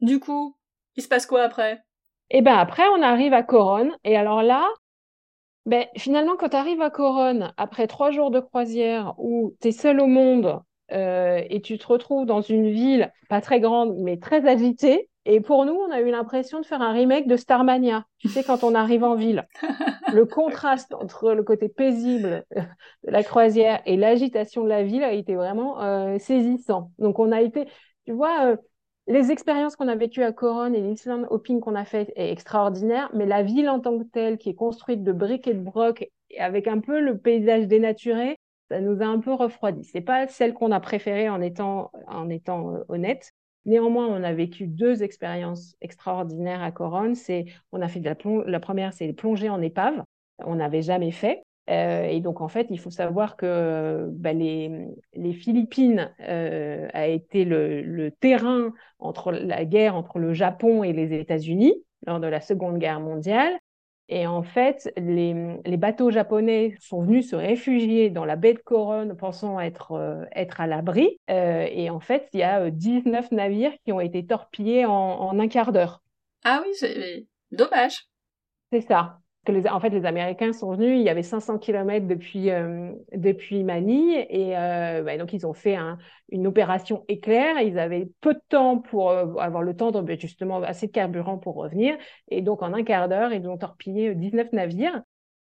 Du 0.00 0.18
coup, 0.18 0.56
il 0.96 1.02
se 1.02 1.08
passe 1.08 1.26
quoi 1.26 1.42
après? 1.42 1.82
Eh 2.30 2.42
ben 2.42 2.56
après, 2.56 2.86
on 2.96 3.02
arrive 3.02 3.34
à 3.34 3.42
Coronne. 3.42 3.92
Et 4.04 4.16
alors 4.16 4.42
là, 4.42 4.66
ben, 5.66 5.86
finalement, 5.96 6.36
quand 6.36 6.50
tu 6.50 6.56
arrives 6.56 6.80
à 6.80 6.90
Coronne, 6.90 7.52
après 7.56 7.86
trois 7.86 8.10
jours 8.10 8.30
de 8.30 8.40
croisière 8.40 9.14
où 9.18 9.54
tu 9.60 9.68
es 9.68 9.72
seul 9.72 10.00
au 10.00 10.06
monde 10.06 10.60
euh, 10.92 11.42
et 11.48 11.60
tu 11.60 11.78
te 11.78 11.86
retrouves 11.86 12.26
dans 12.26 12.40
une 12.40 12.70
ville 12.70 13.12
pas 13.28 13.40
très 13.40 13.60
grande, 13.60 13.94
mais 13.98 14.16
très 14.16 14.48
agitée, 14.48 15.10
et 15.26 15.40
pour 15.40 15.66
nous, 15.66 15.74
on 15.74 15.90
a 15.90 16.00
eu 16.00 16.10
l'impression 16.10 16.60
de 16.60 16.66
faire 16.66 16.80
un 16.80 16.92
remake 16.92 17.26
de 17.26 17.36
Starmania. 17.36 18.06
Tu 18.18 18.28
sais, 18.28 18.42
quand 18.42 18.64
on 18.64 18.74
arrive 18.74 19.04
en 19.04 19.14
ville, 19.14 19.46
le 20.14 20.24
contraste 20.24 20.94
entre 20.94 21.32
le 21.32 21.42
côté 21.42 21.68
paisible 21.68 22.44
de 22.56 23.10
la 23.10 23.22
croisière 23.22 23.82
et 23.84 23.96
l'agitation 23.96 24.64
de 24.64 24.68
la 24.68 24.82
ville 24.82 25.04
a 25.04 25.12
été 25.12 25.34
vraiment 25.34 25.82
euh, 25.82 26.18
saisissant. 26.18 26.90
Donc, 26.98 27.18
on 27.18 27.32
a 27.32 27.42
été, 27.42 27.66
tu 28.06 28.12
vois, 28.12 28.46
euh, 28.46 28.56
les 29.10 29.32
expériences 29.32 29.74
qu'on 29.74 29.88
a 29.88 29.96
vécues 29.96 30.22
à 30.22 30.32
Coronne 30.32 30.74
et 30.76 30.80
l'Island 30.80 31.26
Hopping 31.30 31.58
qu'on 31.58 31.74
a 31.74 31.84
fait 31.84 32.12
est 32.14 32.30
extraordinaire, 32.30 33.10
mais 33.12 33.26
la 33.26 33.42
ville 33.42 33.68
en 33.68 33.80
tant 33.80 33.98
que 33.98 34.04
telle, 34.04 34.38
qui 34.38 34.50
est 34.50 34.54
construite 34.54 35.02
de 35.02 35.12
briques 35.12 35.48
et 35.48 35.54
de 35.54 35.60
brocs, 35.60 36.08
avec 36.38 36.68
un 36.68 36.78
peu 36.78 37.00
le 37.00 37.18
paysage 37.18 37.66
dénaturé, 37.66 38.36
ça 38.70 38.80
nous 38.80 39.02
a 39.02 39.06
un 39.06 39.18
peu 39.18 39.32
refroidi. 39.32 39.82
C'est 39.82 40.00
pas 40.00 40.28
celle 40.28 40.54
qu'on 40.54 40.70
a 40.70 40.78
préférée 40.78 41.28
en 41.28 41.40
étant, 41.40 41.90
en 42.06 42.28
étant 42.28 42.72
euh, 42.72 42.84
honnête. 42.88 43.32
Néanmoins, 43.64 44.06
on 44.06 44.22
a 44.22 44.32
vécu 44.32 44.68
deux 44.68 45.02
expériences 45.02 45.74
extraordinaires 45.80 46.62
à 46.62 46.70
Coronne. 46.70 47.16
C'est, 47.16 47.46
on 47.72 47.82
a 47.82 47.88
fait 47.88 47.98
de 47.98 48.08
la, 48.08 48.16
la 48.46 48.60
première, 48.60 48.92
c'est 48.92 49.06
les 49.06 49.12
plongées 49.12 49.50
en 49.50 49.60
épave. 49.60 50.04
On 50.38 50.54
n'avait 50.54 50.82
jamais 50.82 51.10
fait. 51.10 51.42
Euh, 51.70 52.04
et 52.04 52.20
donc, 52.20 52.40
en 52.40 52.48
fait, 52.48 52.66
il 52.70 52.78
faut 52.78 52.90
savoir 52.90 53.36
que 53.36 54.08
bah, 54.10 54.32
les, 54.32 54.88
les, 55.14 55.32
Philippines 55.32 56.12
euh, 56.20 56.88
a 56.92 57.06
été 57.06 57.44
le, 57.44 57.82
le, 57.82 58.10
terrain 58.10 58.72
entre 58.98 59.30
la 59.30 59.64
guerre 59.64 59.94
entre 59.94 60.18
le 60.18 60.34
Japon 60.34 60.82
et 60.82 60.92
les 60.92 61.18
États-Unis 61.18 61.74
lors 62.06 62.18
de 62.18 62.26
la 62.26 62.40
Seconde 62.40 62.78
Guerre 62.78 63.00
mondiale. 63.00 63.52
Et 64.12 64.26
en 64.26 64.42
fait, 64.42 64.92
les, 64.96 65.56
les, 65.64 65.76
bateaux 65.76 66.10
japonais 66.10 66.74
sont 66.80 67.02
venus 67.02 67.30
se 67.30 67.36
réfugier 67.36 68.10
dans 68.10 68.24
la 68.24 68.34
baie 68.34 68.54
de 68.54 68.58
Coronne 68.58 69.16
pensant 69.16 69.60
être, 69.60 69.92
euh, 69.92 70.24
être 70.34 70.60
à 70.60 70.66
l'abri. 70.66 71.20
Euh, 71.30 71.68
et 71.70 71.90
en 71.90 72.00
fait, 72.00 72.28
il 72.32 72.40
y 72.40 72.42
a 72.42 72.70
19 72.70 73.30
navires 73.30 73.72
qui 73.84 73.92
ont 73.92 74.00
été 74.00 74.26
torpillés 74.26 74.84
en, 74.84 74.92
en 74.92 75.38
un 75.38 75.46
quart 75.46 75.70
d'heure. 75.70 76.02
Ah 76.42 76.60
oui, 76.66 76.72
c'est 76.74 77.28
dommage. 77.52 78.08
C'est 78.72 78.80
ça 78.80 79.19
les, 79.48 79.66
en 79.68 79.80
fait, 79.80 79.90
les 79.90 80.04
Américains 80.04 80.52
sont 80.52 80.72
venus, 80.72 80.98
il 80.98 81.02
y 81.02 81.08
avait 81.08 81.22
500 81.22 81.58
km 81.58 82.06
depuis, 82.06 82.50
euh, 82.50 82.92
depuis 83.12 83.64
Manille, 83.64 84.26
et 84.28 84.56
euh, 84.56 85.02
bah, 85.02 85.16
donc 85.16 85.32
ils 85.32 85.46
ont 85.46 85.54
fait 85.54 85.76
une 86.30 86.46
opération 86.46 87.04
éclair, 87.08 87.58
ils 87.60 87.78
avaient 87.78 88.10
peu 88.20 88.34
de 88.34 88.40
temps 88.48 88.78
pour 88.78 89.10
euh, 89.10 89.34
avoir 89.36 89.62
le 89.62 89.74
temps, 89.74 89.90
de, 89.92 90.00
bah, 90.00 90.16
justement, 90.16 90.62
assez 90.62 90.86
de 90.88 90.92
carburant 90.92 91.38
pour 91.38 91.56
revenir, 91.56 91.96
et 92.28 92.42
donc 92.42 92.62
en 92.62 92.74
un 92.74 92.84
quart 92.84 93.08
d'heure, 93.08 93.32
ils 93.32 93.48
ont 93.48 93.56
torpillé 93.56 94.14
19 94.14 94.52
navires. 94.52 95.02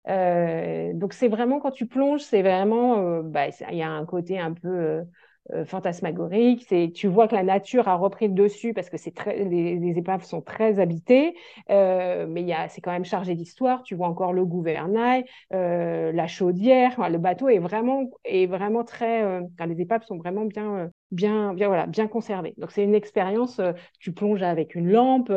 donc 0.06 1.12
c'est 1.12 1.28
vraiment, 1.28 1.60
quand 1.60 1.70
tu 1.70 1.86
plonges, 1.86 2.20
c'est 2.22 2.42
vraiment, 2.42 3.20
bah, 3.22 3.48
il 3.70 3.76
y 3.78 3.82
a 3.82 3.90
un 3.90 4.04
côté 4.06 4.38
un 4.38 4.52
peu 4.52 5.04
euh, 5.52 5.66
fantasmagorique. 5.66 6.64
C'est, 6.68 6.90
tu 6.94 7.06
vois 7.06 7.28
que 7.28 7.34
la 7.34 7.42
nature 7.42 7.86
a 7.88 7.96
repris 7.96 8.28
le 8.28 8.34
dessus 8.34 8.72
parce 8.72 8.88
que 8.88 8.96
c'est 8.96 9.14
très, 9.14 9.44
les, 9.44 9.98
épaves 9.98 10.24
sont 10.24 10.40
très 10.40 10.78
habitées, 10.78 11.34
euh, 11.70 12.26
mais 12.26 12.40
il 12.40 12.48
y 12.48 12.54
a, 12.54 12.68
c'est 12.70 12.80
quand 12.80 12.92
même 12.92 13.04
chargé 13.04 13.34
d'histoire. 13.34 13.82
Tu 13.82 13.94
vois 13.94 14.08
encore 14.08 14.32
le 14.32 14.46
gouvernail, 14.46 15.24
euh, 15.52 16.12
la 16.12 16.26
chaudière. 16.26 16.98
le 17.10 17.18
bateau 17.18 17.50
est 17.50 17.58
vraiment, 17.58 18.10
est 18.24 18.46
vraiment 18.46 18.84
très. 18.84 19.40
les 19.66 19.80
épaves 19.82 20.04
sont 20.04 20.16
vraiment 20.16 20.46
bien, 20.46 20.90
bien, 21.10 21.52
bien, 21.52 21.68
voilà, 21.68 21.86
bien 21.86 22.08
conservées. 22.08 22.54
Donc 22.56 22.70
c'est 22.70 22.84
une 22.84 22.94
expérience. 22.94 23.60
tu 24.00 24.12
plonges 24.12 24.42
avec 24.42 24.74
une 24.74 24.90
lampe. 24.90 25.30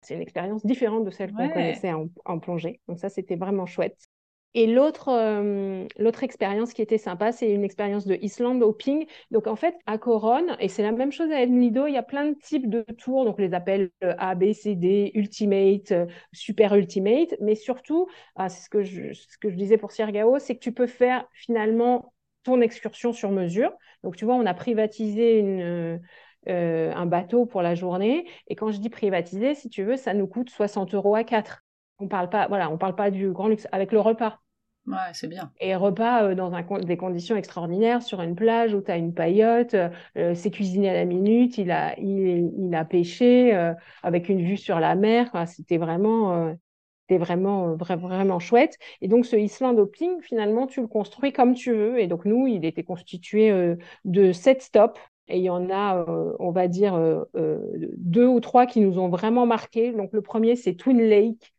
c'est 0.00 0.14
une 0.14 0.22
expérience 0.22 0.66
différente 0.66 1.04
de 1.04 1.10
celle 1.10 1.32
qu'on 1.32 1.48
connaissait 1.48 1.92
en, 1.92 2.08
en 2.24 2.40
plongée. 2.40 2.80
Donc 2.88 2.98
ça, 2.98 3.08
c'était 3.08 3.36
vraiment 3.36 3.66
chouette. 3.66 4.08
Et 4.58 4.66
l'autre, 4.66 5.10
euh, 5.10 5.86
l'autre 5.98 6.22
expérience 6.24 6.72
qui 6.72 6.80
était 6.80 6.96
sympa, 6.96 7.30
c'est 7.30 7.50
une 7.52 7.62
expérience 7.62 8.06
de 8.06 8.14
Island 8.22 8.62
Hopping. 8.62 9.06
Donc 9.30 9.48
en 9.48 9.54
fait, 9.54 9.76
à 9.84 9.98
Coronne, 9.98 10.56
et 10.60 10.68
c'est 10.68 10.82
la 10.82 10.92
même 10.92 11.12
chose 11.12 11.30
à 11.30 11.44
Lido, 11.44 11.86
il 11.86 11.92
y 11.92 11.98
a 11.98 12.02
plein 12.02 12.30
de 12.30 12.34
types 12.38 12.70
de 12.70 12.80
tours, 12.96 13.26
donc 13.26 13.36
on 13.38 13.42
les 13.42 13.52
appelle 13.52 13.90
euh, 14.02 14.14
A, 14.16 14.34
B, 14.34 14.54
C, 14.54 14.74
D, 14.74 15.10
Ultimate, 15.14 15.92
euh, 15.92 16.06
Super 16.32 16.74
Ultimate, 16.74 17.34
mais 17.42 17.54
surtout, 17.54 18.08
ah, 18.34 18.48
c'est 18.48 18.64
ce 18.64 18.70
que 18.70 18.82
je, 18.82 19.12
ce 19.12 19.36
que 19.36 19.50
je 19.50 19.56
disais 19.56 19.76
pour 19.76 19.92
Siergao, 19.92 20.38
c'est 20.38 20.54
que 20.54 20.60
tu 20.60 20.72
peux 20.72 20.86
faire 20.86 21.28
finalement 21.34 22.14
ton 22.42 22.62
excursion 22.62 23.12
sur 23.12 23.32
mesure. 23.32 23.72
Donc 24.04 24.16
tu 24.16 24.24
vois, 24.24 24.36
on 24.36 24.46
a 24.46 24.54
privatisé 24.54 26.00
un 26.46 27.06
bateau 27.06 27.44
pour 27.44 27.60
la 27.62 27.74
journée, 27.74 28.26
et 28.48 28.56
quand 28.56 28.70
je 28.70 28.78
dis 28.78 28.88
privatisé, 28.88 29.54
si 29.54 29.68
tu 29.68 29.82
veux, 29.84 29.96
ça 29.98 30.14
nous 30.14 30.26
coûte 30.26 30.48
60 30.48 30.94
euros 30.94 31.14
à 31.14 31.24
4. 31.24 31.62
On 31.98 32.08
parle 32.08 32.30
pas, 32.30 32.48
voilà, 32.48 32.70
on 32.70 32.78
parle 32.78 32.94
pas 32.94 33.10
du 33.10 33.30
grand 33.32 33.48
luxe 33.48 33.66
avec 33.72 33.92
le 33.92 34.00
repas. 34.00 34.38
Ouais, 34.86 34.94
c'est 35.14 35.26
bien. 35.26 35.50
Et 35.60 35.74
repas 35.74 36.22
euh, 36.22 36.34
dans 36.36 36.50
des 36.78 36.96
conditions 36.96 37.34
extraordinaires 37.36 38.02
sur 38.02 38.22
une 38.22 38.36
plage 38.36 38.72
où 38.72 38.80
tu 38.80 38.90
as 38.92 38.96
une 38.96 39.12
paillote, 39.12 39.74
euh, 39.74 40.34
c'est 40.34 40.52
cuisiné 40.52 40.88
à 40.90 40.94
la 40.94 41.04
minute, 41.04 41.58
il 41.58 41.72
a, 41.72 41.98
il, 41.98 42.72
a 42.72 42.84
pêché 42.84 43.52
euh, 43.54 43.74
avec 44.04 44.28
une 44.28 44.40
vue 44.42 44.56
sur 44.56 44.78
la 44.78 44.94
mer. 44.94 45.30
C'était 45.48 45.76
vraiment, 45.78 46.56
c'était 47.08 47.18
vraiment, 47.18 47.74
vraiment 47.74 48.38
chouette. 48.38 48.78
Et 49.00 49.08
donc, 49.08 49.26
ce 49.26 49.34
Island 49.34 49.76
Hopping, 49.78 50.20
finalement, 50.22 50.68
tu 50.68 50.80
le 50.80 50.86
construis 50.86 51.32
comme 51.32 51.54
tu 51.54 51.72
veux. 51.72 51.98
Et 51.98 52.06
donc, 52.06 52.24
nous, 52.24 52.46
il 52.46 52.64
était 52.64 52.84
constitué 52.84 53.52
de 54.04 54.32
sept 54.32 54.62
stops. 54.62 55.00
Et 55.28 55.38
il 55.38 55.42
y 55.42 55.50
en 55.50 55.68
a, 55.70 56.06
on 56.38 56.52
va 56.52 56.68
dire, 56.68 56.96
deux 57.34 58.26
ou 58.26 58.38
trois 58.38 58.66
qui 58.66 58.80
nous 58.80 58.98
ont 59.00 59.08
vraiment 59.08 59.46
marqués. 59.46 59.92
Donc, 59.92 60.12
le 60.12 60.22
premier, 60.22 60.54
c'est 60.54 60.74
Twin 60.74 61.00
Lake 61.00 61.55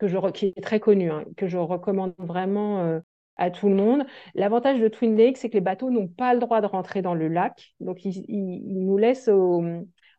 que 0.00 0.08
je, 0.08 0.16
qui 0.30 0.54
est 0.56 0.62
très 0.62 0.80
connu, 0.80 1.10
hein, 1.10 1.24
que 1.36 1.46
je 1.46 1.58
recommande 1.58 2.14
vraiment 2.18 2.80
euh, 2.80 3.00
à 3.36 3.50
tout 3.50 3.68
le 3.68 3.74
monde. 3.74 4.04
L'avantage 4.34 4.80
de 4.80 4.88
Twin 4.88 5.14
Lake, 5.14 5.36
c'est 5.36 5.50
que 5.50 5.54
les 5.54 5.60
bateaux 5.60 5.90
n'ont 5.90 6.08
pas 6.08 6.32
le 6.32 6.40
droit 6.40 6.62
de 6.62 6.66
rentrer 6.66 7.02
dans 7.02 7.14
le 7.14 7.28
lac. 7.28 7.74
Donc, 7.80 8.04
ils, 8.04 8.84
nous 8.84 8.96
laissent 8.96 9.30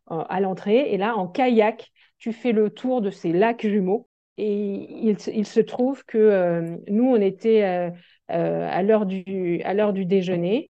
à 0.08 0.40
l'entrée. 0.40 0.92
Et 0.92 0.96
là, 0.96 1.16
en 1.16 1.26
kayak, 1.26 1.90
tu 2.18 2.32
fais 2.32 2.52
le 2.52 2.70
tour 2.70 3.00
de 3.00 3.10
ces 3.10 3.32
lacs 3.32 3.66
jumeaux. 3.66 4.08
Et 4.38 5.06
il, 5.06 5.46
se 5.46 5.60
trouve 5.60 6.04
que 6.04 6.16
euh, 6.16 6.76
nous, 6.88 7.04
on 7.04 7.20
était 7.20 7.90
euh, 8.30 8.68
à 8.70 8.82
l'heure 8.82 9.04
du, 9.04 9.24
du 9.24 10.04
déjeuner. 10.06 10.70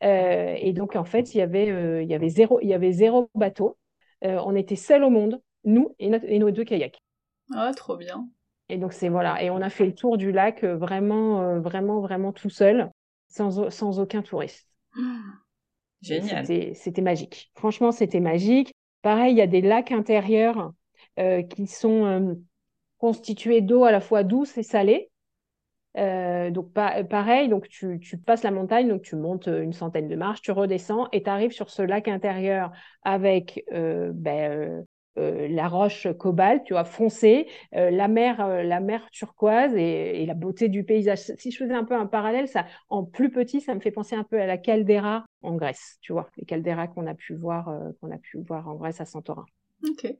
et 0.00 0.72
donc, 0.72 0.94
en 0.94 1.04
fait, 1.04 1.34
il 1.34 1.38
y 1.38 1.42
avait, 1.42 2.02
il 2.02 2.08
y 2.08 2.14
avait, 2.14 2.28
zéro, 2.28 2.60
il 2.62 2.68
y 2.68 2.74
avait 2.74 2.92
zéro 2.92 3.28
bateau. 3.34 3.76
on 4.22 4.54
était 4.54 4.76
seuls 4.76 5.02
au 5.02 5.10
monde, 5.10 5.40
nous 5.64 5.94
et 5.98 6.38
nos 6.38 6.50
deux 6.52 6.64
kayaks. 6.64 7.02
Ah, 7.54 7.72
trop 7.74 7.96
bien. 7.96 8.28
Et 8.68 8.78
donc, 8.78 8.92
c'est 8.92 9.08
voilà. 9.08 9.42
Et 9.42 9.50
on 9.50 9.60
a 9.60 9.70
fait 9.70 9.86
le 9.86 9.94
tour 9.94 10.16
du 10.16 10.32
lac 10.32 10.64
euh, 10.64 10.76
vraiment, 10.76 11.42
euh, 11.42 11.60
vraiment, 11.60 12.00
vraiment 12.00 12.32
tout 12.32 12.50
seul, 12.50 12.90
sans, 13.28 13.70
sans 13.70 14.00
aucun 14.00 14.22
touriste. 14.22 14.66
Génial. 16.02 16.46
C'était 16.74 17.02
magique. 17.02 17.52
Franchement, 17.54 17.92
c'était 17.92 18.20
magique. 18.20 18.72
Pareil, 19.02 19.34
il 19.34 19.38
y 19.38 19.42
a 19.42 19.46
des 19.46 19.60
lacs 19.60 19.92
intérieurs 19.92 20.72
euh, 21.18 21.42
qui 21.42 21.66
sont 21.68 22.36
constitués 22.98 23.60
d'eau 23.60 23.84
à 23.84 23.92
la 23.92 24.00
fois 24.00 24.24
douce 24.24 24.58
et 24.58 24.64
salée. 24.64 25.10
donc 25.94 26.72
pareil, 26.72 27.48
donc 27.48 27.68
tu, 27.68 28.00
tu, 28.00 28.18
passes 28.18 28.42
la 28.42 28.50
montagne, 28.50 28.88
donc 28.88 29.02
tu 29.02 29.14
montes 29.14 29.46
une 29.46 29.72
centaine 29.72 30.08
de 30.08 30.16
marches, 30.16 30.40
tu 30.40 30.50
redescends 30.50 31.06
et 31.12 31.22
tu 31.22 31.30
arrives 31.30 31.52
sur 31.52 31.70
ce 31.70 31.82
lac 31.82 32.08
intérieur 32.08 32.72
avec 33.04 33.64
ben, 33.70 34.84
euh, 35.18 35.46
la 35.48 35.68
roche 35.68 36.08
cobalt, 36.18 36.64
tu 36.64 36.72
vois, 36.72 36.84
foncée, 36.84 37.46
euh, 37.74 37.90
la 37.90 38.08
mer, 38.08 38.40
euh, 38.40 38.62
la 38.62 38.80
mer 38.80 39.08
turquoise 39.10 39.74
et, 39.74 40.24
la 40.24 40.34
beauté 40.34 40.68
du 40.68 40.84
paysage. 40.84 41.18
Si 41.36 41.50
je 41.50 41.58
faisais 41.58 41.74
un 41.74 41.84
peu 41.84 41.94
un 41.94 42.06
parallèle, 42.06 42.48
ça, 42.48 42.64
en 42.88 43.04
plus 43.04 43.30
petit, 43.30 43.60
ça 43.60 43.74
me 43.74 43.80
fait 43.80 43.90
penser 43.90 44.16
un 44.16 44.24
peu 44.24 44.40
à 44.40 44.46
la 44.46 44.56
caldeira 44.56 45.24
en 45.42 45.54
Grèce, 45.56 45.98
tu 46.00 46.12
vois, 46.12 46.30
les 46.36 46.46
calderas 46.46 46.86
qu'on 46.86 47.06
a 47.06 47.14
pu 47.14 47.34
voir, 47.34 47.70
qu'on 48.00 48.10
a 48.10 48.18
pu 48.18 48.38
voir 48.38 48.68
en 48.68 48.76
Grèce 48.76 49.00
à 49.00 49.04
Santorin. 49.04 49.44
Ok. 49.86 50.14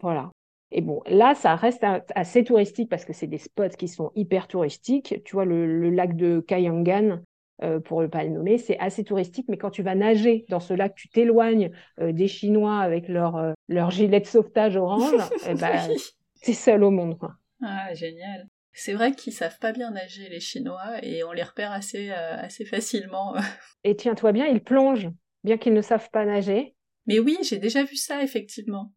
Voilà. 0.00 0.30
Et 0.70 0.82
bon, 0.82 1.02
là, 1.06 1.34
ça 1.34 1.56
reste 1.56 1.84
assez 2.14 2.44
touristique 2.44 2.90
parce 2.90 3.04
que 3.04 3.12
c'est 3.12 3.26
des 3.26 3.38
spots 3.38 3.70
qui 3.70 3.88
sont 3.88 4.12
hyper 4.14 4.48
touristiques. 4.48 5.22
Tu 5.24 5.34
vois, 5.34 5.46
le, 5.46 5.90
lac 5.90 6.14
de 6.14 6.40
Kayangan, 6.40 7.22
euh, 7.62 7.80
pour 7.80 8.02
ne 8.02 8.06
pas 8.06 8.22
le 8.22 8.30
nommer. 8.30 8.56
C'est 8.56 8.78
assez 8.78 9.02
touristique, 9.02 9.46
mais 9.48 9.56
quand 9.56 9.70
tu 9.70 9.82
vas 9.82 9.96
nager 9.96 10.46
dans 10.48 10.60
ce 10.60 10.74
lac, 10.74 10.94
tu 10.94 11.08
t'éloignes 11.08 11.72
euh, 12.00 12.12
des 12.12 12.28
Chinois 12.28 12.78
avec 12.78 13.08
leur, 13.08 13.36
euh, 13.36 13.52
leur 13.68 13.90
gilet 13.90 14.20
de 14.20 14.26
sauvetage 14.26 14.76
orange, 14.76 15.20
et 15.46 15.50
eh 15.50 15.54
ben, 15.54 15.90
c'est 16.34 16.52
seul 16.52 16.84
au 16.84 16.90
monde. 16.90 17.18
Quoi. 17.18 17.34
Ah, 17.62 17.92
génial. 17.94 18.46
C'est 18.72 18.92
vrai 18.92 19.12
qu'ils 19.12 19.32
savent 19.32 19.58
pas 19.58 19.72
bien 19.72 19.90
nager, 19.90 20.28
les 20.28 20.38
Chinois, 20.38 21.02
et 21.02 21.24
on 21.24 21.32
les 21.32 21.42
repère 21.42 21.72
assez, 21.72 22.10
assez 22.10 22.64
facilement. 22.64 23.34
et 23.84 23.96
tiens-toi 23.96 24.30
bien, 24.30 24.46
ils 24.46 24.62
plongent, 24.62 25.10
bien 25.42 25.58
qu'ils 25.58 25.74
ne 25.74 25.82
savent 25.82 26.10
pas 26.10 26.24
nager. 26.24 26.76
Mais 27.06 27.18
oui, 27.18 27.38
j'ai 27.42 27.58
déjà 27.58 27.82
vu 27.82 27.96
ça, 27.96 28.22
effectivement. 28.22 28.92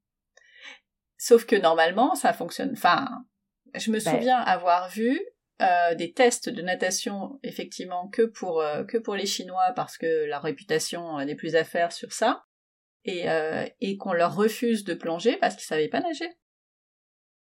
Sauf 1.18 1.45
que 1.45 1.55
normalement, 1.55 2.14
ça 2.14 2.32
fonctionne. 2.32 2.74
Enfin, 2.74 3.07
je 3.74 3.89
me 3.89 4.03
ben 4.03 4.18
souviens 4.18 4.38
avoir 4.38 4.89
vu 4.89 5.20
euh, 5.62 5.95
des 5.95 6.12
tests 6.12 6.49
de 6.49 6.62
natation 6.62 7.39
effectivement 7.43 8.07
que 8.07 8.24
pour 8.24 8.62
euh, 8.62 8.84
que 8.84 8.97
pour 8.97 9.16
les 9.16 9.26
Chinois 9.26 9.74
parce 9.76 9.97
que 9.97 10.26
la 10.26 10.39
réputation 10.39 11.18
n'est 11.20 11.36
plus 11.36 11.55
à 11.55 11.64
faire 11.64 11.91
sur 11.91 12.14
ça 12.14 12.45
et, 13.05 13.30
euh, 13.30 13.66
et 13.80 13.97
qu'on 13.97 14.14
leur 14.14 14.36
refuse 14.36 14.84
de 14.84 14.93
plonger 14.93 15.38
parce 15.38 15.55
qu'ils 15.55 15.66
savaient 15.66 15.88
pas 15.88 16.01
nager. 16.01 16.30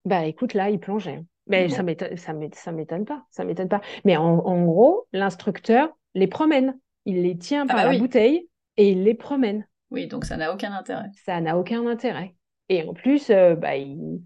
Bah 0.05 0.27
écoute 0.27 0.55
là 0.55 0.71
ils 0.71 0.81
plongeaient. 0.81 1.25
Mais 1.47 1.69
ça 1.69 1.83
m'étonne 1.83 2.17
ça 2.17 2.33
m'étonne 2.73 3.05
pas 3.05 3.25
ça 3.31 3.45
m'étonne 3.45 3.69
pas. 3.69 3.81
Mais 4.05 4.17
en, 4.17 4.65
gros 4.65 5.07
l'instructeur 5.13 5.89
les 6.15 6.27
promène 6.27 6.79
il 7.07 7.23
les 7.23 7.39
tient 7.39 7.65
ah 7.65 7.75
par 7.75 7.85
bah 7.85 7.93
la 7.93 7.99
bouteille 7.99 8.49
et 8.77 8.91
il 8.91 9.05
les 9.05 9.15
promène. 9.15 9.67
Oui 9.91 10.07
donc 10.07 10.27
ça 10.27 10.37
n'a 10.37 10.53
aucun 10.53 10.73
intérêt. 10.73 11.09
Ça 11.25 11.41
n'a 11.41 11.57
aucun 11.57 11.87
intérêt. 11.87 12.35
Et 12.69 12.85
en 12.85 12.95
plus, 12.95 13.33
bah, 13.33 13.77
il, 13.77 14.23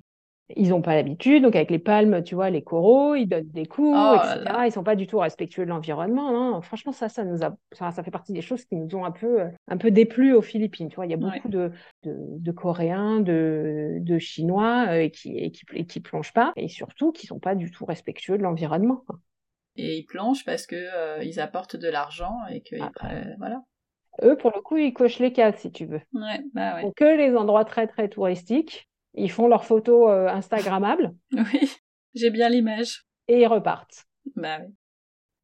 ils 0.51 0.69
n'ont 0.69 0.83
pas 0.83 0.95
l'habitude, 0.95 1.43
donc 1.43 1.57
avec 1.57 1.71
les 1.71 1.79
palmes, 1.79 2.23
tu 2.23 2.35
vois, 2.35 2.51
les 2.51 2.63
coraux, 2.63 3.15
ils 3.15 3.27
donnent 3.27 3.49
des 3.49 3.65
coups, 3.65 3.97
oh 3.99 4.17
etc. 4.17 4.67
Ils 4.67 4.73
sont 4.73 4.85
pas 4.85 4.95
du 4.95 5.07
tout 5.07 5.19
respectueux 5.19 5.65
de 5.65 5.71
l'environnement. 5.71 6.61
Franchement, 6.61 6.93
ça, 6.93 7.09
ça 7.09 7.25
nous 7.25 7.43
a, 7.43 7.57
ça, 7.73 8.03
fait 8.03 8.11
partie 8.11 8.35
des 8.35 8.43
choses 8.43 8.65
qui 8.67 8.77
nous 8.77 8.95
ont 8.95 9.07
un 9.07 9.11
peu, 9.11 9.45
un 9.69 9.77
peu 9.79 9.91
déplu 9.91 10.35
aux 10.35 10.43
Philippines. 10.43 10.89
Tu 10.89 10.97
vois, 10.97 11.07
il 11.07 11.11
y 11.11 11.15
a 11.15 11.19
beaucoup 11.19 11.49
de, 11.49 11.73
de, 12.03 12.53
Coréens, 12.53 13.21
de, 13.21 13.99
de 14.01 14.19
Chinois 14.19 14.87
euh, 14.89 15.03
et 15.03 15.11
qui, 15.11 15.37
et 15.39 15.51
qui, 15.51 15.65
qui 15.87 16.01
plongent 16.01 16.35
pas, 16.35 16.53
et 16.57 16.69
surtout 16.69 17.13
qui 17.13 17.27
sont 17.27 17.41
pas 17.41 17.55
du 17.55 17.71
tout 17.71 17.87
respectueux 17.87 18.37
de 18.37 18.43
l'environnement. 18.43 19.03
Et 19.77 19.97
ils 19.97 20.05
plongent 20.05 20.45
parce 20.45 20.67
que 20.67 20.77
euh, 20.77 21.25
ils 21.25 21.41
apportent 21.41 21.77
de 21.77 21.89
l'argent 21.89 22.37
et 22.51 22.61
que 22.61 22.77
ah 22.81 22.91
voilà. 23.39 23.63
Eux, 24.23 24.37
pour 24.37 24.53
le 24.55 24.61
coup, 24.61 24.77
ils 24.77 24.93
cochent 24.93 25.19
les 25.19 25.33
cases, 25.33 25.59
si 25.59 25.73
tu 25.73 25.87
veux. 25.87 26.01
Ouais, 26.13 26.41
bah 26.53 26.77
ouais. 26.77 26.93
que 26.95 27.17
les 27.17 27.35
endroits 27.35 27.65
très 27.65 27.89
très 27.89 28.09
touristiques 28.09 28.89
ils 29.15 29.31
font 29.31 29.49
leurs 29.49 29.65
photos 29.65 30.11
euh, 30.11 30.29
Instagrammables. 30.29 31.15
Oui, 31.33 31.71
j'ai 32.15 32.31
bien 32.31 32.49
l'image. 32.49 33.05
Et 33.29 33.41
ils 33.41 33.47
repartent. 33.47 34.05
Bah 34.37 34.59
oui. 34.61 34.73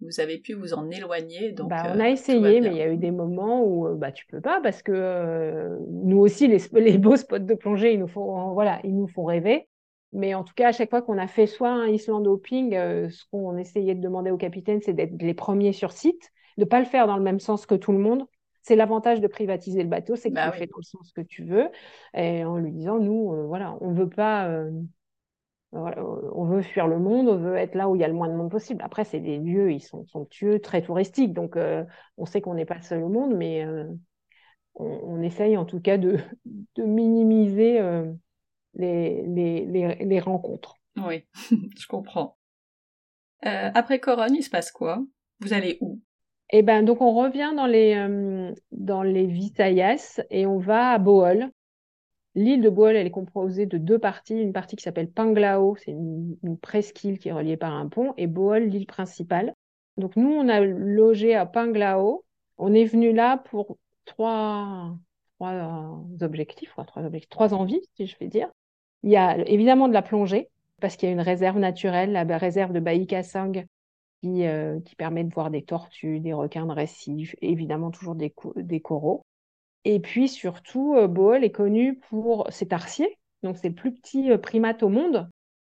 Vous 0.02 0.18
avez 0.20 0.38
pu 0.38 0.54
vous 0.54 0.72
en 0.72 0.88
éloigner, 0.90 1.52
donc. 1.52 1.68
Bah, 1.68 1.92
on 1.94 2.00
a 2.00 2.06
euh, 2.06 2.12
essayé, 2.12 2.60
mais 2.60 2.68
il 2.68 2.76
y 2.76 2.82
a 2.82 2.88
eu 2.88 2.96
des 2.96 3.10
moments 3.10 3.62
où 3.62 3.86
euh, 3.86 3.94
bah 3.94 4.12
tu 4.12 4.24
peux 4.26 4.40
pas 4.40 4.60
parce 4.62 4.82
que 4.82 5.78
nous 5.88 6.18
aussi 6.18 6.48
les, 6.48 6.58
les, 6.72 6.96
beaux 6.96 7.16
spots 7.16 7.40
de 7.40 7.54
plongée, 7.54 7.92
ils 7.92 8.00
nous 8.00 8.08
font 8.08 8.52
voilà, 8.54 8.80
ils 8.84 8.96
nous 8.96 9.08
font 9.08 9.24
rêver. 9.24 9.68
Mais 10.12 10.34
en 10.34 10.42
tout 10.42 10.54
cas, 10.56 10.68
à 10.68 10.72
chaque 10.72 10.90
fois 10.90 11.02
qu'on 11.02 11.18
a 11.18 11.28
fait 11.28 11.46
soit 11.46 11.70
un 11.70 11.86
Island 11.86 12.26
Hopping, 12.26 12.72
ce 12.72 13.22
qu'on 13.30 13.56
essayait 13.58 13.94
de 13.94 14.00
demander 14.00 14.30
au 14.30 14.36
capitaine, 14.36 14.80
c'est 14.82 14.94
d'être 14.94 15.20
les 15.20 15.34
premiers 15.34 15.72
sur 15.72 15.92
site, 15.92 16.32
de 16.58 16.64
pas 16.64 16.80
le 16.80 16.86
faire 16.86 17.06
dans 17.06 17.16
le 17.16 17.22
même 17.22 17.38
sens 17.38 17.64
que 17.64 17.76
tout 17.76 17.92
le 17.92 17.98
monde, 17.98 18.24
c'est 18.62 18.76
l'avantage 18.76 19.20
de 19.20 19.26
privatiser 19.26 19.82
le 19.82 19.88
bateau, 19.88 20.16
c'est 20.16 20.30
que 20.30 20.34
bah 20.34 20.50
tu 20.50 20.58
fais 20.58 20.66
dans 20.66 20.78
le 20.78 20.82
sens 20.82 21.12
que 21.12 21.20
tu 21.20 21.44
veux, 21.44 21.68
et 22.14 22.44
en 22.44 22.56
lui 22.58 22.72
disant, 22.72 22.98
nous, 22.98 23.32
euh, 23.32 23.46
voilà, 23.46 23.76
on 23.80 23.92
veut 23.92 24.08
pas, 24.08 24.48
euh, 24.48 24.70
on 25.72 26.44
veut 26.44 26.62
fuir 26.62 26.86
le 26.86 26.98
monde, 26.98 27.28
on 27.28 27.36
veut 27.36 27.56
être 27.56 27.74
là 27.74 27.88
où 27.88 27.96
il 27.96 28.00
y 28.00 28.04
a 28.04 28.08
le 28.08 28.14
moins 28.14 28.28
de 28.28 28.34
monde 28.34 28.50
possible. 28.50 28.82
Après, 28.84 29.04
c'est 29.04 29.20
des 29.20 29.38
lieux, 29.38 29.72
ils 29.72 29.80
sont 29.80 30.04
somptueux, 30.06 30.60
très 30.60 30.82
touristiques, 30.82 31.32
donc 31.32 31.56
euh, 31.56 31.84
on 32.16 32.26
sait 32.26 32.40
qu'on 32.40 32.54
n'est 32.54 32.66
pas 32.66 32.80
seul 32.82 33.02
au 33.02 33.08
monde, 33.08 33.34
mais 33.34 33.64
on, 34.74 35.22
essaye 35.22 35.56
en 35.56 35.64
tout 35.64 35.80
cas 35.80 35.98
de, 35.98 36.18
de 36.76 36.82
minimiser 36.82 37.80
les, 38.74 39.22
les, 39.26 39.94
les, 39.96 40.20
rencontres. 40.20 40.76
Oui, 40.96 41.26
je 41.78 41.86
comprends. 41.86 42.36
après 43.42 44.00
Corogne, 44.00 44.36
il 44.36 44.42
se 44.42 44.50
passe 44.50 44.70
quoi? 44.70 45.02
Vous 45.40 45.54
allez 45.54 45.78
où? 45.80 46.00
Et 46.52 46.58
eh 46.58 46.62
ben 46.62 46.82
donc 46.82 47.00
on 47.00 47.14
revient 47.14 47.52
dans 47.54 47.66
les 47.66 47.94
euh, 47.94 48.52
dans 48.72 49.04
les 49.04 49.26
Visayas 49.26 50.20
et 50.30 50.46
on 50.46 50.58
va 50.58 50.90
à 50.90 50.98
Bohol. 50.98 51.48
L'île 52.34 52.60
de 52.60 52.68
Bohol, 52.68 52.96
elle 52.96 53.06
est 53.06 53.10
composée 53.12 53.66
de 53.66 53.78
deux 53.78 53.98
parties, 54.00 54.34
une 54.34 54.52
partie 54.52 54.74
qui 54.74 54.82
s'appelle 54.82 55.10
Panglao, 55.10 55.76
c'est 55.76 55.92
une, 55.92 56.36
presqu'île 56.60 57.18
qui 57.18 57.28
est 57.28 57.32
reliée 57.32 57.56
par 57.56 57.74
un 57.74 57.88
pont, 57.88 58.14
et 58.16 58.26
Bohol, 58.26 58.64
l'île 58.64 58.86
principale. 58.86 59.54
Donc 59.96 60.16
nous, 60.16 60.30
on 60.30 60.48
a 60.48 60.60
logé 60.60 61.34
à 61.34 61.46
Panglao. 61.46 62.24
On 62.58 62.72
est 62.74 62.84
venu 62.84 63.12
là 63.12 63.38
pour 63.38 63.78
trois, 64.04 64.96
trois 65.38 66.00
objectifs, 66.20 66.72
trois, 66.86 67.10
trois 67.30 67.54
envies, 67.54 67.82
si 67.96 68.06
je 68.06 68.16
vais 68.18 68.28
dire. 68.28 68.48
Il 69.02 69.10
y 69.10 69.16
a 69.16 69.38
évidemment 69.48 69.88
de 69.88 69.92
la 69.92 70.02
plongée, 70.02 70.50
parce 70.80 70.96
qu'il 70.96 71.08
y 71.08 71.10
a 71.10 71.14
une 71.14 71.20
réserve 71.20 71.58
naturelle, 71.58 72.12
la 72.12 72.38
réserve 72.38 72.72
de 72.72 72.80
Baikasang, 72.80 73.64
qui, 74.20 74.44
qui 74.84 74.96
permet 74.96 75.24
de 75.24 75.32
voir 75.32 75.50
des 75.50 75.62
tortues, 75.62 76.20
des 76.20 76.32
requins 76.32 76.66
de 76.66 76.72
récif, 76.72 77.34
évidemment 77.40 77.90
toujours 77.90 78.14
des, 78.14 78.32
des 78.56 78.80
coraux. 78.80 79.22
Et 79.84 80.00
puis 80.00 80.28
surtout, 80.28 80.96
Bohol 81.08 81.44
est 81.44 81.50
connu 81.50 81.98
pour 82.08 82.46
ses 82.50 82.68
tarsiers. 82.68 83.18
Donc 83.42 83.56
c'est 83.56 83.70
le 83.70 83.74
plus 83.74 83.94
petit 83.94 84.36
primate 84.38 84.82
au 84.82 84.88
monde 84.88 85.28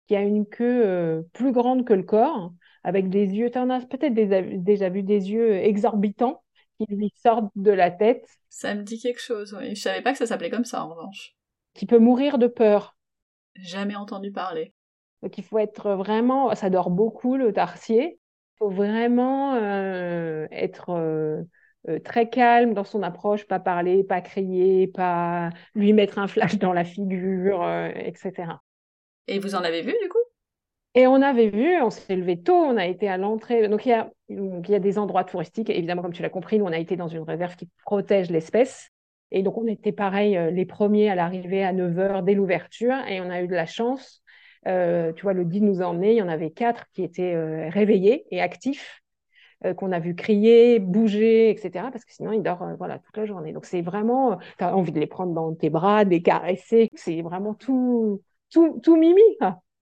qui 0.07 0.17
a 0.17 0.21
une 0.21 0.45
queue 0.45 1.27
plus 1.33 1.53
grande 1.53 1.87
que 1.87 1.95
le 1.95 2.03
corps, 2.03 2.53
avec 2.83 3.09
des 3.09 3.27
yeux, 3.27 3.51
tu 3.51 3.59
en 3.59 3.71
as 3.71 3.81
peut-être 3.87 4.13
déjà 4.13 4.91
vu 4.91 5.03
des 5.03 5.31
yeux 5.31 5.55
exorbitants 5.55 6.43
qui 6.79 6.87
lui 6.95 7.11
sortent 7.17 7.51
de 7.57 7.71
la 7.71 7.91
tête. 7.91 8.27
Ça 8.51 8.75
me 8.75 8.83
dit 8.83 9.01
quelque 9.01 9.21
chose, 9.21 9.57
oui. 9.59 9.75
Je 9.75 9.81
savais 9.81 10.03
pas 10.03 10.13
que 10.13 10.19
ça 10.19 10.27
s'appelait 10.27 10.51
comme 10.51 10.65
ça, 10.65 10.85
en 10.85 10.91
revanche. 10.91 11.35
Qui 11.73 11.87
peut 11.87 11.99
mourir 11.99 12.37
de 12.37 12.47
peur. 12.47 12.97
Jamais 13.57 13.97
entendu 13.97 14.31
parler. 14.33 14.75
Donc 15.23 15.39
il 15.39 15.45
faut 15.45 15.59
être 15.59 15.93
vraiment, 15.93 16.55
ça 16.55 16.69
dort 16.69 16.91
beaucoup 16.91 17.37
le 17.37 17.53
tarsier. 17.53 18.19
Il 18.55 18.59
faut 18.59 18.71
vraiment 18.71 19.55
euh, 19.55 20.47
être 20.53 20.91
euh, 20.91 21.43
euh, 21.89 21.99
très 21.99 22.31
calme 22.31 22.73
dans 22.73 22.85
son 22.85 23.03
approche, 23.03 23.47
pas 23.47 23.59
parler, 23.59 24.05
pas 24.05 24.21
crier, 24.21 24.87
pas 24.87 25.51
lui 25.75 25.93
mettre 25.93 26.19
un 26.19 26.29
flash 26.29 26.57
dans 26.59 26.73
la 26.73 26.85
figure, 26.85 27.69
etc. 27.97 28.63
Et 29.27 29.41
vous 29.41 29.57
en 29.57 29.65
avez 29.65 29.83
vu 29.83 29.93
du 30.03 30.09
coup? 30.09 30.19
Et 30.95 31.09
on 31.09 31.21
avait 31.21 31.49
vu, 31.49 31.83
on 31.83 31.91
s'est 31.91 32.15
levé 32.15 32.41
tôt, 32.41 32.55
on 32.55 32.77
a 32.77 32.87
été 32.87 33.09
à 33.09 33.17
l'entrée. 33.17 33.67
Donc 33.67 33.87
il 33.87 33.89
y 33.89 33.93
a, 33.93 34.09
il 34.29 34.69
y 34.69 34.75
a 34.77 34.79
des 34.79 34.99
endroits 34.99 35.25
touristiques. 35.25 35.69
Évidemment, 35.69 36.03
comme 36.03 36.13
tu 36.13 36.23
l'as 36.23 36.31
compris, 36.31 36.61
nous, 36.61 36.65
on 36.67 36.73
a 36.73 36.79
été 36.79 36.95
dans 36.95 37.09
une 37.09 37.23
réserve 37.23 37.57
qui 37.57 37.69
protège 37.85 38.31
l'espèce. 38.31 38.91
Et 39.33 39.43
donc 39.43 39.59
on 39.59 39.67
était 39.67 39.91
pareil, 39.91 40.39
les 40.53 40.65
premiers 40.65 41.11
à 41.11 41.17
l'arrivée 41.17 41.65
à 41.65 41.73
9h 41.73 42.23
dès 42.23 42.35
l'ouverture. 42.35 42.95
Et 43.09 43.21
on 43.21 43.31
a 43.31 43.43
eu 43.43 43.49
de 43.49 43.55
la 43.55 43.67
chance. 43.67 44.23
Euh, 44.67 45.13
tu 45.13 45.23
vois, 45.23 45.33
le 45.33 45.45
guide 45.45 45.63
nous 45.65 45.83
a 45.83 45.87
emmenés. 45.87 46.13
Il 46.13 46.17
y 46.17 46.23
en 46.23 46.29
avait 46.29 46.51
quatre 46.51 46.87
qui 46.93 47.03
étaient 47.03 47.35
euh, 47.35 47.69
réveillés 47.71 48.27
et 48.31 48.41
actifs, 48.41 49.01
qu'on 49.79 49.93
a 49.93 49.99
vu 49.99 50.15
crier, 50.15 50.79
bouger, 50.79 51.49
etc. 51.51 51.91
Parce 51.91 52.05
que 52.05 52.13
sinon, 52.13 52.33
ils 52.33 52.43
dorment 52.43 52.75
voilà, 52.77 52.99
toute 52.99 53.17
la 53.17 53.25
journée. 53.25 53.53
Donc 53.53 53.65
c'est 53.65 53.81
vraiment, 53.81 54.39
tu 54.59 54.65
as 54.65 54.77
envie 54.77 54.93
de 54.93 55.01
les 55.01 55.07
prendre 55.07 55.33
dans 55.33 55.55
tes 55.55 55.71
bras, 55.71 56.05
de 56.05 56.11
les 56.11 56.21
caresser. 56.23 56.91
C'est 56.95 57.23
vraiment 57.23 57.55
tout, 57.55 58.21
tout, 58.51 58.79
tout 58.83 58.97
mimi. 58.97 59.23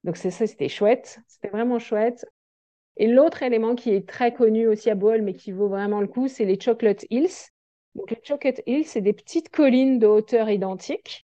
Donc 0.04 0.16
c'est 0.16 0.30
ça, 0.30 0.46
c'était 0.46 0.68
chouette, 0.68 1.20
c'était 1.26 1.48
vraiment 1.48 1.78
chouette. 1.78 2.24
Et 2.96 3.06
l'autre 3.06 3.42
élément 3.42 3.74
qui 3.74 3.90
est 3.90 4.08
très 4.08 4.34
connu 4.34 4.68
aussi 4.68 4.90
à 4.90 4.94
Bohol, 4.94 5.22
mais 5.22 5.34
qui 5.34 5.52
vaut 5.52 5.68
vraiment 5.68 6.00
le 6.00 6.06
coup, 6.08 6.28
c'est 6.28 6.44
les 6.44 6.60
Chocolate 6.60 7.06
Hills. 7.10 7.50
Donc 7.94 8.10
les 8.10 8.20
Chocolate 8.22 8.62
Hills, 8.66 8.86
c'est 8.86 9.00
des 9.00 9.12
petites 9.12 9.50
collines 9.50 9.98
de 9.98 10.06
hauteur 10.06 10.50
identique. 10.50 11.26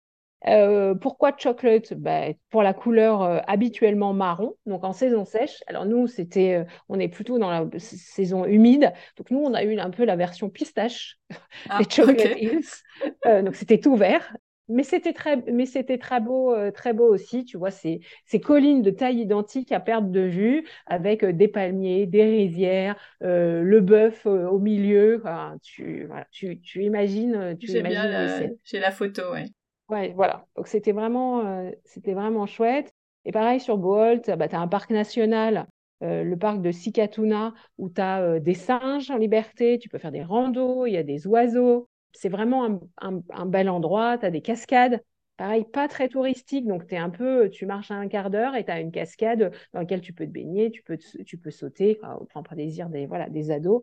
Euh, 0.46 0.94
pourquoi 0.94 1.32
chocolate? 1.36 1.94
Ben, 1.94 2.34
Pour 2.50 2.62
la 2.62 2.74
couleur 2.74 3.22
euh, 3.22 3.38
habituellement 3.46 4.12
marron, 4.12 4.54
donc 4.66 4.84
en 4.84 4.92
saison 4.92 5.24
sèche. 5.24 5.62
Alors 5.66 5.86
nous, 5.86 6.06
c'était, 6.06 6.54
euh, 6.54 6.64
on 6.88 7.00
est 7.00 7.08
plutôt 7.08 7.38
dans 7.38 7.50
la 7.50 7.66
saison 7.78 8.44
humide, 8.44 8.92
donc 9.16 9.30
nous, 9.30 9.38
on 9.38 9.54
a 9.54 9.64
eu 9.64 9.78
un 9.78 9.90
peu 9.90 10.04
la 10.04 10.16
version 10.16 10.48
pistache 10.48 11.18
ah, 11.68 11.78
des 11.78 11.90
Chocolate 11.90 12.36
Hills. 12.38 13.42
donc 13.44 13.54
c'était 13.56 13.80
tout 13.80 13.96
vert 13.96 14.36
mais 14.68 14.82
c'était 14.82 15.12
très, 15.12 15.36
mais 15.52 15.64
c'était 15.64 15.96
très 15.96 16.20
beau, 16.20 16.52
très 16.72 16.92
beau 16.92 17.06
aussi. 17.06 17.44
Tu 17.44 17.56
vois, 17.56 17.70
ces, 17.70 18.00
ces 18.24 18.40
collines 18.40 18.82
de 18.82 18.90
taille 18.90 19.20
identique 19.20 19.70
à 19.70 19.78
perte 19.78 20.10
de 20.10 20.20
vue, 20.22 20.66
avec 20.86 21.24
des 21.24 21.46
palmiers, 21.46 22.06
des 22.06 22.24
rizières, 22.24 22.96
euh, 23.22 23.62
le 23.62 23.80
bœuf 23.80 24.26
au 24.26 24.58
milieu. 24.58 25.22
tu, 25.62 26.06
voilà, 26.06 26.26
tu, 26.32 26.60
tu 26.60 26.82
imagines, 26.82 27.56
tu 27.60 27.68
J'ai 27.68 27.82
bien 27.82 28.50
j'ai 28.64 28.80
la 28.80 28.90
photo, 28.90 29.30
ouais. 29.32 29.46
Ouais, 29.88 30.12
voilà. 30.14 30.46
Donc 30.56 30.66
c'était 30.68 30.92
vraiment, 30.92 31.70
c'était 31.84 32.14
vraiment 32.14 32.46
chouette. 32.46 32.92
Et 33.24 33.32
pareil 33.32 33.60
sur 33.60 33.78
Boholt, 33.78 34.30
bah, 34.36 34.48
tu 34.48 34.56
as 34.56 34.60
un 34.60 34.68
parc 34.68 34.90
national. 34.90 35.66
le 36.00 36.34
parc 36.34 36.60
de 36.60 36.70
Sikatuna, 36.72 37.54
où 37.78 37.88
tu 37.88 38.00
as 38.00 38.40
des 38.40 38.54
singes 38.54 39.10
en 39.10 39.16
liberté, 39.16 39.78
tu 39.78 39.88
peux 39.88 39.98
faire 39.98 40.12
des 40.12 40.22
randos, 40.22 40.86
il 40.86 40.92
y 40.92 40.96
a 40.96 41.02
des 41.02 41.26
oiseaux, 41.26 41.88
c'est 42.16 42.28
vraiment 42.28 42.80
un, 42.98 43.46
bel 43.46 43.68
endroit. 43.68 44.18
Tu 44.18 44.26
as 44.26 44.30
des 44.30 44.40
cascades. 44.40 45.02
Pareil, 45.36 45.64
pas 45.64 45.86
très 45.86 46.08
touristique, 46.08 46.66
donc 46.66 46.90
es 46.90 46.96
un 46.96 47.10
peu, 47.10 47.50
tu 47.50 47.66
marches 47.66 47.90
à 47.90 47.94
un 47.96 48.08
quart 48.08 48.30
d'heure 48.30 48.56
et 48.56 48.64
tu 48.64 48.70
as 48.70 48.80
une 48.80 48.90
cascade 48.90 49.52
dans 49.74 49.80
laquelle 49.80 50.00
tu 50.00 50.14
peux 50.14 50.24
te 50.24 50.30
baigner, 50.30 50.70
tu 50.70 50.82
peux, 50.82 50.96
tu 51.26 51.36
peux 51.36 51.50
sauter, 51.50 52.00
on 52.02 52.24
prend 52.24 52.42
pas 52.42 52.54
désir 52.54 52.88
des, 52.88 53.06
voilà, 53.06 53.28
des 53.28 53.50
ados. 53.50 53.82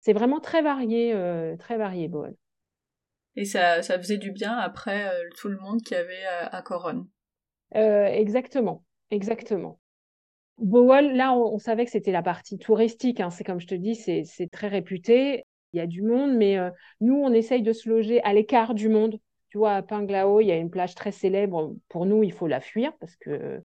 C'est 0.00 0.14
vraiment 0.14 0.40
très 0.40 0.62
varié, 0.62 1.12
euh, 1.14 1.56
très 1.56 1.76
varié, 1.78 2.08
Bohol. 2.08 2.34
Et 3.36 3.44
ça, 3.44 3.82
ça 3.82 3.98
faisait 3.98 4.18
du 4.18 4.32
bien 4.32 4.56
après 4.56 5.08
euh, 5.08 5.28
tout 5.38 5.48
le 5.48 5.58
monde 5.58 5.82
qui 5.82 5.94
avait 5.94 6.24
à, 6.24 6.62
Coronne. 6.62 7.06
Euh, 7.74 8.06
exactement, 8.06 8.84
exactement. 9.10 9.78
Bohol, 10.58 11.12
là, 11.12 11.34
on, 11.34 11.58
savait 11.58 11.84
que 11.84 11.90
c'était 11.90 12.12
la 12.12 12.22
partie 12.22 12.58
touristique. 12.58 13.20
Hein. 13.20 13.30
C'est 13.30 13.44
comme 13.44 13.60
je 13.60 13.66
te 13.66 13.74
dis, 13.74 13.94
c'est 13.94 14.50
très 14.50 14.68
réputé 14.68 15.44
il 15.72 15.78
y 15.78 15.82
a 15.82 15.86
du 15.86 16.02
monde, 16.02 16.34
mais 16.34 16.58
euh, 16.58 16.70
nous, 17.00 17.16
on 17.16 17.32
essaye 17.32 17.62
de 17.62 17.72
se 17.72 17.88
loger 17.88 18.22
à 18.22 18.32
l'écart 18.32 18.74
du 18.74 18.88
monde. 18.88 19.18
Tu 19.50 19.58
vois, 19.58 19.74
à 19.74 19.82
Panglao, 19.82 20.40
il 20.40 20.46
y 20.46 20.52
a 20.52 20.56
une 20.56 20.70
plage 20.70 20.94
très 20.94 21.12
célèbre. 21.12 21.74
Pour 21.88 22.06
nous, 22.06 22.22
il 22.22 22.32
faut 22.32 22.46
la 22.46 22.60
fuir 22.60 22.96
parce 22.98 23.14
que 23.16 23.62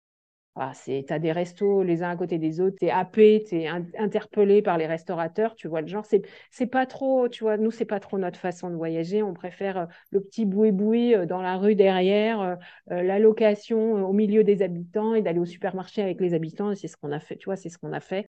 ah, 0.57 0.73
tu 0.85 1.05
as 1.11 1.19
des 1.19 1.33
restos 1.33 1.83
les 1.83 2.03
uns 2.03 2.11
à 2.11 2.17
côté 2.17 2.39
des 2.39 2.61
autres, 2.61 2.77
tu 2.81 2.87
es 2.87 2.91
happé, 2.91 3.45
tu 3.47 3.57
es 3.57 3.67
interpellé 3.99 4.63
par 4.63 4.79
les 4.79 4.87
restaurateurs, 4.87 5.55
tu 5.55 5.69
vois 5.69 5.81
le 5.83 5.87
genre. 5.87 6.05
C'est, 6.07 6.23
c'est 6.51 6.67
pas 6.67 6.87
trop, 6.87 7.29
tu 7.29 7.45
vois, 7.45 7.57
nous, 7.59 7.71
c'est 7.71 7.85
pas 7.85 8.01
trop 8.01 8.19
notre 8.19 8.39
façon 8.39 8.71
de 8.71 8.75
voyager. 8.77 9.23
On 9.23 9.35
préfère 9.35 9.77
euh, 9.79 9.87
le 10.11 10.21
petit 10.21 10.47
boui-boui 10.47 11.15
euh, 11.15 11.27
dans 11.27 11.43
la 11.43 11.57
rue 11.57 11.75
derrière, 11.75 12.57
la 12.89 13.19
location 13.19 14.09
au 14.09 14.13
milieu 14.13 14.45
des 14.45 14.63
habitants 14.63 15.15
et 15.15 15.23
d'aller 15.23 15.39
au 15.39 15.45
supermarché 15.45 16.03
avec 16.03 16.21
les 16.21 16.35
habitants. 16.35 16.75
c'est 16.75 16.89
ce 16.89 16.97
qu'on 16.97 17.13
a 17.13 17.21
fait, 17.21 17.37
tu 17.37 17.47
vois, 17.47 17.57
c'est 17.57 17.69
ce 17.69 17.79
qu'on 17.79 17.93
a 17.93 18.01
fait. 18.01 18.29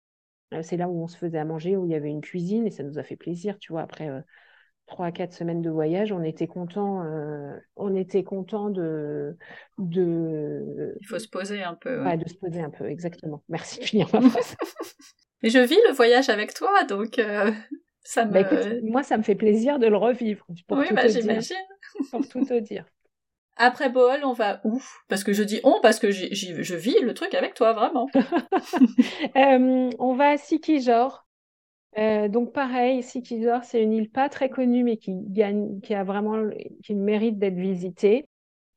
Euh, 0.54 0.62
c'est 0.64 0.78
là 0.78 0.90
où 0.90 1.02
on 1.04 1.08
se 1.08 1.18
faisait 1.18 1.38
à 1.40 1.46
manger, 1.46 1.78
où 1.78 1.86
il 1.86 1.92
y 1.92 1.96
avait 1.96 2.10
une 2.10 2.22
cuisine 2.22 2.68
et 2.68 2.72
ça 2.72 2.84
nous 2.84 3.00
a 3.00 3.04
fait 3.04 3.16
plaisir, 3.16 3.58
tu 3.60 3.72
vois. 3.72 3.82
Après 3.82 4.10
euh, 4.10 4.22
trois 4.92 5.08
à 5.08 5.12
quatre 5.12 5.34
semaines 5.34 5.64
de 5.64 5.70
voyage, 5.72 6.12
on 6.12 6.24
était 6.24 6.48
content, 6.48 7.04
euh, 7.04 7.58
on 7.76 7.96
était 7.96 8.24
content 8.24 8.70
de, 8.70 9.36
de. 9.80 10.96
Il 11.02 11.08
faut 11.08 11.18
se 11.18 11.28
poser 11.28 11.64
un 11.64 11.74
peu. 11.74 12.04
Ouais. 12.04 12.18
de 12.18 12.30
se 12.30 12.36
poser 12.36 12.62
un 12.62 12.70
peu, 12.70 12.86
exactement. 12.88 13.42
Merci 13.50 13.80
de 13.80 13.86
finir 13.86 14.08
ma 14.14 14.22
phrase. 14.22 14.56
Mais 15.42 15.50
je 15.50 15.58
vis 15.58 15.80
le 15.88 15.94
voyage 15.94 16.30
avec 16.30 16.54
toi, 16.54 16.84
donc 16.84 17.20
ça 18.04 18.26
bah, 18.26 18.44
me. 18.44 18.82
moi, 18.90 19.02
ça 19.02 19.18
me 19.18 19.24
fait 19.24 19.36
plaisir 19.36 19.80
de 19.80 19.88
le 19.88 19.98
revivre. 19.98 20.46
Pour 20.68 20.78
oui, 20.78 20.88
bah, 20.92 21.08
j'imagine. 21.08 21.56
Pour 22.12 22.28
tout 22.28 22.46
te 22.46 22.60
dire. 22.60 22.86
Après 23.58 23.90
Bohol, 23.90 24.22
on 24.24 24.34
va 24.34 24.62
où? 24.64 24.82
Parce 25.08 25.24
que 25.24 25.34
je 25.34 25.44
dis 25.44 25.60
on, 25.64 25.80
parce 25.82 26.00
que 26.00 26.10
je 26.12 26.76
vis 26.76 27.00
le 27.02 27.14
truc 27.14 27.34
avec 27.34 27.54
toi, 27.54 27.74
vraiment. 27.74 28.08
Euh, 29.36 29.90
on 30.00 30.14
va 30.16 30.30
à 30.30 30.38
Sikijor. 30.38 31.26
Euh, 31.98 32.30
donc 32.30 32.54
pareil, 32.54 33.04
Sikijor, 33.04 33.64
c'est 33.64 33.84
une 33.84 33.92
île 33.92 34.10
pas 34.10 34.30
très 34.30 34.50
connue, 34.50 34.84
mais 34.84 34.98
qui 34.98 35.14
gagne, 35.14 35.80
qui 35.82 35.94
a 35.94 36.04
vraiment, 36.04 36.50
qui 36.84 36.96
mérite 36.96 37.38
d'être 37.38 37.56
visitée. 37.56 38.28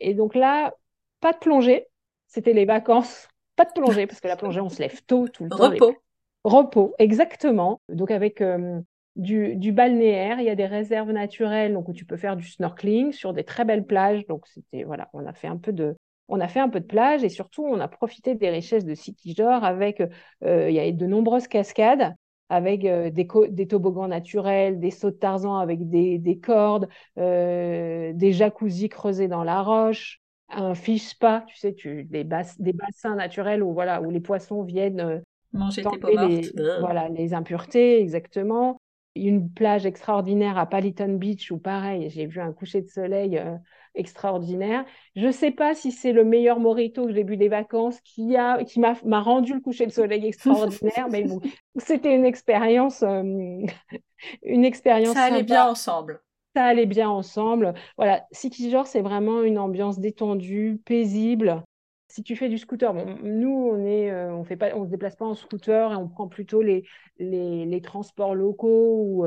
Et 0.00 0.14
donc 0.14 0.34
là, 0.34 0.74
pas 1.20 1.32
de 1.32 1.38
plongée. 1.38 1.86
C'était 2.26 2.52
les 2.52 2.64
vacances. 2.64 3.28
Pas 3.56 3.64
de 3.64 3.70
plongée, 3.72 4.08
parce 4.08 4.20
que 4.20 4.26
la 4.26 4.34
plongée, 4.34 4.60
on 4.60 4.68
se 4.68 4.82
lève 4.82 5.00
tôt 5.04 5.28
tout 5.28 5.44
le 5.44 5.50
temps. 5.50 5.70
Repos. 5.70 5.94
Repos, 6.42 6.94
exactement. 6.98 7.80
Donc 7.88 8.10
avec 8.10 8.40
euh, 8.40 8.80
du, 9.14 9.70
balnéaire, 9.70 10.40
il 10.40 10.46
y 10.46 10.50
a 10.50 10.56
des 10.56 10.66
réserves 10.66 11.12
naturelles 11.12 11.72
donc 11.72 11.88
où 11.88 11.92
tu 11.92 12.04
peux 12.04 12.16
faire 12.16 12.36
du 12.36 12.48
snorkeling 12.48 13.12
sur 13.12 13.32
des 13.32 13.44
très 13.44 13.64
belles 13.64 13.86
plages. 13.86 14.26
Donc 14.26 14.48
c'était 14.48 14.82
voilà, 14.82 15.08
on 15.12 15.24
a 15.24 15.32
fait 15.32 15.46
un 15.46 15.56
peu 15.56 15.72
de 15.72 15.94
on 16.26 16.40
a 16.40 16.48
fait 16.48 16.58
un 16.58 16.68
peu 16.68 16.80
de 16.80 16.86
plage 16.86 17.22
et 17.22 17.28
surtout 17.28 17.64
on 17.64 17.78
a 17.78 17.86
profité 17.86 18.34
des 18.34 18.50
richesses 18.50 18.84
de 18.84 18.94
Sikijor 18.96 19.62
avec 19.62 20.02
euh, 20.42 20.68
il 20.68 20.74
y 20.74 20.80
a 20.80 20.90
de 20.90 21.06
nombreuses 21.06 21.46
cascades 21.46 22.12
avec 22.48 22.84
euh, 22.84 23.10
des, 23.10 23.26
des, 23.50 23.66
toboggans 23.66 24.08
naturels, 24.08 24.78
des 24.78 24.90
sauts 24.90 25.10
de 25.10 25.16
Tarzan 25.16 25.56
avec 25.56 25.88
des, 25.88 26.18
des 26.18 26.38
cordes, 26.38 26.88
euh, 27.18 28.12
des 28.14 28.32
jacuzzis 28.32 28.88
creusés 28.88 29.28
dans 29.28 29.44
la 29.44 29.62
roche, 29.62 30.20
un 30.50 30.74
fish 30.74 31.08
spa, 31.08 31.44
tu 31.48 31.56
sais, 31.56 31.74
tu, 31.74 32.04
des, 32.04 32.24
des 32.24 32.72
bassins 32.72 33.14
naturels 33.16 33.62
où, 33.62 33.72
voilà, 33.72 34.02
où 34.02 34.10
les 34.10 34.20
poissons 34.20 34.62
viennent 34.62 35.22
manger 35.54 35.82
tes 35.82 36.52
voilà, 36.80 37.08
les 37.08 37.34
impuretés, 37.34 38.00
exactement. 38.00 38.80
Une 39.16 39.48
plage 39.48 39.86
extraordinaire 39.86 40.58
à 40.58 40.66
Paliton 40.66 41.14
Beach 41.14 41.50
où 41.52 41.58
pareil, 41.58 42.10
j'ai 42.10 42.26
vu 42.26 42.40
un 42.40 42.52
coucher 42.52 42.82
de 42.82 42.88
soleil 42.88 43.38
euh, 43.38 43.56
extraordinaire. 43.94 44.84
Je 45.16 45.26
ne 45.26 45.32
sais 45.32 45.50
pas 45.50 45.74
si 45.74 45.92
c'est 45.92 46.12
le 46.12 46.24
meilleur 46.24 46.58
morito 46.58 47.06
que 47.06 47.12
j'ai 47.12 47.24
bu 47.24 47.36
des 47.36 47.48
vacances 47.48 48.00
qui 48.00 48.36
a 48.36 48.62
qui 48.64 48.80
m'a 48.80 49.20
rendu 49.20 49.54
le 49.54 49.60
coucher 49.60 49.86
de 49.86 49.92
soleil 49.92 50.26
extraordinaire, 50.26 51.08
mais 51.10 51.24
bon, 51.24 51.40
c'était 51.76 52.14
une 52.14 52.24
expérience 52.24 53.02
euh, 53.02 53.22
une 54.42 54.64
expérience 54.64 55.14
Ça 55.14 55.24
allait 55.24 55.42
bien 55.42 55.66
ensemble. 55.66 56.20
Ça 56.56 56.64
allait 56.64 56.86
bien 56.86 57.08
ensemble. 57.08 57.74
Voilà, 57.96 58.24
Sikijor, 58.30 58.86
c'est 58.86 59.02
vraiment 59.02 59.42
une 59.42 59.58
ambiance 59.58 59.98
détendue, 59.98 60.80
paisible 60.84 61.64
si 62.14 62.22
tu 62.22 62.36
fais 62.36 62.48
du 62.48 62.58
scooter, 62.58 62.94
nous, 62.94 63.70
on 63.72 63.84
est, 63.84 64.08
euh, 64.12 64.32
on 64.32 64.44
fait 64.44 64.56
pas, 64.56 64.76
on 64.76 64.84
se 64.84 64.90
déplace 64.90 65.16
pas 65.16 65.24
en 65.24 65.34
scooter 65.34 65.90
et 65.92 65.96
on 65.96 66.06
prend 66.06 66.28
plutôt 66.28 66.62
les, 66.62 66.84
les, 67.18 67.80
transports 67.80 68.36
locaux 68.36 69.00
ou 69.00 69.26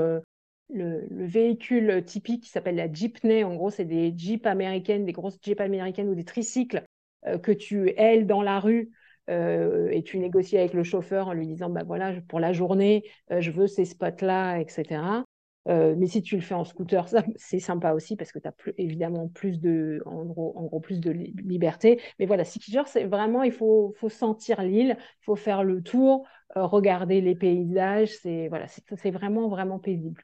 euh, 0.76 1.02
le, 1.10 1.26
véhicule 1.26 2.04
typique 2.06 2.44
qui 2.44 2.50
s'appelle 2.50 2.76
la 2.76 2.92
jeepney. 2.92 3.44
En 3.44 3.56
gros, 3.56 3.70
c'est 3.70 3.86
des 3.86 4.14
jeeps 4.18 4.46
américaines, 4.46 5.06
des 5.06 5.14
grosses 5.14 5.40
jeeps 5.42 5.62
américaines 5.62 6.10
ou 6.10 6.16
des 6.16 6.26
tricycles 6.26 6.84
euh, 7.26 7.38
que 7.38 7.52
tu 7.52 7.94
ailes 7.98 8.28
dans 8.28 8.42
la 8.42 8.60
rue 8.60 8.92
et 9.30 10.04
tu 10.06 10.20
négocies 10.20 10.58
avec 10.58 10.74
le 10.74 10.84
chauffeur 10.84 11.28
en 11.28 11.34
lui 11.34 11.48
disant, 11.48 11.70
bah 11.70 11.84
voilà, 11.86 12.14
pour 12.30 12.40
la 12.40 12.54
journée, 12.54 13.04
je 13.30 13.52
veux 13.52 13.68
ces 13.68 13.84
spots-là, 13.84 14.58
etc. 14.60 15.26
mais 15.66 16.08
si 16.08 16.22
tu 16.22 16.38
le 16.38 16.42
fais 16.42 16.54
en 16.54 16.64
scooter, 16.64 17.06
c'est 17.36 17.60
sympa 17.60 17.92
aussi 17.92 18.16
parce 18.16 18.32
que 18.32 18.40
tu 18.40 18.48
as 18.48 18.54
évidemment 18.78 19.28
plus 19.28 19.60
de, 19.60 20.02
en 20.06 20.24
gros, 20.24 20.80
plus 20.80 21.02
de 21.02 21.12
liberté. 21.12 22.00
Mais 22.20 22.26
voilà, 22.26 22.46
c'est 22.46 23.04
vraiment, 23.04 23.44
il 23.44 23.52
faut, 23.52 23.94
faut 23.98 24.08
sentir 24.08 24.62
l'île, 24.62 24.96
il 24.98 25.26
faut 25.26 25.36
faire 25.36 25.66
le 25.66 25.84
tour, 25.84 26.26
regarder 26.56 27.20
les 27.20 27.36
paysages. 27.36 28.16
C'est 28.22 28.48
voilà, 28.48 28.68
c'est 28.70 29.12
vraiment, 29.12 29.50
vraiment 29.50 29.78
paisible. 29.78 30.24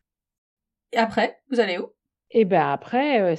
Et 0.94 0.98
après, 0.98 1.40
vous 1.50 1.60
allez 1.60 1.78
où? 1.80 1.88
Et 2.32 2.46
ben 2.46 2.68
après, 2.68 3.22
euh, 3.22 3.36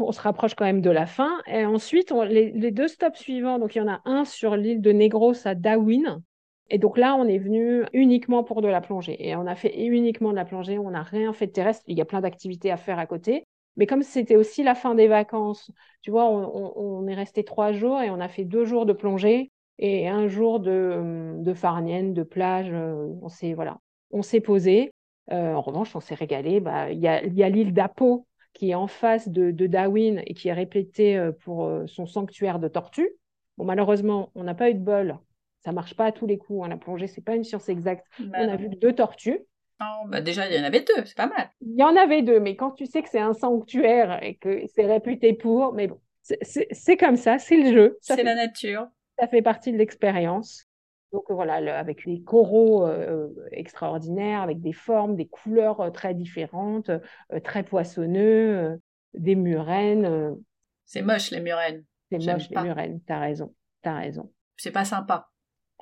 on 0.00 0.12
se 0.12 0.20
rapproche 0.20 0.54
quand 0.54 0.64
même 0.64 0.80
de 0.80 0.90
la 0.90 1.06
fin. 1.06 1.40
Et 1.46 1.64
ensuite, 1.64 2.12
les, 2.28 2.70
deux 2.70 2.88
stops 2.88 3.18
suivants, 3.18 3.58
donc 3.58 3.74
il 3.74 3.78
y 3.78 3.82
en 3.82 3.88
a 3.88 4.00
un 4.04 4.24
sur 4.24 4.56
l'île 4.56 4.80
de 4.80 4.92
Negros 4.92 5.46
à 5.46 5.54
Darwin. 5.54 6.22
Et 6.70 6.78
donc 6.78 6.96
là, 6.96 7.16
on 7.16 7.26
est 7.26 7.38
venu 7.38 7.84
uniquement 7.92 8.44
pour 8.44 8.62
de 8.62 8.68
la 8.68 8.80
plongée. 8.80 9.16
Et 9.28 9.34
on 9.34 9.46
a 9.46 9.56
fait 9.56 9.76
uniquement 9.76 10.30
de 10.30 10.36
la 10.36 10.44
plongée, 10.44 10.78
on 10.78 10.90
n'a 10.90 11.02
rien 11.02 11.32
fait 11.32 11.48
de 11.48 11.52
terrestre. 11.52 11.82
Il 11.86 11.98
y 11.98 12.00
a 12.00 12.04
plein 12.04 12.20
d'activités 12.20 12.70
à 12.70 12.76
faire 12.76 12.98
à 12.98 13.06
côté. 13.06 13.44
Mais 13.76 13.86
comme 13.86 14.02
c'était 14.02 14.36
aussi 14.36 14.62
la 14.62 14.74
fin 14.74 14.94
des 14.94 15.08
vacances, 15.08 15.70
tu 16.02 16.10
vois, 16.10 16.28
on, 16.28 17.06
est 17.06 17.14
resté 17.14 17.44
trois 17.44 17.72
jours 17.72 18.00
et 18.00 18.10
on 18.10 18.20
a 18.20 18.28
fait 18.28 18.44
deux 18.44 18.64
jours 18.64 18.86
de 18.86 18.92
plongée 18.92 19.50
et 19.78 20.08
un 20.08 20.28
jour 20.28 20.60
de, 20.60 21.34
de 21.38 21.54
farnienne, 21.54 22.14
de 22.14 22.22
plage. 22.22 22.70
Euh, 22.72 23.06
on 23.22 23.28
s'est 23.28 23.54
voilà, 23.54 23.78
on 24.10 24.22
s'est 24.22 24.40
posé. 24.40 24.92
Euh, 25.32 25.54
en 25.54 25.60
revanche, 25.60 25.94
on 25.94 26.00
s'est 26.00 26.14
régalé. 26.14 26.60
Bah, 26.60 26.90
il 26.90 26.98
y 26.98 27.08
a, 27.08 27.24
y 27.24 27.42
a 27.42 27.48
l'île 27.48 27.72
d'Apo 27.72 28.26
qui 28.52 28.70
est 28.70 28.74
en 28.74 28.88
face 28.88 29.28
de, 29.28 29.50
Darwin 29.66 30.22
et 30.26 30.34
qui 30.34 30.48
est 30.48 30.52
répété 30.52 31.16
euh, 31.16 31.32
pour 31.32 31.66
euh, 31.66 31.86
son 31.86 32.06
sanctuaire 32.06 32.58
de 32.58 32.68
tortues. 32.68 33.10
Bon, 33.56 33.64
malheureusement, 33.64 34.30
on 34.34 34.44
n'a 34.44 34.54
pas 34.54 34.70
eu 34.70 34.74
de 34.74 34.80
bol. 34.80 35.18
Ça 35.60 35.72
marche 35.72 35.94
pas 35.94 36.06
à 36.06 36.12
tous 36.12 36.26
les 36.26 36.38
coups. 36.38 36.60
On 36.62 36.70
a 36.70 36.76
plongé, 36.76 37.06
c'est 37.06 37.20
pas 37.20 37.34
une 37.34 37.44
science 37.44 37.68
exacte. 37.68 38.06
Bah 38.18 38.38
on 38.40 38.48
a 38.48 38.56
vu 38.56 38.68
deux 38.68 38.94
tortues. 38.94 39.40
Oh, 39.80 40.06
bah 40.08 40.20
déjà, 40.20 40.48
il 40.48 40.56
y 40.56 40.60
en 40.60 40.64
avait 40.64 40.80
deux, 40.80 41.04
c'est 41.04 41.16
pas 41.16 41.26
mal. 41.26 41.50
Il 41.60 41.78
y 41.78 41.82
en 41.82 41.96
avait 41.96 42.22
deux, 42.22 42.40
mais 42.40 42.56
quand 42.56 42.72
tu 42.72 42.86
sais 42.86 43.02
que 43.02 43.08
c'est 43.08 43.20
un 43.20 43.32
sanctuaire 43.32 44.22
et 44.22 44.34
que 44.36 44.62
c'est 44.74 44.86
réputé 44.86 45.32
pour, 45.32 45.72
mais 45.72 45.86
bon, 45.86 45.98
c'est 46.22 46.96
comme 46.96 47.16
ça, 47.16 47.38
c'est 47.38 47.56
le 47.56 47.72
jeu. 47.72 47.98
C'est 48.00 48.22
la 48.22 48.34
nature. 48.34 48.88
Ça 49.18 49.26
fait 49.26 49.42
partie 49.42 49.72
de 49.72 49.78
l'expérience. 49.78 50.66
Donc 51.12 51.24
voilà, 51.28 51.78
avec 51.78 52.06
des 52.06 52.22
coraux 52.22 52.86
euh, 52.86 53.28
extraordinaires, 53.50 54.42
avec 54.42 54.60
des 54.60 54.72
formes, 54.72 55.16
des 55.16 55.26
couleurs 55.26 55.80
euh, 55.80 55.90
très 55.90 56.14
différentes, 56.14 56.90
euh, 56.90 57.40
très 57.42 57.64
poissonneux, 57.64 58.80
des 59.14 59.34
murènes. 59.34 60.36
C'est 60.84 61.02
moche 61.02 61.32
les 61.32 61.40
murènes. 61.40 61.84
C'est 62.10 62.18
moche 62.18 62.48
les 62.50 62.62
murènes, 62.62 63.00
t'as 63.06 63.18
raison, 63.18 63.54
t'as 63.82 63.98
raison. 63.98 64.32
C'est 64.56 64.70
pas 64.70 64.84
sympa. 64.84 65.28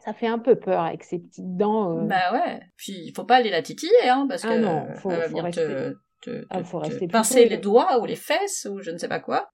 Ça 0.04 0.14
fait 0.14 0.28
un 0.28 0.38
peu 0.38 0.54
peur 0.54 0.82
avec 0.82 1.02
ces 1.02 1.18
petites 1.18 1.56
dents. 1.56 2.04
Bah 2.04 2.32
ouais. 2.32 2.60
Puis 2.76 2.92
il 2.92 3.12
faut 3.14 3.24
pas 3.24 3.36
aller 3.36 3.50
la 3.50 3.62
titiller, 3.62 4.08
hein, 4.08 4.26
parce 4.28 4.44
ah 4.44 4.48
que 4.48 4.58
non, 4.60 4.94
faut, 4.94 5.10
faut 5.10 5.42
rester... 5.42 5.92
te, 6.22 6.46
ah, 6.48 6.64
faut 6.64 6.78
rester 6.78 7.06
pincer 7.08 7.48
les 7.48 7.58
doigts 7.58 8.00
ou 8.00 8.06
les 8.06 8.16
fesses 8.16 8.66
ou 8.70 8.80
je 8.80 8.92
ne 8.92 8.96
sais 8.96 9.08
pas 9.08 9.20
quoi. 9.20 9.50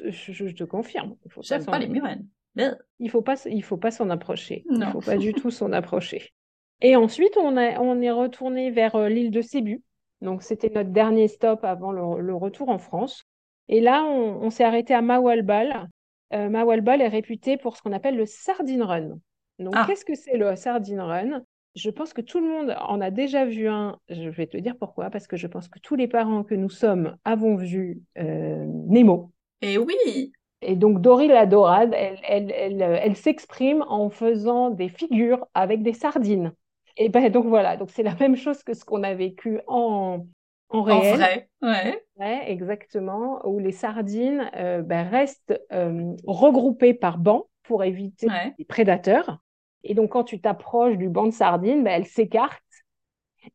Je, 0.00 0.52
te 0.52 0.64
confirme. 0.64 1.16
J'aime 1.42 1.64
pas 1.64 1.78
les 1.78 1.88
murènes. 1.88 2.26
Il 2.56 3.10
faut 3.10 3.22
pas, 3.22 3.34
il 3.46 3.62
faut 3.62 3.76
pas 3.76 3.90
s'en 3.90 4.10
approcher. 4.10 4.64
Il 4.70 4.86
faut 4.92 5.00
pas 5.00 5.16
du 5.16 5.32
tout 5.32 5.50
s'en 5.50 5.72
approcher. 5.72 6.32
Et 6.80 6.96
ensuite, 6.96 7.36
on, 7.36 7.56
on 7.56 8.00
est 8.00 8.10
retourné 8.10 8.70
vers 8.70 8.96
euh, 8.96 9.08
l'île 9.08 9.30
de 9.30 9.40
Sébu. 9.40 9.82
Donc, 10.20 10.42
c'était 10.42 10.70
notre 10.70 10.90
dernier 10.90 11.28
stop 11.28 11.64
avant 11.64 11.92
le, 11.92 12.34
retour 12.34 12.68
en 12.68 12.78
France. 12.78 13.24
Et 13.68 13.80
là, 13.80 14.04
on, 14.04 14.50
s'est 14.50 14.64
arrêté 14.64 14.94
à 14.94 15.02
Mawalbal. 15.02 15.88
Euh, 16.32 16.48
Mawalbal 16.48 17.00
est 17.00 17.08
réputé 17.08 17.56
pour 17.56 17.76
ce 17.76 17.82
qu'on 17.82 17.92
appelle 17.92 18.16
le 18.16 18.26
Sardine 18.26 18.82
Run. 18.82 19.18
Donc, 19.58 19.74
ah. 19.76 19.84
qu'est-ce 19.86 20.04
que 20.04 20.14
c'est 20.14 20.36
le 20.36 20.56
Sardine 20.56 21.00
Run? 21.00 21.42
Je 21.74 21.90
pense 21.90 22.12
que 22.12 22.20
tout 22.20 22.40
le 22.40 22.46
monde 22.46 22.76
en 22.80 23.00
a 23.00 23.10
déjà 23.10 23.44
vu 23.44 23.68
un. 23.68 23.98
Je 24.08 24.28
vais 24.28 24.46
te 24.46 24.56
dire 24.56 24.76
pourquoi. 24.78 25.10
Parce 25.10 25.26
que 25.26 25.36
je 25.36 25.46
pense 25.46 25.68
que 25.68 25.78
tous 25.78 25.96
les 25.96 26.06
parents 26.06 26.44
que 26.44 26.54
nous 26.54 26.70
sommes 26.70 27.16
avons 27.24 27.56
vu 27.56 28.02
euh, 28.18 28.64
Nemo. 28.66 29.32
Et 29.62 29.78
oui 29.78 30.32
et 30.64 30.76
donc 30.76 31.00
Dory 31.00 31.28
la 31.28 31.46
dorade, 31.46 31.94
elle, 31.94 33.16
s'exprime 33.16 33.84
en 33.88 34.10
faisant 34.10 34.70
des 34.70 34.88
figures 34.88 35.46
avec 35.54 35.82
des 35.82 35.92
sardines. 35.92 36.52
Et 36.96 37.08
ben 37.08 37.28
donc 37.30 37.46
voilà, 37.46 37.76
donc 37.76 37.90
c'est 37.90 38.02
la 38.02 38.14
même 38.20 38.36
chose 38.36 38.62
que 38.62 38.74
ce 38.74 38.84
qu'on 38.84 39.02
a 39.02 39.14
vécu 39.14 39.60
en, 39.66 40.26
en 40.70 40.82
réel. 40.82 41.14
En 41.14 41.16
vrai, 41.16 41.48
ouais. 41.62 42.04
ouais. 42.18 42.50
exactement, 42.50 43.46
où 43.46 43.58
les 43.58 43.72
sardines 43.72 44.50
euh, 44.56 44.82
ben, 44.82 45.08
restent 45.08 45.60
euh, 45.72 46.14
regroupées 46.26 46.94
par 46.94 47.18
bancs 47.18 47.46
pour 47.62 47.84
éviter 47.84 48.28
les 48.58 48.64
prédateurs. 48.64 49.38
Et 49.82 49.94
donc 49.94 50.12
quand 50.12 50.24
tu 50.24 50.40
t'approches 50.40 50.96
du 50.96 51.08
banc 51.08 51.26
de 51.26 51.32
sardines, 51.32 51.84
ben, 51.84 51.90
elles 51.90 52.06
s'écartent 52.06 52.62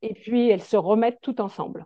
et 0.01 0.13
puis 0.13 0.49
elles 0.49 0.61
se 0.61 0.77
remettent 0.77 1.21
toutes 1.21 1.39
ensemble. 1.39 1.85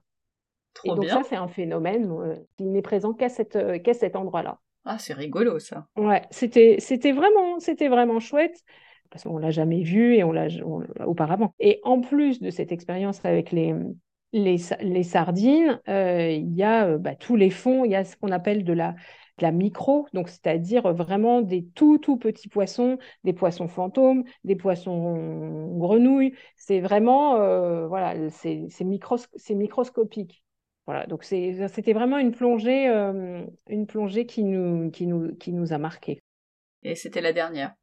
Trop 0.74 0.93
et 0.93 0.95
donc 0.95 1.05
ça, 1.05 1.21
c'est 1.24 1.36
un 1.36 1.47
phénomène 1.47 2.11
euh, 2.11 2.36
qui 2.57 2.65
n'est 2.65 2.82
présent 2.82 3.13
qu'à 3.13 3.30
qu'à 3.30 3.93
cet 3.93 4.15
endroit-là. 4.15 4.59
Ah, 4.86 4.97
c'est 4.99 5.13
rigolo 5.13 5.59
ça. 5.59 5.88
Ouais, 5.95 6.23
c'était 6.31 6.77
c'était 6.79 7.11
vraiment 7.11 7.59
c'était 7.59 7.88
vraiment 7.88 8.19
chouette 8.19 8.63
parce 9.09 9.23
qu'on 9.23 9.38
l'a 9.38 9.51
jamais 9.51 9.84
vu 9.84 10.15
et 10.15 10.23
on 10.23 10.31
l'a 10.31 10.47
auparavant. 11.05 11.53
Et 11.59 11.79
en 11.84 12.01
plus 12.01 12.41
de 12.41 12.49
cette 12.49 12.71
expérience 12.71 13.23
avec 13.25 13.51
les 13.51 13.73
les, 14.34 14.57
les 14.81 15.03
sardines, 15.03 15.79
euh, 15.88 16.31
il 16.31 16.53
y 16.55 16.63
a 16.63 16.88
euh, 16.88 16.97
bah, 16.97 17.15
tous 17.15 17.36
les 17.36 17.51
fonds, 17.51 17.86
il 17.86 17.91
y 17.91 17.95
a 17.95 18.03
ce 18.03 18.15
qu'on 18.17 18.31
appelle 18.31 18.63
de 18.63 18.73
la 18.73 18.95
la 19.39 19.51
micro, 19.51 20.07
donc 20.13 20.29
c'est-à-dire 20.29 20.93
vraiment 20.93 21.41
des 21.41 21.65
tout 21.75 21.97
tout 21.97 22.17
petits 22.17 22.49
poissons, 22.49 22.97
des 23.23 23.34
poissons 23.34 23.67
fantômes, 23.67 24.23
des 24.43 24.55
poissons 24.55 25.67
grenouilles. 25.77 26.34
C'est 26.55 26.79
vraiment 26.81 27.36
euh, 27.38 27.88
voilà, 27.88 28.29
c'est 28.31 28.67
micros 28.81 29.17
microscopique. 29.49 30.43
Voilà, 30.86 31.05
donc 31.07 31.23
c'était 31.23 31.93
vraiment 31.93 32.17
une 32.17 32.31
plongée, 32.31 32.89
euh, 32.89 33.45
une 33.69 33.88
plongée 33.88 34.25
qui 34.25 34.43
nous, 34.43 34.91
qui, 34.91 35.07
nous, 35.07 35.34
qui 35.36 35.53
nous 35.53 35.71
a 35.71 35.77
marqué. 35.77 36.19
Et 36.84 36.95
c'était 36.95 37.21
la 37.21 37.31
dernière. 37.31 37.73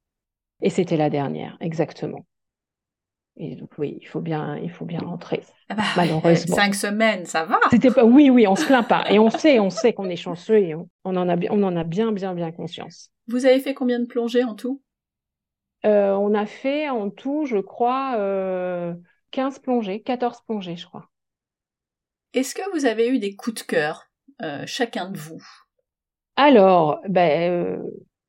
Et 0.60 0.68
c'était 0.68 0.98
la 0.98 1.08
dernière, 1.08 1.56
exactement. 1.60 2.26
Et 3.36 3.56
donc 3.56 3.70
oui, 3.78 3.96
il 4.02 4.06
faut 4.06 4.20
bien, 4.20 4.58
il 4.58 4.70
faut 4.70 4.84
bien 4.84 4.98
rentrer. 4.98 5.42
Ah 5.70 5.74
bah, 5.74 5.82
malheureusement. 5.96 6.56
Cinq 6.56 6.74
semaines, 6.74 7.24
ça 7.24 7.44
va. 7.44 7.58
C'était 7.70 7.90
pas, 7.90 8.04
oui, 8.04 8.28
oui, 8.28 8.46
on 8.46 8.54
se 8.54 8.66
plaint 8.66 8.86
pas. 8.86 9.10
Et 9.10 9.18
on 9.18 9.30
sait, 9.30 9.58
on 9.60 9.70
sait 9.70 9.94
qu'on 9.94 10.10
est 10.10 10.16
chanceux 10.16 10.58
et 10.58 10.74
on, 10.74 10.86
en 11.04 11.28
a, 11.28 11.36
on 11.50 11.62
en 11.62 11.76
a 11.76 11.84
bien, 11.84 12.12
bien, 12.12 12.34
bien 12.34 12.52
conscience. 12.52 13.10
Vous 13.28 13.46
avez 13.46 13.60
fait 13.60 13.72
combien 13.72 13.98
de 13.98 14.04
plongées 14.04 14.44
en 14.44 14.54
tout? 14.54 14.82
Euh, 15.86 16.12
On 16.12 16.34
a 16.34 16.44
fait 16.44 16.90
en 16.90 17.08
tout, 17.08 17.46
je 17.46 17.56
crois, 17.56 18.16
euh, 18.18 18.92
15 19.30 19.60
plongées, 19.60 20.02
14 20.02 20.42
plongées, 20.42 20.76
je 20.76 20.86
crois. 20.86 21.09
Est-ce 22.32 22.54
que 22.54 22.62
vous 22.72 22.86
avez 22.86 23.08
eu 23.08 23.18
des 23.18 23.34
coups 23.34 23.62
de 23.62 23.66
cœur, 23.66 24.06
euh, 24.42 24.62
chacun 24.64 25.10
de 25.10 25.18
vous? 25.18 25.42
Alors, 26.36 27.00
ben, 27.08 27.50
euh, 27.50 27.82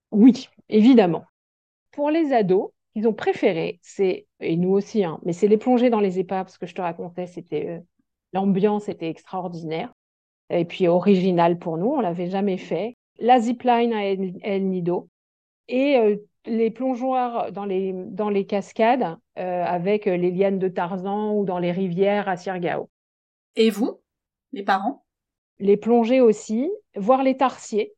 oui, 0.09 0.49
évidemment. 0.69 1.23
Pour 1.91 2.09
les 2.09 2.33
ados, 2.33 2.71
ils 2.95 3.07
ont 3.07 3.13
préféré, 3.13 3.79
c'est, 3.83 4.25
et 4.39 4.57
nous 4.57 4.71
aussi, 4.71 5.03
hein, 5.03 5.19
mais 5.23 5.33
c'est 5.33 5.47
les 5.47 5.57
plongées 5.57 5.91
dans 5.91 5.99
les 5.99 6.17
épaves, 6.17 6.49
ce 6.49 6.57
que 6.57 6.65
je 6.65 6.73
te 6.73 6.81
racontais, 6.81 7.27
c'était, 7.27 7.67
euh, 7.67 7.79
l'ambiance 8.33 8.89
était 8.89 9.07
extraordinaire, 9.07 9.93
et 10.49 10.65
puis 10.65 10.87
original 10.87 11.59
pour 11.59 11.77
nous, 11.77 11.91
on 11.91 12.01
l'avait 12.01 12.29
jamais 12.29 12.57
fait. 12.57 12.97
La 13.19 13.39
zipline 13.39 13.93
à 13.93 14.03
El, 14.03 14.67
Nido, 14.67 15.09
et 15.67 16.19
les 16.45 16.71
plongeoires 16.71 17.51
dans 17.51 17.65
les, 17.65 17.93
dans 17.93 18.29
les 18.29 18.45
cascades 18.45 19.15
avec 19.35 20.05
les 20.05 20.31
lianes 20.31 20.59
de 20.59 20.67
Tarzan 20.67 21.33
ou 21.35 21.45
dans 21.45 21.59
les 21.59 21.71
rivières 21.71 22.27
à 22.27 22.35
Sirgao. 22.35 22.89
Et 23.55 23.69
vous, 23.69 23.99
les 24.53 24.63
parents? 24.63 25.03
Les 25.59 25.77
plongées 25.77 26.21
aussi, 26.21 26.71
voir 26.95 27.23
les 27.23 27.37
tarsiers. 27.37 27.93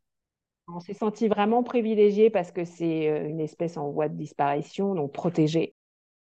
On 0.68 0.80
s'est 0.80 0.93
senti 0.93 1.28
vraiment 1.28 1.64
privilégiés 1.64 2.30
parce 2.30 2.51
que 2.51 2.66
c'est 2.66 3.10
euh, 3.10 3.28
une 3.28 3.39
espèce 3.39 3.78
en 3.78 3.89
voie 3.91 4.10
de 4.10 4.16
disparition, 4.16 4.95
donc 4.95 5.12
protégée. 5.12 5.76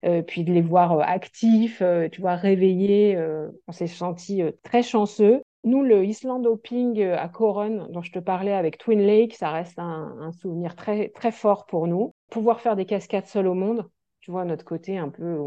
Euh, 0.05 0.23
puis 0.23 0.45
de 0.45 0.53
les 0.53 0.61
voir 0.61 0.93
euh, 0.93 1.03
actifs, 1.03 1.83
tu 2.13 2.21
vois, 2.21 2.35
réveillés, 2.35 3.19
on 3.67 3.73
s'est 3.73 3.87
senti 3.87 4.43
très 4.63 4.83
chanceux. 4.83 5.43
Nous, 5.63 5.83
le 5.83 6.05
Island 6.05 6.47
Hopping 6.47 7.01
à 7.03 7.27
Coron, 7.29 7.87
dont 7.89 8.03
je 8.03 8.13
te 8.13 8.19
parlais 8.19 8.53
avec 8.53 8.77
Twin 8.77 9.01
Lake, 9.01 9.35
ça 9.35 9.51
reste 9.51 9.79
un, 9.79 10.15
un, 10.21 10.33
souvenir 10.33 10.77
très, 10.77 11.09
très 11.09 11.33
fort 11.33 11.65
pour 11.65 11.87
nous. 11.87 12.13
Pouvoir 12.31 12.61
faire 12.61 12.77
des 12.77 12.85
cascades 12.85 13.27
seules 13.27 13.47
au 13.47 13.55
monde, 13.55 13.89
tu 14.21 14.31
vois, 14.31 14.45
notre 14.45 14.65
côté 14.65 14.99
un 14.99 15.09
peu, 15.09 15.39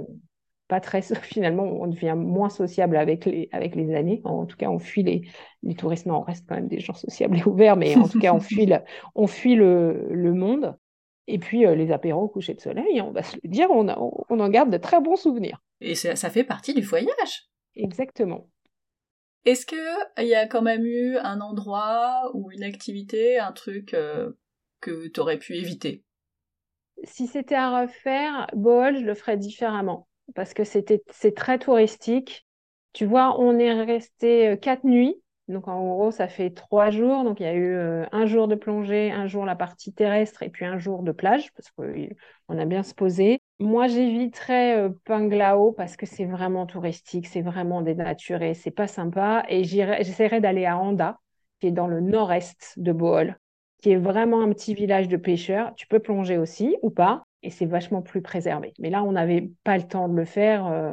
pas 0.67 0.79
très 0.79 1.01
finalement 1.21 1.63
on 1.63 1.87
devient 1.87 2.15
moins 2.15 2.49
sociable 2.49 2.97
avec 2.97 3.25
les 3.25 3.49
avec 3.51 3.75
les 3.75 3.95
années. 3.95 4.21
En 4.23 4.45
tout 4.45 4.57
cas 4.57 4.69
on 4.69 4.79
fuit 4.79 5.03
les 5.03 5.21
les 5.63 5.75
touristes. 5.75 6.07
On 6.07 6.21
reste 6.21 6.45
quand 6.47 6.55
même 6.55 6.67
des 6.67 6.79
gens 6.79 6.93
sociables 6.93 7.37
et 7.37 7.43
ouverts 7.43 7.77
mais 7.77 7.95
en 7.95 8.07
tout 8.07 8.19
cas 8.19 8.33
on 8.33 8.39
fuit 8.41 8.65
le, 8.65 8.77
on 9.15 9.27
fuit 9.27 9.55
le, 9.55 10.07
le 10.11 10.33
monde. 10.33 10.77
Et 11.27 11.39
puis 11.39 11.65
euh, 11.65 11.75
les 11.75 11.91
apéros 11.91 12.23
au 12.23 12.29
coucher 12.29 12.53
de 12.53 12.61
soleil 12.61 13.01
on 13.01 13.11
va 13.11 13.23
se 13.23 13.37
le 13.41 13.49
dire 13.49 13.69
on, 13.71 13.87
on 14.29 14.39
en 14.39 14.49
garde 14.49 14.69
de 14.69 14.77
très 14.77 15.01
bons 15.01 15.17
souvenirs. 15.17 15.61
Et 15.81 15.95
ça, 15.95 16.15
ça 16.15 16.29
fait 16.29 16.43
partie 16.43 16.73
du 16.73 16.81
voyage. 16.81 17.49
Exactement. 17.75 18.49
Est-ce 19.45 19.65
que 19.65 20.21
il 20.21 20.27
y 20.27 20.35
a 20.35 20.47
quand 20.47 20.61
même 20.61 20.85
eu 20.85 21.17
un 21.17 21.39
endroit 21.39 22.31
ou 22.33 22.51
une 22.51 22.63
activité 22.63 23.39
un 23.39 23.51
truc 23.51 23.93
euh, 23.93 24.31
que 24.81 25.07
tu 25.07 25.19
aurais 25.19 25.37
pu 25.37 25.55
éviter? 25.55 26.03
Si 27.03 27.27
c'était 27.27 27.55
à 27.55 27.81
refaire, 27.81 28.47
Bohol, 28.53 28.97
je 28.97 29.05
le 29.05 29.13
ferais 29.13 29.37
différemment 29.37 30.06
parce 30.35 30.53
que 30.53 30.63
c'était 30.63 31.03
c'est 31.11 31.35
très 31.35 31.59
touristique. 31.59 32.47
Tu 32.93 33.05
vois, 33.05 33.39
on 33.39 33.57
est 33.59 33.73
resté 33.83 34.49
euh, 34.49 34.55
quatre 34.55 34.83
nuits. 34.83 35.15
Donc 35.47 35.67
en 35.67 35.81
gros, 35.87 36.11
ça 36.11 36.27
fait 36.27 36.49
trois 36.51 36.89
jours. 36.89 37.23
Donc 37.23 37.39
il 37.39 37.43
y 37.43 37.45
a 37.47 37.53
eu 37.53 37.73
euh, 37.75 38.05
un 38.11 38.25
jour 38.25 38.47
de 38.47 38.55
plongée, 38.55 39.11
un 39.11 39.27
jour 39.27 39.45
la 39.45 39.55
partie 39.55 39.93
terrestre 39.93 40.43
et 40.43 40.49
puis 40.49 40.65
un 40.65 40.77
jour 40.77 41.03
de 41.03 41.11
plage 41.11 41.51
parce 41.53 41.71
qu'on 41.71 42.57
a 42.57 42.65
bien 42.65 42.83
se 42.83 42.93
poser. 42.93 43.39
Moi, 43.59 43.87
j'éviterais 43.87 44.77
euh, 44.77 44.89
Panglao 45.05 45.71
parce 45.71 45.95
que 45.95 46.05
c'est 46.05 46.25
vraiment 46.25 46.65
touristique, 46.65 47.27
c'est 47.27 47.41
vraiment 47.41 47.81
dénaturé, 47.81 48.53
c'est 48.53 48.71
pas 48.71 48.87
sympa. 48.87 49.45
Et 49.49 49.63
j'essaierais 49.63 50.41
d'aller 50.41 50.65
à 50.65 50.77
Anda, 50.77 51.19
qui 51.59 51.67
est 51.67 51.71
dans 51.71 51.87
le 51.87 52.01
nord-est 52.01 52.73
de 52.77 52.91
Bohol 52.91 53.37
qui 53.81 53.91
est 53.91 53.97
vraiment 53.97 54.41
un 54.41 54.49
petit 54.49 54.73
village 54.73 55.07
de 55.07 55.17
pêcheurs. 55.17 55.73
Tu 55.75 55.87
peux 55.87 55.99
plonger 55.99 56.37
aussi 56.37 56.75
ou 56.81 56.89
pas, 56.89 57.23
et 57.47 57.49
c'est 57.49 57.65
vachement 57.65 58.01
plus 58.01 58.21
préservé. 58.21 58.73
Mais 58.77 58.89
là, 58.89 59.03
on 59.03 59.13
n'avait 59.13 59.49
pas 59.63 59.77
le 59.77 59.87
temps 59.87 60.09
de 60.09 60.15
le 60.15 60.25
faire. 60.25 60.67
Euh, 60.67 60.91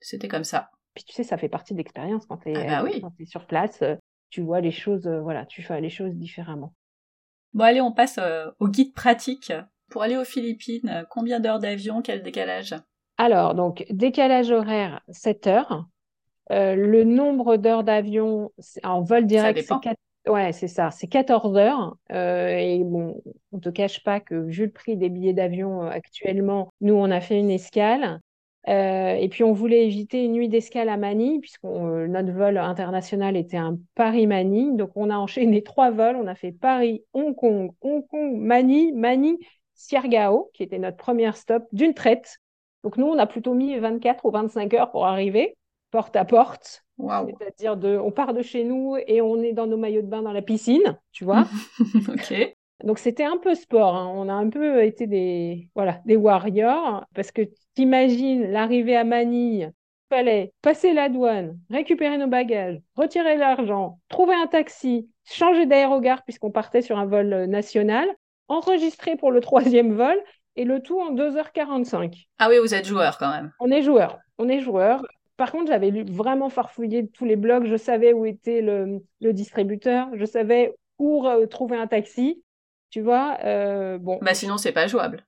C'était 0.00 0.28
comme 0.28 0.44
ça. 0.44 0.70
Puis 0.92 1.04
tu 1.04 1.14
sais, 1.14 1.24
ça 1.24 1.38
fait 1.38 1.48
partie 1.48 1.72
de 1.72 1.78
l'expérience 1.78 2.26
quand 2.26 2.36
tu 2.36 2.50
es, 2.50 2.68
ah 2.68 2.82
bah 2.82 3.10
es, 3.18 3.24
sur 3.24 3.46
place. 3.46 3.80
Euh, 3.80 3.96
tu 4.28 4.42
vois 4.42 4.60
les 4.60 4.70
choses, 4.70 5.06
euh, 5.06 5.22
voilà, 5.22 5.46
tu 5.46 5.62
fais 5.62 5.80
les 5.80 5.88
choses 5.88 6.14
différemment. 6.14 6.74
Bon, 7.54 7.64
allez, 7.64 7.80
on 7.80 7.92
passe 7.92 8.20
au 8.60 8.68
guide 8.68 8.92
pratique. 8.92 9.50
Pour 9.88 10.02
aller 10.02 10.16
aux 10.18 10.24
Philippines, 10.24 11.06
combien 11.10 11.40
d'heures 11.40 11.58
d'avion, 11.58 12.02
quel 12.02 12.22
décalage? 12.22 12.74
Alors, 13.16 13.54
donc, 13.54 13.84
décalage 13.90 14.50
horaire, 14.50 15.02
7 15.08 15.46
heures. 15.46 15.86
le 16.50 17.04
nombre 17.04 17.56
d'heures 17.56 17.84
d'avion 17.84 18.52
en 18.84 19.02
vol 19.02 19.26
direct, 19.26 19.58
c'est 19.66 19.80
4 19.80 19.96
Ouais, 20.26 20.52
c'est 20.52 20.68
ça. 20.68 20.90
C'est 20.92 21.08
14 21.08 21.56
heures. 21.56 21.96
Euh, 22.12 22.56
et 22.56 22.78
bon, 22.84 23.20
on 23.50 23.58
te 23.58 23.68
cache 23.70 24.02
pas 24.04 24.20
que 24.20 24.34
vu 24.36 24.66
le 24.66 24.70
prix 24.70 24.96
des 24.96 25.08
billets 25.08 25.32
d'avion 25.32 25.82
euh, 25.84 25.90
actuellement, 25.90 26.70
nous, 26.80 26.94
on 26.94 27.10
a 27.10 27.20
fait 27.20 27.38
une 27.38 27.50
escale. 27.50 28.20
Euh, 28.68 29.14
et 29.14 29.28
puis, 29.28 29.42
on 29.42 29.52
voulait 29.52 29.84
éviter 29.84 30.24
une 30.24 30.32
nuit 30.34 30.48
d'escale 30.48 30.88
à 30.88 30.96
Manille, 30.96 31.40
puisque 31.40 31.64
notre 31.64 32.30
vol 32.32 32.56
international 32.56 33.36
était 33.36 33.56
un 33.56 33.78
Paris-Manille. 33.96 34.76
Donc, 34.76 34.92
on 34.94 35.10
a 35.10 35.16
enchaîné 35.16 35.62
trois 35.64 35.90
vols. 35.90 36.14
On 36.16 36.28
a 36.28 36.36
fait 36.36 36.52
Paris-Hong 36.52 37.34
Kong, 37.34 37.72
Hong 37.80 38.06
Kong, 38.06 38.36
Manille, 38.36 38.92
Manille, 38.94 39.38
Siargao, 39.74 40.50
qui 40.54 40.62
était 40.62 40.78
notre 40.78 40.98
première 40.98 41.36
stop 41.36 41.64
d'une 41.72 41.94
traite. 41.94 42.38
Donc, 42.84 42.96
nous, 42.96 43.06
on 43.06 43.18
a 43.18 43.26
plutôt 43.26 43.54
mis 43.54 43.76
24 43.76 44.24
ou 44.24 44.30
25 44.30 44.72
heures 44.74 44.92
pour 44.92 45.04
arriver, 45.04 45.56
porte 45.92 46.16
à 46.16 46.24
porte. 46.24 46.84
C'est-à-dire, 46.98 47.76
de, 47.76 47.96
on 47.96 48.10
part 48.10 48.34
de 48.34 48.42
chez 48.42 48.64
nous 48.64 48.96
et 49.06 49.20
on 49.20 49.40
est 49.42 49.52
dans 49.52 49.66
nos 49.66 49.76
maillots 49.76 50.02
de 50.02 50.06
bain 50.06 50.22
dans 50.22 50.32
la 50.32 50.42
piscine, 50.42 50.98
tu 51.12 51.24
vois. 51.24 51.46
ok. 52.08 52.56
Donc 52.82 52.98
c'était 52.98 53.24
un 53.24 53.36
peu 53.36 53.54
sport. 53.54 53.94
Hein. 53.94 54.10
On 54.14 54.28
a 54.28 54.32
un 54.32 54.48
peu 54.48 54.82
été 54.82 55.06
des, 55.06 55.68
voilà, 55.74 56.00
des 56.04 56.16
warriors 56.16 57.04
parce 57.14 57.30
que 57.30 57.42
t'imagines 57.74 58.50
l'arrivée 58.50 58.96
à 58.96 59.04
Manille, 59.04 59.72
il 59.72 60.16
fallait 60.16 60.52
passer 60.62 60.92
la 60.92 61.08
douane, 61.08 61.58
récupérer 61.70 62.18
nos 62.18 62.26
bagages, 62.26 62.80
retirer 62.96 63.36
l'argent, 63.36 63.98
trouver 64.08 64.34
un 64.34 64.46
taxi, 64.46 65.08
changer 65.24 65.66
d'aérogare 65.66 66.22
puisqu'on 66.24 66.50
partait 66.50 66.82
sur 66.82 66.98
un 66.98 67.06
vol 67.06 67.32
euh, 67.32 67.46
national, 67.46 68.08
enregistrer 68.48 69.16
pour 69.16 69.30
le 69.30 69.40
troisième 69.40 69.94
vol 69.94 70.18
et 70.56 70.64
le 70.64 70.80
tout 70.80 71.00
en 71.00 71.14
2h45. 71.14 72.26
Ah 72.38 72.48
oui, 72.48 72.58
vous 72.58 72.74
êtes 72.74 72.86
joueur 72.86 73.18
quand 73.18 73.30
même. 73.30 73.52
On 73.60 73.70
est 73.70 73.82
joueur. 73.82 74.18
On 74.38 74.48
est 74.48 74.60
joueur. 74.60 75.02
Par 75.42 75.50
contre, 75.50 75.72
j'avais 75.72 76.04
vraiment 76.04 76.50
farfouillé 76.50 77.08
tous 77.08 77.24
les 77.24 77.34
blogs. 77.34 77.64
Je 77.66 77.74
savais 77.74 78.12
où 78.12 78.24
était 78.24 78.62
le, 78.62 79.32
distributeur. 79.32 80.06
Je 80.14 80.24
savais 80.24 80.72
où 81.00 81.26
trouver 81.50 81.76
un 81.76 81.88
taxi. 81.88 82.44
Tu 82.90 83.00
vois, 83.00 83.38
euh, 83.42 83.98
bon. 83.98 84.20
Bah 84.22 84.34
sinon, 84.34 84.56
c'est 84.56 84.70
pas 84.70 84.86
jouable. 84.86 85.26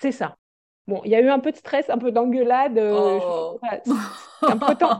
C'est 0.00 0.12
ça. 0.12 0.38
Bon, 0.86 1.02
il 1.04 1.10
y 1.10 1.14
a 1.14 1.20
eu 1.20 1.28
un 1.28 1.40
peu 1.40 1.52
de 1.52 1.58
stress, 1.58 1.90
un 1.90 1.98
peu 1.98 2.10
d'engueulade. 2.10 2.78
Euh, 2.78 3.18
oh. 3.22 3.60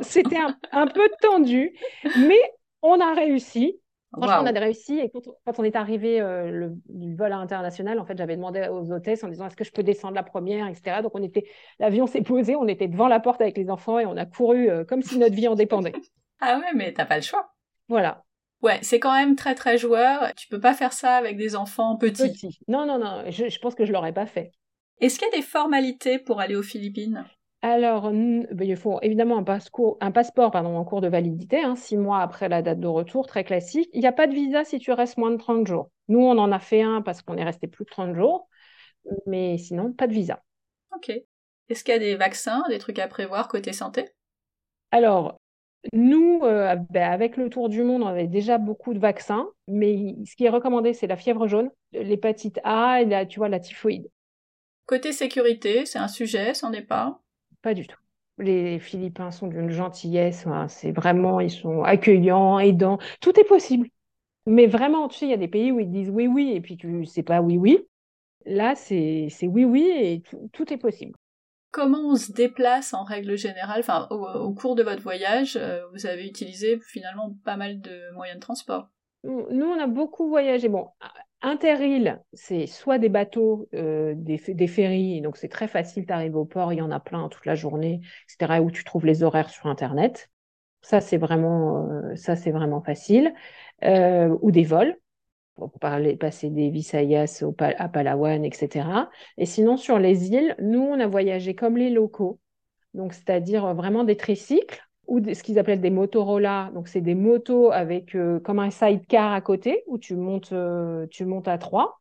C'était 0.02 0.36
un, 0.72 0.86
peu 0.88 1.08
tendu, 1.22 1.74
mais 2.18 2.42
on 2.82 3.00
a 3.00 3.14
réussi. 3.14 3.80
Franchement, 4.12 4.42
on 4.42 4.56
a 4.56 4.60
réussi. 4.60 4.98
Et 4.98 5.10
quand, 5.10 5.58
on 5.58 5.64
est 5.64 5.76
arrivé 5.76 6.20
euh, 6.20 6.50
le, 6.50 6.72
du 6.88 7.14
vol 7.14 7.32
international, 7.32 7.98
en 8.00 8.04
fait, 8.04 8.18
j'avais 8.18 8.36
demandé 8.36 8.66
aux 8.68 8.92
hôtesses 8.92 9.22
en 9.22 9.28
disant 9.28 9.46
est-ce 9.46 9.56
que 9.56 9.64
je 9.64 9.72
peux 9.72 9.82
descendre 9.82 10.14
la 10.14 10.22
première, 10.22 10.66
etc. 10.66 11.00
Donc, 11.02 11.12
on 11.14 11.22
était, 11.22 11.44
l'avion 11.78 12.06
s'est 12.06 12.22
posé, 12.22 12.56
on 12.56 12.66
était 12.66 12.88
devant 12.88 13.08
la 13.08 13.20
porte 13.20 13.40
avec 13.40 13.56
les 13.56 13.70
enfants 13.70 13.98
et 13.98 14.06
on 14.06 14.16
a 14.16 14.26
couru 14.26 14.68
euh, 14.68 14.84
comme 14.84 15.02
si 15.02 15.18
notre 15.18 15.34
vie 15.34 15.48
en 15.48 15.54
dépendait. 15.54 15.92
ah 16.40 16.58
ouais, 16.58 16.74
mais 16.74 16.92
t'as 16.92 17.06
pas 17.06 17.16
le 17.16 17.22
choix. 17.22 17.52
Voilà. 17.88 18.24
Ouais, 18.62 18.78
c'est 18.82 18.98
quand 18.98 19.14
même 19.14 19.36
très 19.36 19.54
très 19.54 19.78
joueur. 19.78 20.34
Tu 20.36 20.48
peux 20.48 20.60
pas 20.60 20.74
faire 20.74 20.92
ça 20.92 21.16
avec 21.16 21.36
des 21.36 21.56
enfants 21.56 21.96
petits. 21.96 22.58
Non, 22.68 22.86
non, 22.86 22.98
non. 22.98 23.24
Je, 23.30 23.48
je 23.48 23.58
pense 23.60 23.74
que 23.74 23.84
je 23.84 23.92
l'aurais 23.92 24.12
pas 24.12 24.26
fait. 24.26 24.52
Est-ce 25.00 25.18
qu'il 25.18 25.28
y 25.28 25.34
a 25.34 25.36
des 25.36 25.42
formalités 25.42 26.18
pour 26.18 26.40
aller 26.40 26.56
aux 26.56 26.62
Philippines? 26.62 27.24
Alors, 27.62 28.10
ben, 28.10 28.46
il 28.62 28.76
faut 28.76 28.98
évidemment 29.02 29.36
un, 29.36 29.42
passeport, 29.44 29.98
un 30.00 30.10
passeport 30.10 30.50
pardon, 30.50 30.76
en 30.76 30.84
cours 30.84 31.02
de 31.02 31.08
validité, 31.08 31.62
hein, 31.62 31.76
six 31.76 31.98
mois 31.98 32.20
après 32.20 32.48
la 32.48 32.62
date 32.62 32.80
de 32.80 32.86
retour, 32.86 33.26
très 33.26 33.44
classique. 33.44 33.90
Il 33.92 34.00
n'y 34.00 34.06
a 34.06 34.12
pas 34.12 34.26
de 34.26 34.32
visa 34.32 34.64
si 34.64 34.78
tu 34.78 34.92
restes 34.92 35.18
moins 35.18 35.30
de 35.30 35.36
30 35.36 35.66
jours. 35.66 35.90
Nous, 36.08 36.20
on 36.20 36.38
en 36.38 36.52
a 36.52 36.58
fait 36.58 36.80
un 36.82 37.02
parce 37.02 37.20
qu'on 37.20 37.36
est 37.36 37.44
resté 37.44 37.66
plus 37.66 37.84
de 37.84 37.90
30 37.90 38.14
jours, 38.14 38.48
mais 39.26 39.58
sinon, 39.58 39.92
pas 39.92 40.06
de 40.06 40.14
visa. 40.14 40.42
Ok. 40.94 41.10
Est-ce 41.68 41.84
qu'il 41.84 41.92
y 41.92 41.96
a 41.96 42.00
des 42.00 42.16
vaccins, 42.16 42.64
des 42.68 42.78
trucs 42.78 42.98
à 42.98 43.08
prévoir 43.08 43.48
côté 43.48 43.72
santé? 43.72 44.08
Alors, 44.90 45.38
nous, 45.92 46.40
euh, 46.42 46.76
ben, 46.90 47.10
avec 47.10 47.36
le 47.36 47.50
tour 47.50 47.68
du 47.68 47.82
monde, 47.82 48.02
on 48.02 48.06
avait 48.06 48.26
déjà 48.26 48.58
beaucoup 48.58 48.94
de 48.94 48.98
vaccins, 48.98 49.48
mais 49.68 50.16
ce 50.26 50.34
qui 50.34 50.44
est 50.44 50.50
recommandé, 50.50 50.94
c'est 50.94 51.06
la 51.06 51.16
fièvre 51.16 51.46
jaune, 51.46 51.70
l'hépatite 51.92 52.58
A 52.64 53.02
et 53.02 53.04
la, 53.04 53.26
tu 53.26 53.38
vois, 53.38 53.48
la 53.48 53.60
typhoïde. 53.60 54.08
Côté 54.86 55.12
sécurité, 55.12 55.86
c'est 55.86 55.98
un 55.98 56.08
sujet, 56.08 56.54
c'en 56.54 56.72
est 56.72 56.82
pas? 56.82 57.20
Pas 57.62 57.74
du 57.74 57.86
tout. 57.86 57.98
Les 58.38 58.78
Philippins 58.78 59.30
sont 59.30 59.48
d'une 59.48 59.70
gentillesse, 59.70 60.46
c'est 60.68 60.92
vraiment, 60.92 61.40
ils 61.40 61.50
sont 61.50 61.82
accueillants, 61.82 62.58
aidants, 62.58 62.98
tout 63.20 63.38
est 63.38 63.44
possible. 63.44 63.88
Mais 64.46 64.66
vraiment, 64.66 65.08
tu 65.08 65.18
sais, 65.18 65.26
il 65.26 65.30
y 65.30 65.34
a 65.34 65.38
des 65.38 65.48
pays 65.48 65.70
où 65.70 65.80
ils 65.80 65.90
disent 65.90 66.10
oui, 66.10 66.26
oui, 66.26 66.52
et 66.54 66.60
puis 66.60 66.76
tu 66.76 67.04
sais 67.04 67.22
pas 67.22 67.42
oui, 67.42 67.58
oui. 67.58 67.86
Là, 68.46 68.74
c'est 68.74 69.28
oui, 69.42 69.64
oui, 69.64 69.90
et 69.94 70.22
tout, 70.52 70.72
est 70.72 70.78
possible. 70.78 71.14
Comment 71.70 72.00
on 72.12 72.16
se 72.16 72.32
déplace 72.32 72.94
en 72.94 73.04
règle 73.04 73.36
générale? 73.36 73.80
Enfin, 73.80 74.08
au, 74.10 74.52
cours 74.54 74.74
de 74.74 74.82
votre 74.82 75.02
voyage, 75.02 75.56
euh, 75.56 75.86
vous 75.92 76.06
avez 76.06 76.26
utilisé 76.26 76.80
finalement 76.80 77.36
pas 77.44 77.56
mal 77.56 77.80
de 77.80 78.12
moyens 78.14 78.38
de 78.38 78.40
transport 78.40 78.88
Nous, 79.24 79.66
on 79.66 79.78
a 79.78 79.86
beaucoup 79.86 80.28
voyagé. 80.28 80.68
Bon, 80.68 80.88
Interrail, 81.42 82.18
c'est 82.32 82.66
soit 82.66 82.98
des 82.98 83.08
bateaux, 83.08 83.68
euh, 83.74 84.14
des, 84.16 84.66
ferries, 84.66 85.20
donc 85.22 85.36
c'est 85.36 85.48
très 85.48 85.68
facile, 85.68 86.06
tu 86.06 86.12
arrives 86.12 86.36
au 86.36 86.44
port, 86.44 86.72
il 86.72 86.78
y 86.78 86.82
en 86.82 86.90
a 86.90 87.00
plein 87.00 87.28
toute 87.28 87.46
la 87.46 87.54
journée, 87.54 88.00
etc., 88.28 88.60
où 88.62 88.70
tu 88.70 88.84
trouves 88.84 89.06
les 89.06 89.22
horaires 89.22 89.50
sur 89.50 89.66
Internet. 89.66 90.30
Ça, 90.82 91.00
c'est 91.00 91.18
vraiment, 91.18 91.88
euh, 91.90 92.16
ça, 92.16 92.36
c'est 92.36 92.50
vraiment 92.50 92.82
facile. 92.82 93.34
Euh, 93.84 94.36
ou 94.42 94.50
des 94.50 94.64
vols, 94.64 94.96
pour 95.56 95.72
passer 95.78 96.50
des 96.50 96.70
Visayas 96.70 97.42
à 97.58 97.88
Palawan, 97.88 98.44
etc. 98.44 99.08
Et 99.38 99.46
sinon, 99.46 99.76
sur 99.76 99.98
les 99.98 100.30
îles, 100.30 100.54
nous, 100.60 100.80
on 100.80 101.00
a 101.00 101.06
voyagé 101.06 101.54
comme 101.54 101.76
les 101.76 101.90
locaux, 101.90 102.38
donc 102.94 103.14
c'est-à-dire 103.14 103.74
vraiment 103.74 104.04
des 104.04 104.16
tricycles 104.16 104.82
ou 105.10 105.20
ce 105.34 105.42
qu'ils 105.42 105.58
appellent 105.58 105.80
des 105.80 105.90
Motorola. 105.90 106.70
Donc, 106.72 106.86
c'est 106.86 107.00
des 107.00 107.16
motos 107.16 107.72
avec 107.72 108.14
euh, 108.14 108.38
comme 108.38 108.60
un 108.60 108.70
sidecar 108.70 109.32
à 109.32 109.40
côté 109.40 109.82
où 109.88 109.98
tu 109.98 110.14
montes, 110.14 110.52
euh, 110.52 111.06
tu 111.10 111.24
montes 111.24 111.48
à 111.48 111.58
trois. 111.58 112.00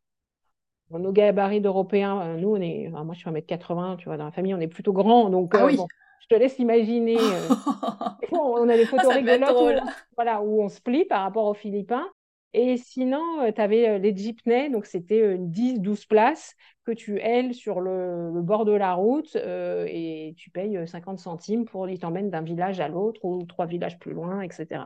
nos 0.91 1.11
gabarits 1.11 1.59
d'Européens, 1.59 2.21
euh, 2.21 2.37
nous, 2.37 2.55
on 2.55 2.61
est, 2.61 2.87
moi, 2.89 3.13
je 3.13 3.19
suis 3.19 3.29
1m80, 3.29 3.97
tu 3.97 4.05
vois, 4.05 4.17
dans 4.17 4.25
la 4.25 4.31
famille, 4.31 4.53
on 4.53 4.59
est 4.59 4.67
plutôt 4.67 4.93
grand. 4.93 5.31
Donc, 5.31 5.55
ah 5.55 5.67
je 5.71 6.35
te 6.35 6.39
laisse 6.39 6.59
imaginer. 6.59 7.17
on 8.31 8.69
a 8.69 8.77
des 8.77 8.85
photos 8.85 9.11
rigolotes 9.11 9.81
voilà, 10.15 10.43
où 10.43 10.61
on 10.61 10.69
se 10.69 10.79
plie 10.79 11.05
par 11.05 11.23
rapport 11.23 11.45
aux 11.45 11.55
Philippins. 11.55 12.05
Et 12.53 12.77
sinon, 12.77 13.51
tu 13.53 13.61
avais 13.61 13.99
les 13.99 14.15
jeepneys, 14.15 14.69
donc 14.69 14.85
c'était 14.85 15.37
10-12 15.37 16.07
places 16.07 16.55
que 16.83 16.91
tu 16.91 17.19
ailes 17.19 17.53
sur 17.53 17.79
le, 17.79 18.31
bord 18.41 18.65
de 18.65 18.71
la 18.71 18.93
route 18.93 19.35
et 19.35 20.33
tu 20.35 20.49
payes 20.49 20.87
50 20.87 21.19
centimes 21.19 21.65
pour 21.65 21.87
ils 21.87 21.99
t'emmènent 21.99 22.31
d'un 22.31 22.41
village 22.41 22.79
à 22.79 22.87
l'autre 22.87 23.23
ou 23.23 23.45
trois 23.45 23.67
villages 23.67 23.99
plus 23.99 24.13
loin, 24.13 24.41
etc. 24.41 24.85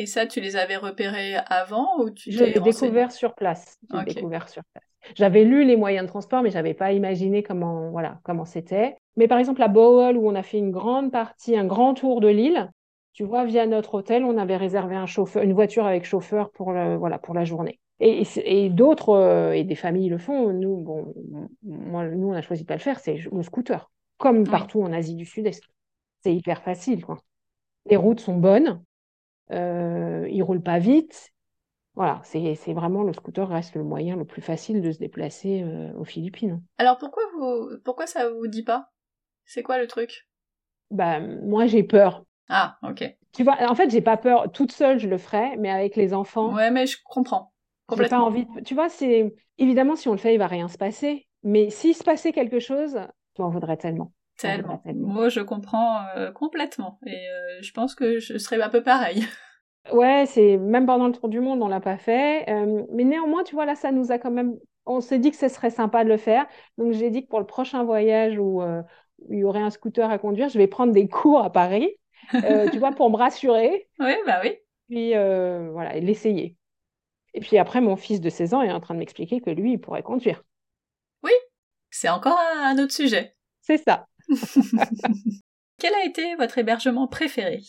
Et 0.00 0.06
ça, 0.06 0.26
tu 0.26 0.40
les 0.40 0.56
avais 0.56 0.76
repérés 0.76 1.34
avant 1.46 1.98
ou 1.98 2.10
tu 2.10 2.32
Je 2.32 2.44
l'ai 2.44 2.58
découvert 2.58 3.12
sur 3.12 3.34
place. 3.34 3.78
découvert 4.06 4.48
sur 4.48 4.62
place. 4.72 4.84
J'avais 5.14 5.44
lu 5.44 5.64
les 5.64 5.76
moyens 5.76 6.06
de 6.06 6.08
transport, 6.08 6.42
mais 6.42 6.50
j'avais 6.50 6.74
pas 6.74 6.92
imaginé 6.92 7.42
comment 7.42 7.90
voilà 7.90 8.18
comment 8.22 8.44
c'était. 8.44 8.96
Mais 9.16 9.28
par 9.28 9.38
exemple 9.38 9.62
à 9.62 9.68
Bohol, 9.68 10.16
où 10.16 10.26
on 10.28 10.34
a 10.34 10.42
fait 10.42 10.58
une 10.58 10.70
grande 10.70 11.10
partie, 11.10 11.56
un 11.56 11.66
grand 11.66 11.94
tour 11.94 12.20
de 12.20 12.28
l'île, 12.28 12.70
tu 13.12 13.24
vois, 13.24 13.44
via 13.44 13.66
notre 13.66 13.94
hôtel, 13.94 14.24
on 14.24 14.38
avait 14.38 14.56
réservé 14.56 14.96
un 14.96 15.06
chauffeur, 15.06 15.42
une 15.42 15.52
voiture 15.52 15.86
avec 15.86 16.04
chauffeur 16.04 16.50
pour, 16.50 16.72
le, 16.72 16.96
voilà, 16.96 17.18
pour 17.18 17.34
la 17.34 17.44
journée. 17.44 17.80
Et, 17.98 18.22
et 18.44 18.70
d'autres, 18.70 19.10
euh, 19.10 19.52
et 19.52 19.64
des 19.64 19.74
familles 19.74 20.08
le 20.08 20.18
font. 20.18 20.52
Nous, 20.52 20.76
bon, 20.78 21.14
moi, 21.62 22.06
nous, 22.08 22.28
on 22.28 22.32
a 22.32 22.42
choisi 22.42 22.62
de 22.62 22.66
pas 22.68 22.74
le 22.74 22.80
faire, 22.80 22.98
c'est 22.98 23.16
le 23.30 23.42
scooter, 23.42 23.90
comme 24.16 24.44
partout 24.44 24.82
en 24.82 24.92
Asie 24.92 25.16
du 25.16 25.26
Sud-Est. 25.26 25.62
C'est 26.22 26.34
hyper 26.34 26.62
facile, 26.62 27.04
quoi. 27.04 27.18
Les 27.86 27.96
routes 27.96 28.20
sont 28.20 28.36
bonnes, 28.36 28.82
euh, 29.50 30.26
ils 30.30 30.42
roulent 30.42 30.62
pas 30.62 30.78
vite, 30.78 31.32
Voilà, 31.94 32.20
c'est 32.24 32.72
vraiment 32.72 33.02
le 33.02 33.12
scooter 33.12 33.48
reste 33.48 33.74
le 33.74 33.84
moyen 33.84 34.16
le 34.16 34.24
plus 34.24 34.42
facile 34.42 34.80
de 34.80 34.92
se 34.92 34.98
déplacer 34.98 35.64
aux 35.98 36.04
Philippines. 36.04 36.62
Alors 36.78 36.98
pourquoi 36.98 37.22
vous 37.34 37.78
pourquoi 37.84 38.06
ça 38.06 38.30
vous 38.30 38.46
dit 38.46 38.62
pas? 38.62 38.90
C'est 39.44 39.62
quoi 39.62 39.78
le 39.78 39.86
truc? 39.86 40.28
Bah 40.90 41.20
moi 41.20 41.66
j'ai 41.66 41.82
peur. 41.82 42.24
Ah, 42.50 42.76
ok. 42.82 43.16
Tu 43.32 43.44
vois, 43.44 43.56
en 43.62 43.74
fait, 43.74 43.90
j'ai 43.90 44.00
pas 44.00 44.16
peur. 44.16 44.50
Toute 44.52 44.72
seule, 44.72 44.98
je 44.98 45.08
le 45.08 45.16
ferais, 45.16 45.56
mais 45.56 45.70
avec 45.70 45.96
les 45.96 46.12
enfants. 46.12 46.52
Ouais, 46.52 46.70
mais 46.70 46.86
je 46.86 46.98
comprends. 47.04 47.52
J'ai 47.96 48.08
pas 48.08 48.20
envie. 48.20 48.46
Tu 48.64 48.74
vois, 48.74 48.88
c'est 48.88 49.32
évidemment 49.58 49.96
si 49.96 50.08
on 50.08 50.12
le 50.12 50.18
fait, 50.18 50.34
il 50.34 50.38
va 50.38 50.46
rien 50.46 50.68
se 50.68 50.78
passer. 50.78 51.28
Mais 51.42 51.70
s'il 51.70 51.94
se 51.94 52.04
passait 52.04 52.32
quelque 52.32 52.58
chose, 52.58 52.98
tu 53.34 53.42
m'en 53.42 53.50
voudrais 53.50 53.76
tellement. 53.76 54.12
Tellement. 54.36 54.82
Moi, 54.94 55.28
je 55.28 55.40
comprends 55.40 56.00
euh, 56.16 56.32
complètement. 56.32 56.98
Et 57.06 57.14
euh, 57.14 57.62
je 57.62 57.72
pense 57.72 57.94
que 57.94 58.18
je 58.18 58.38
serais 58.38 58.60
un 58.60 58.68
peu 58.68 58.82
pareil. 58.82 59.24
Ouais, 59.94 60.24
c'est 60.26 60.58
même 60.58 60.84
pendant 60.84 61.06
le 61.06 61.12
tour 61.12 61.30
du 61.30 61.40
monde, 61.40 61.62
on 61.62 61.68
l'a 61.68 61.80
pas 61.80 61.96
fait. 61.96 62.48
Euh, 62.50 62.84
mais 62.92 63.02
néanmoins, 63.02 63.42
tu 63.44 63.54
vois, 63.54 63.64
là, 63.64 63.74
ça 63.74 63.90
nous 63.90 64.12
a 64.12 64.18
quand 64.18 64.30
même. 64.30 64.54
On 64.84 65.00
s'est 65.00 65.18
dit 65.18 65.30
que 65.30 65.38
ce 65.38 65.48
serait 65.48 65.70
sympa 65.70 66.04
de 66.04 66.10
le 66.10 66.18
faire. 66.18 66.46
Donc, 66.76 66.92
j'ai 66.92 67.08
dit 67.08 67.24
que 67.24 67.28
pour 67.28 67.40
le 67.40 67.46
prochain 67.46 67.82
voyage 67.82 68.38
où, 68.38 68.62
il 69.30 69.38
y 69.38 69.42
aurait 69.42 69.62
un 69.62 69.70
scooter 69.70 70.08
à 70.10 70.18
conduire, 70.18 70.50
je 70.50 70.58
vais 70.58 70.66
prendre 70.66 70.92
des 70.92 71.08
cours 71.08 71.42
à 71.42 71.50
Paris, 71.50 71.96
tu 72.32 72.78
vois, 72.78 72.92
pour 72.92 73.10
me 73.10 73.16
rassurer. 73.16 73.88
Oui, 73.98 74.14
bah 74.26 74.40
oui. 74.42 74.56
Puis, 74.88 75.12
voilà, 75.12 75.94
l'essayer. 76.00 76.56
Et 77.34 77.40
puis 77.40 77.58
après, 77.58 77.80
mon 77.80 77.96
fils 77.96 78.20
de 78.20 78.30
16 78.30 78.54
ans 78.54 78.62
est 78.62 78.72
en 78.72 78.80
train 78.80 78.94
de 78.94 78.98
m'expliquer 78.98 79.40
que 79.40 79.50
lui, 79.50 79.72
il 79.72 79.78
pourrait 79.78 80.02
conduire. 80.02 80.42
Oui, 81.22 81.32
c'est 81.90 82.08
encore 82.08 82.38
un 82.38 82.78
autre 82.78 82.92
sujet. 82.92 83.36
C'est 83.60 83.78
ça. 83.78 84.06
Quel 85.78 85.94
a 85.94 86.04
été 86.04 86.34
votre 86.36 86.58
hébergement 86.58 87.06
préféré? 87.06 87.62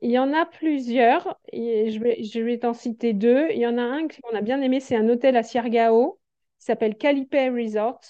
Il 0.00 0.10
y 0.10 0.18
en 0.18 0.32
a 0.34 0.44
plusieurs. 0.44 1.38
je 1.52 1.98
vais, 1.98 2.22
je 2.22 2.40
vais 2.40 2.58
t'en 2.58 2.74
citer 2.74 3.12
deux. 3.12 3.48
Il 3.50 3.58
y 3.58 3.66
en 3.66 3.78
a 3.78 3.82
un 3.82 4.08
qu'on 4.08 4.36
a 4.36 4.42
bien 4.42 4.60
aimé, 4.60 4.80
c'est 4.80 4.96
un 4.96 5.08
hôtel 5.08 5.36
à 5.36 5.42
Siargao 5.42 6.18
qui 6.58 6.66
s'appelle 6.66 6.96
Calipe 6.96 7.34
Resort, 7.34 8.00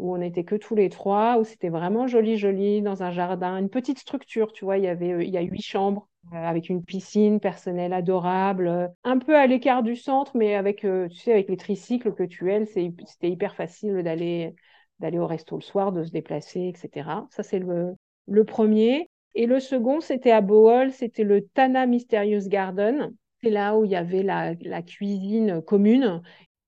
où 0.00 0.14
on 0.14 0.18
n'était 0.18 0.44
que 0.44 0.54
tous 0.54 0.74
les 0.74 0.88
trois, 0.88 1.38
où 1.38 1.44
c'était 1.44 1.68
vraiment 1.68 2.06
joli, 2.06 2.36
joli, 2.36 2.82
dans 2.82 3.02
un 3.02 3.10
jardin, 3.10 3.56
une 3.58 3.70
petite 3.70 3.98
structure, 3.98 4.52
tu 4.52 4.64
vois, 4.64 4.78
il 4.78 4.84
y 4.84 4.88
avait, 4.88 5.26
il 5.26 5.30
y 5.32 5.38
a 5.38 5.42
huit 5.42 5.62
chambres 5.62 6.08
euh, 6.32 6.36
avec 6.36 6.68
une 6.68 6.84
piscine 6.84 7.40
personnelle 7.40 7.92
adorable, 7.92 8.90
un 9.04 9.18
peu 9.18 9.36
à 9.36 9.46
l'écart 9.46 9.82
du 9.82 9.96
centre, 9.96 10.36
mais 10.36 10.54
avec, 10.54 10.84
euh, 10.84 11.08
tu 11.08 11.18
sais, 11.18 11.32
avec 11.32 11.48
les 11.48 11.56
tricycles 11.56 12.14
que 12.14 12.24
tu 12.24 12.50
ailes, 12.52 12.66
c'était 12.66 13.30
hyper 13.30 13.54
facile 13.54 14.02
d'aller 14.02 14.54
d'aller 14.98 15.18
au 15.18 15.26
resto 15.26 15.56
le 15.56 15.62
soir, 15.62 15.92
de 15.92 16.02
se 16.02 16.10
déplacer, 16.10 16.68
etc. 16.68 17.26
Ça, 17.30 17.42
c'est 17.42 17.58
le, 17.60 17.94
le 18.26 18.44
premier. 18.44 19.08
Et 19.34 19.46
le 19.46 19.60
second, 19.60 20.00
c'était 20.00 20.30
à 20.30 20.40
Bohol, 20.40 20.92
c'était 20.92 21.24
le 21.24 21.46
Tana 21.46 21.86
Mysterious 21.86 22.48
Garden. 22.48 23.14
C'est 23.42 23.50
là 23.50 23.76
où 23.76 23.84
il 23.84 23.90
y 23.90 23.96
avait 23.96 24.22
la, 24.22 24.54
cuisine 24.82 25.62
commune 25.62 26.22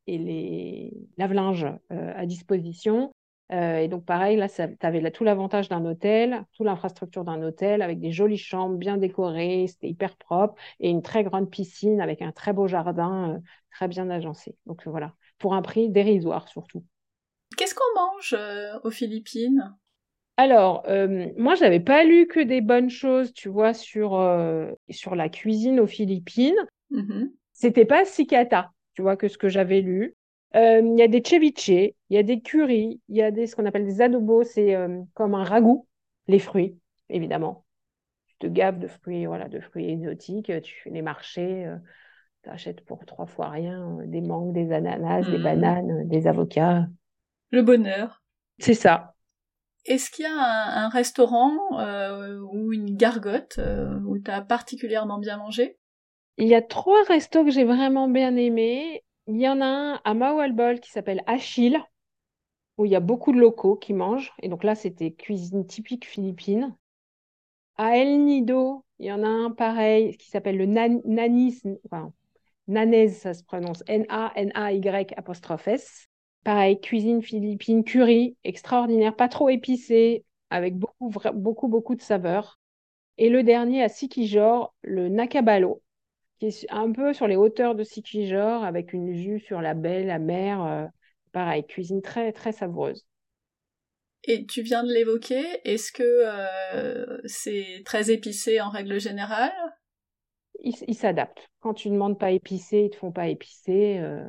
et 0.07 0.19
les 0.19 0.93
lave-linges 1.17 1.67
euh, 1.93 2.13
à 2.15 2.27
disposition. 2.27 3.13
Euh, 3.53 3.79
et 3.79 3.89
donc, 3.89 4.05
pareil, 4.05 4.37
là, 4.37 4.49
tu 4.49 4.63
avais 4.87 5.11
tout 5.11 5.25
l'avantage 5.25 5.69
d'un 5.69 5.85
hôtel, 5.85 6.45
toute 6.53 6.67
l'infrastructure 6.67 7.25
d'un 7.25 7.43
hôtel 7.43 7.83
avec 7.83 7.99
des 7.99 8.13
jolies 8.13 8.39
chambres 8.39 8.77
bien 8.77 8.97
décorées, 8.97 9.67
c'était 9.67 9.89
hyper 9.89 10.17
propre 10.17 10.55
et 10.79 10.91
une 10.91 11.03
très 11.03 11.25
grande 11.25 11.51
piscine 11.51 12.01
avec 12.01 12.23
un 12.23 12.33
très 12.33 12.53
beau 12.53 12.69
jardin, 12.69 13.35
euh, 13.35 13.39
très 13.73 13.89
bien 13.89 14.09
agencé. 14.09 14.57
Donc, 14.67 14.87
voilà, 14.87 15.15
pour 15.39 15.55
un 15.55 15.63
prix 15.63 15.89
dérisoire 15.89 16.49
surtout. 16.49 16.85
Qu'est-ce 17.57 17.75
qu'on 17.75 18.01
mange 18.01 18.37
euh, 18.39 18.79
aux 18.85 18.91
Philippines? 18.91 19.75
Alors, 20.37 20.85
moi, 21.37 21.55
je 21.55 21.63
n'avais 21.63 21.81
pas 21.81 22.05
lu 22.05 22.27
que 22.27 22.41
des 22.41 22.61
bonnes 22.61 22.89
choses, 22.89 23.35
tu 23.35 23.49
vois, 23.49 23.75
sur, 23.75 24.13
sur 24.89 25.15
la 25.15 25.29
cuisine 25.29 25.81
aux 25.81 25.87
Philippines. 25.87 26.57
mmh 26.91 27.27
C'était 27.53 27.85
pas 27.85 28.07
si 28.07 28.27
cata, 28.27 28.71
tu 28.95 29.03
vois, 29.03 29.17
que 29.17 29.29
ce 29.29 29.37
que 29.37 29.51
j'avais 29.51 29.81
lu. 29.83 30.15
Il 30.55 30.95
y 30.99 31.03
a 31.03 31.09
des 31.09 31.23
ceviches, 31.25 31.69
il 31.69 31.95
y 32.11 32.19
a 32.19 32.23
des 32.23 32.41
curries, 32.41 33.01
il 33.09 33.17
y 33.17 33.23
a 33.23 33.31
des, 33.31 33.47
ce 33.47 33.55
qu'on 33.55 33.67
appelle 33.67 33.85
des 33.85 34.01
adobos, 34.01 34.45
c'est 34.45 34.77
comme 35.15 35.35
un 35.35 35.45
ragoût, 35.45 35.87
les 36.27 36.41
fruits, 36.41 36.77
évidemment. 37.09 37.65
Tu 38.27 38.37
te 38.39 38.47
gaves 38.49 38.79
de 38.79 38.89
fruits, 38.89 39.27
voilà, 39.27 39.49
de 39.49 39.61
fruits 39.61 39.89
exotiques, 39.89 40.53
tu 40.63 40.81
fais 40.83 40.91
les 40.91 41.03
marchés, 41.03 41.73
tu 42.43 42.51
achètes 42.51 42.85
pour 42.85 43.05
trois 43.05 43.27
fois 43.27 43.51
rien, 43.51 43.99
des 44.07 44.21
mangues, 44.21 44.53
des 44.53 44.73
ananas, 44.73 45.23
des 45.23 45.39
mmh. 45.39 45.43
bananes, 45.43 46.09
des 46.09 46.27
avocats. 46.27 46.87
Le 47.51 47.63
bonheur. 47.63 48.23
C'est 48.59 48.75
ça. 48.75 49.15
Est-ce 49.87 50.11
qu'il 50.11 50.25
y 50.25 50.29
a 50.29 50.85
un, 50.85 50.89
restaurant 50.89 51.81
euh, 51.81 52.39
ou 52.53 52.73
une 52.73 52.97
gargote 52.97 53.57
euh, 53.59 53.99
où 54.07 54.19
tu 54.19 54.31
as 54.31 54.43
particulièrement 54.43 55.19
bien 55.19 55.39
mangé? 55.39 55.79
Il 56.37 56.49
y 56.49 56.55
a 56.55 56.63
trois 56.63 57.03
restos 57.05 57.45
que 57.45 57.51
j'ai 57.51 57.65
vraiment 57.65 58.09
bien 58.09 58.37
aimés. 58.37 59.03
Il 59.33 59.41
y 59.41 59.49
en 59.49 59.61
a 59.61 59.65
un 59.65 60.01
à 60.03 60.13
Maualbol 60.13 60.81
qui 60.81 60.91
s'appelle 60.91 61.23
Achille, 61.29 61.81
où 62.79 62.85
il 62.85 62.91
y 62.91 62.97
a 62.97 63.01
beaucoup 63.01 63.31
de 63.31 63.39
locaux 63.39 63.77
qui 63.77 63.93
mangent. 63.93 64.33
Et 64.43 64.49
donc 64.49 64.65
là, 64.65 64.75
c'était 64.75 65.13
cuisine 65.13 65.65
typique 65.65 66.05
philippine. 66.05 66.75
À 67.77 67.97
El 67.97 68.25
Nido, 68.25 68.85
il 68.99 69.07
y 69.07 69.13
en 69.13 69.23
a 69.23 69.29
un 69.29 69.53
pareil 69.53 70.17
qui 70.17 70.29
s'appelle 70.29 70.57
le 70.57 70.67
Nanis, 70.67 71.63
ça 73.11 73.35
se 73.35 73.45
prononce 73.45 73.85
N-A-N-A-Y. 73.87 75.15
Pareil, 76.43 76.81
cuisine 76.81 77.23
philippine, 77.23 77.85
curry, 77.85 78.37
extraordinaire, 78.43 79.15
pas 79.15 79.29
trop 79.29 79.49
épicé, 79.49 80.25
avec 80.51 80.77
beaucoup, 80.77 81.13
beaucoup, 81.35 81.69
beaucoup 81.69 81.95
de 81.95 82.03
saveurs. 82.03 82.59
Et 83.17 83.29
le 83.29 83.45
dernier 83.45 83.85
à 83.85 83.89
Sikijor, 83.89 84.75
le 84.83 85.09
Nakabalo, 85.09 85.83
qui 86.41 86.47
est 86.47 86.67
un 86.71 86.91
peu 86.91 87.13
sur 87.13 87.29
les 87.29 87.37
hauteurs 87.37 87.75
de 87.75 87.85
Sikijor, 87.85 88.65
avec 88.65 88.93
une 88.93 89.13
vue 89.13 89.39
sur 89.39 89.61
la 89.61 89.75
baie, 89.75 90.05
la 90.05 90.19
mer. 90.19 90.65
Euh, 90.65 90.87
pareil, 91.33 91.65
cuisine 91.67 92.03
très, 92.03 92.33
très 92.33 92.53
savoureuse. 92.53 93.07
Et 94.25 94.47
tu 94.47 94.63
viens 94.63 94.83
de 94.83 94.93
l'évoquer, 94.93 95.45
est-ce 95.65 95.93
que 95.93 96.03
euh, 96.03 97.19
c'est 97.25 97.83
très 97.85 98.11
épicé 98.11 98.61
en 98.61 98.71
règle 98.71 99.01
générale? 99.01 99.53
Ils 100.63 100.95
s'adaptent. 100.95 101.49
Quand 101.61 101.73
tu 101.73 101.89
ne 101.89 101.95
demandes 101.95 102.19
pas 102.19 102.33
épicé, 102.33 102.85
ils 102.85 102.91
te 102.91 102.97
font 102.97 103.13
pas 103.13 103.29
épicé. 103.29 103.99
Euh, 103.99 104.23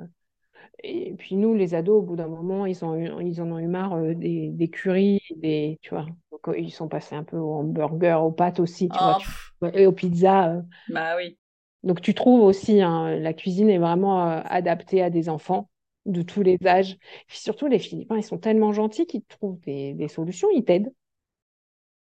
et 0.84 1.14
puis 1.16 1.36
nous, 1.36 1.56
les 1.56 1.76
ados, 1.76 1.98
au 1.98 2.02
bout 2.02 2.16
d'un 2.16 2.30
moment, 2.30 2.66
ils, 2.66 2.86
ont 2.86 3.20
ils 3.20 3.42
en 3.42 3.52
ont 3.52 3.60
eu 3.60 3.68
marre 3.68 3.96
euh, 3.96 4.14
des, 4.16 4.50
des 4.50 4.70
currys, 4.70 5.22
des, 5.36 5.78
tu 5.82 5.90
vois. 5.90 6.06
Donc, 6.32 6.56
ils 6.58 6.72
sont 6.72 6.88
passés 6.88 7.16
un 7.16 7.26
peu 7.26 7.38
au 7.38 7.52
hamburger, 7.56 8.24
aux 8.24 8.32
pâtes 8.32 8.62
aussi, 8.62 8.88
tu 8.88 8.98
vois, 8.98 9.18
oh, 9.62 9.68
et 9.74 9.86
aux 9.88 9.92
pizzas. 9.92 10.62
Bah 10.88 11.18
oui. 11.18 11.38
Donc 11.84 12.02
tu 12.02 12.14
trouves 12.14 12.42
aussi, 12.42 12.82
hein, 12.82 13.16
la 13.20 13.34
cuisine 13.34 13.70
est 13.70 13.78
vraiment 13.80 14.22
adaptée 14.46 15.02
à 15.02 15.10
des 15.10 15.30
enfants 15.30 15.70
de 16.06 16.22
tous 16.22 16.44
les 16.44 16.58
âges. 16.66 16.98
Puis 17.28 17.40
surtout, 17.40 17.68
les 17.68 17.80
Philippins, 17.80 18.18
ils 18.18 18.24
sont 18.24 18.38
tellement 18.38 18.72
gentils 18.74 19.06
qu'ils 19.08 19.24
trouvent 19.26 19.60
des, 19.62 19.94
des 19.94 20.08
solutions, 20.08 20.50
ils 20.54 20.64
t'aident. 20.66 20.94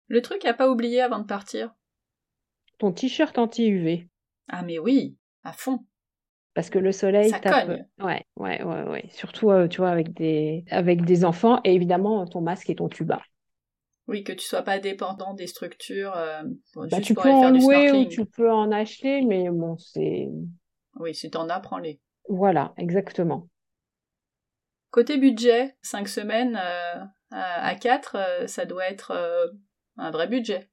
Le 0.07 0.21
truc 0.21 0.45
à 0.45 0.53
pas 0.53 0.69
oublier 0.69 1.01
avant 1.01 1.19
de 1.19 1.25
partir 1.25 1.75
Ton 2.77 2.91
t-shirt 2.93 3.35
anti-UV. 3.39 4.09
Ah 4.47 4.61
mais 4.63 4.79
oui, 4.79 5.17
à 5.43 5.51
fond 5.51 5.85
parce 6.53 6.69
que 6.69 6.79
le 6.79 6.91
soleil 6.91 7.29
ça 7.29 7.39
tape. 7.39 7.65
Cogne. 7.65 7.87
Ouais, 7.99 8.23
ouais, 8.37 8.63
ouais, 8.63 8.83
ouais. 8.83 9.05
Surtout, 9.11 9.51
euh, 9.51 9.67
tu 9.67 9.77
vois, 9.77 9.89
avec 9.89 10.13
des, 10.13 10.65
avec 10.69 11.03
des 11.05 11.25
enfants 11.25 11.59
et 11.63 11.73
évidemment 11.73 12.25
ton 12.27 12.41
masque 12.41 12.69
et 12.69 12.75
ton 12.75 12.89
tuba. 12.89 13.21
Oui, 14.07 14.23
que 14.23 14.33
tu 14.33 14.45
sois 14.45 14.63
pas 14.63 14.79
dépendant 14.79 15.33
des 15.33 15.47
structures. 15.47 16.15
Euh, 16.15 16.43
bah, 16.75 16.99
tu 16.99 17.13
peux 17.13 17.29
en 17.29 17.51
louer 17.51 17.91
ou 17.91 18.05
tu 18.05 18.25
peux 18.25 18.51
en 18.51 18.71
acheter, 18.71 19.21
mais 19.21 19.49
bon, 19.49 19.77
c'est. 19.77 20.27
Oui, 20.99 21.15
si 21.15 21.31
t'en 21.31 21.47
as, 21.49 21.59
prends-les. 21.59 21.99
Voilà, 22.27 22.73
exactement. 22.77 23.47
Côté 24.91 25.17
budget, 25.17 25.75
5 25.81 26.07
semaines 26.07 26.59
euh, 26.61 27.03
à 27.31 27.75
4, 27.75 28.47
ça 28.47 28.65
doit 28.65 28.85
être 28.89 29.51
un 29.97 30.11
vrai 30.11 30.27
budget. 30.27 30.69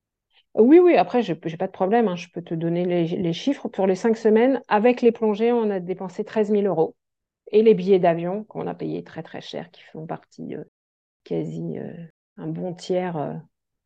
Oui, 0.54 0.80
oui, 0.80 0.96
après, 0.96 1.22
je 1.22 1.32
n'ai 1.32 1.56
pas 1.56 1.66
de 1.66 1.72
problème. 1.72 2.08
Hein. 2.08 2.16
Je 2.16 2.28
peux 2.28 2.42
te 2.42 2.54
donner 2.54 2.84
les, 2.84 3.32
chiffres. 3.32 3.68
Pour 3.68 3.86
les 3.86 3.94
cinq 3.94 4.16
semaines, 4.16 4.60
avec 4.68 5.00
les 5.00 5.12
plongées, 5.12 5.52
on 5.52 5.70
a 5.70 5.80
dépensé 5.80 6.24
13 6.24 6.50
000 6.50 6.62
euros. 6.62 6.96
Et 7.52 7.62
les 7.62 7.74
billets 7.74 7.98
d'avion, 7.98 8.44
qu'on 8.44 8.66
a 8.66 8.74
payés 8.74 9.04
très, 9.04 9.22
très 9.22 9.40
cher, 9.40 9.70
qui 9.70 9.82
font 9.92 10.06
partie 10.06 10.54
euh, 10.54 10.64
quasi 11.24 11.78
euh, 11.78 11.92
un 12.40 12.48
bon 12.48 12.74
tiers 12.74 13.16
euh, 13.16 13.34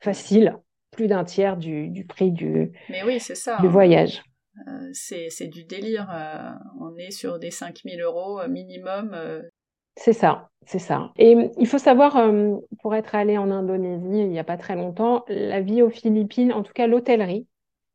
facile, 0.01 0.57
plus 0.91 1.07
d'un 1.09 1.25
tiers 1.25 1.57
du, 1.57 2.05
prix 2.09 2.31
du, 2.31 2.73
Mais 2.89 3.03
oui, 3.05 3.21
c'est 3.21 3.35
ça, 3.35 3.59
du 3.61 3.67
hein. 3.67 3.71
voyage. 3.71 4.23
c'est 4.93 5.49
du 5.49 5.65
délire. 5.65 6.09
on 6.81 6.97
est 6.97 7.11
sur 7.11 7.39
des 7.39 7.51
5 7.51 7.81
000 7.85 8.01
euros 8.01 8.47
minimum 8.49 9.17
c'est 9.97 10.13
ça, 10.13 10.51
c'est 10.67 10.79
ça. 10.79 11.13
Et 11.17 11.37
hum, 11.37 11.51
il 11.59 11.67
faut 11.67 11.79
savoir, 11.79 12.17
hum, 12.17 12.61
pour 12.83 12.95
être 12.95 13.15
allé 13.15 13.39
en 13.39 13.51
Indonésie 13.51 14.21
il 14.21 14.31
n'y 14.31 14.39
a 14.39 14.45
pas 14.45 14.57
très 14.57 14.77
longtemps, 14.77 15.25
la 15.29 15.61
vie 15.61 15.83
aux 15.83 15.91
Philippines, 15.91 16.53
en 16.53 16.63
tout 16.63 16.73
cas 16.73 16.87
l'hôtellerie, 16.87 17.47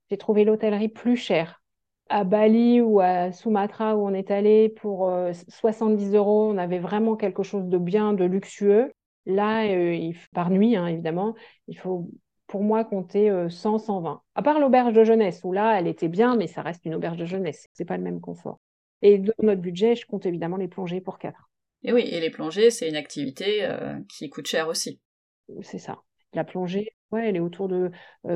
j'ai 0.10 0.18
trouvé 0.18 0.46
l'hôtellerie 0.46 0.90
plus 0.90 1.18
chère. 1.18 1.62
À 2.10 2.24
Bali 2.24 2.82
ou 2.82 3.02
à 3.02 3.32
Sumatra 3.32 3.96
où 3.96 4.08
on 4.08 4.14
est 4.14 4.32
allé 4.32 4.70
pour 4.70 5.12
70 5.50 6.14
euh, 6.14 6.18
euros, 6.18 6.50
on 6.50 6.58
avait 6.58 6.80
vraiment 6.80 7.16
quelque 7.16 7.44
chose 7.44 7.66
de 7.66 7.78
bien, 7.78 8.14
de 8.14 8.24
luxueux. 8.26 8.92
Là, 9.30 9.68
euh, 9.68 10.12
par 10.34 10.50
nuit, 10.50 10.76
hein, 10.76 10.88
évidemment, 10.88 11.36
il 11.68 11.78
faut 11.78 12.10
pour 12.48 12.64
moi 12.64 12.84
compter 12.84 13.30
100, 13.50 13.76
euh, 13.76 13.78
120. 13.78 14.24
À 14.34 14.42
part 14.42 14.60
l'auberge 14.60 14.92
de 14.92 15.04
jeunesse, 15.04 15.42
où 15.44 15.54
là, 15.54 15.80
elle 15.80 15.86
était 15.86 16.08
bien, 16.08 16.36
mais 16.36 16.48
ça 16.48 16.64
reste 16.64 16.84
une 16.86 16.96
auberge 16.96 17.18
de 17.18 17.26
jeunesse. 17.26 17.68
C'est 17.74 17.86
pas 17.86 17.98
le 17.98 18.04
même 18.04 18.22
confort. 18.22 18.60
Et 19.04 19.20
dans 19.20 19.32
notre 19.44 19.62
budget, 19.62 19.96
je 19.96 20.08
compte 20.08 20.26
évidemment 20.26 20.58
les 20.58 20.68
plongées 20.68 21.00
pour 21.00 21.20
quatre. 21.20 21.52
Et 21.84 21.94
oui, 21.94 22.02
et 22.10 22.20
les 22.20 22.32
plongées, 22.32 22.72
c'est 22.72 22.90
une 22.90 22.96
activité 22.96 23.64
euh, 23.66 24.00
qui 24.10 24.32
coûte 24.32 24.48
cher 24.48 24.68
aussi. 24.68 25.00
C'est 25.62 25.78
ça. 25.78 26.02
La 26.34 26.44
plongée, 26.44 26.96
ouais, 27.12 27.30
elle 27.30 27.36
est 27.36 27.40
autour 27.40 27.68
de 27.68 27.92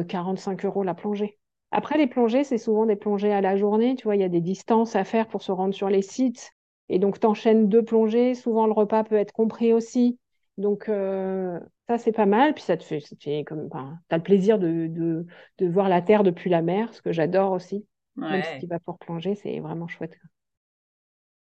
45 0.07 0.63
euros 0.63 0.83
la 0.83 0.93
plongée. 0.93 1.39
Après, 1.71 1.97
les 1.97 2.07
plongées, 2.07 2.43
c'est 2.43 2.59
souvent 2.59 2.85
des 2.85 2.95
plongées 2.95 3.33
à 3.33 3.41
la 3.41 3.57
journée. 3.57 3.95
Tu 3.95 4.03
vois, 4.03 4.15
il 4.15 4.21
y 4.21 4.25
a 4.25 4.29
des 4.29 4.41
distances 4.41 4.95
à 4.95 5.03
faire 5.03 5.27
pour 5.27 5.41
se 5.41 5.51
rendre 5.51 5.73
sur 5.73 5.89
les 5.89 6.03
sites. 6.03 6.51
Et 6.87 6.99
donc, 6.99 7.19
tu 7.19 7.25
enchaînes 7.25 7.67
deux 7.67 7.83
plongées. 7.83 8.35
Souvent, 8.35 8.67
le 8.67 8.73
repas 8.73 9.03
peut 9.03 9.15
être 9.15 9.31
compris 9.31 9.73
aussi. 9.73 10.19
Donc, 10.57 10.87
euh, 10.87 11.59
ça, 11.87 11.97
c'est 11.97 12.11
pas 12.11 12.25
mal. 12.25 12.53
Puis, 12.53 12.63
ça 12.63 12.77
te 12.77 12.83
fait, 12.83 12.99
ça 12.99 13.15
te 13.15 13.23
fait 13.23 13.43
comme. 13.43 13.67
Enfin, 13.71 13.97
tu 14.09 14.15
as 14.15 14.17
le 14.17 14.23
plaisir 14.23 14.59
de, 14.59 14.87
de, 14.87 15.25
de, 15.57 15.67
voir 15.67 15.89
la 15.89 16.01
terre 16.01 16.23
depuis 16.23 16.49
la 16.49 16.61
mer, 16.61 16.93
ce 16.93 17.01
que 17.01 17.11
j'adore 17.11 17.51
aussi. 17.51 17.85
Ouais. 18.17 18.29
Même 18.29 18.43
si 18.43 18.59
tu 18.59 18.67
vas 18.67 18.79
pour 18.79 18.99
plonger, 18.99 19.35
c'est 19.35 19.59
vraiment 19.59 19.87
chouette. 19.87 20.17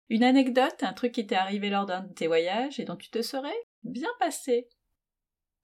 Une 0.09 0.23
anecdote, 0.23 0.81
un 0.81 0.93
truc 0.93 1.11
qui 1.11 1.25
t'est 1.25 1.35
arrivé 1.35 1.69
lors 1.69 1.85
d'un 1.85 2.01
de 2.01 2.13
tes 2.13 2.27
voyages 2.27 2.79
et 2.79 2.85
dont 2.85 2.95
tu 2.95 3.09
te 3.09 3.21
serais 3.21 3.55
bien 3.83 4.09
passé? 4.19 4.67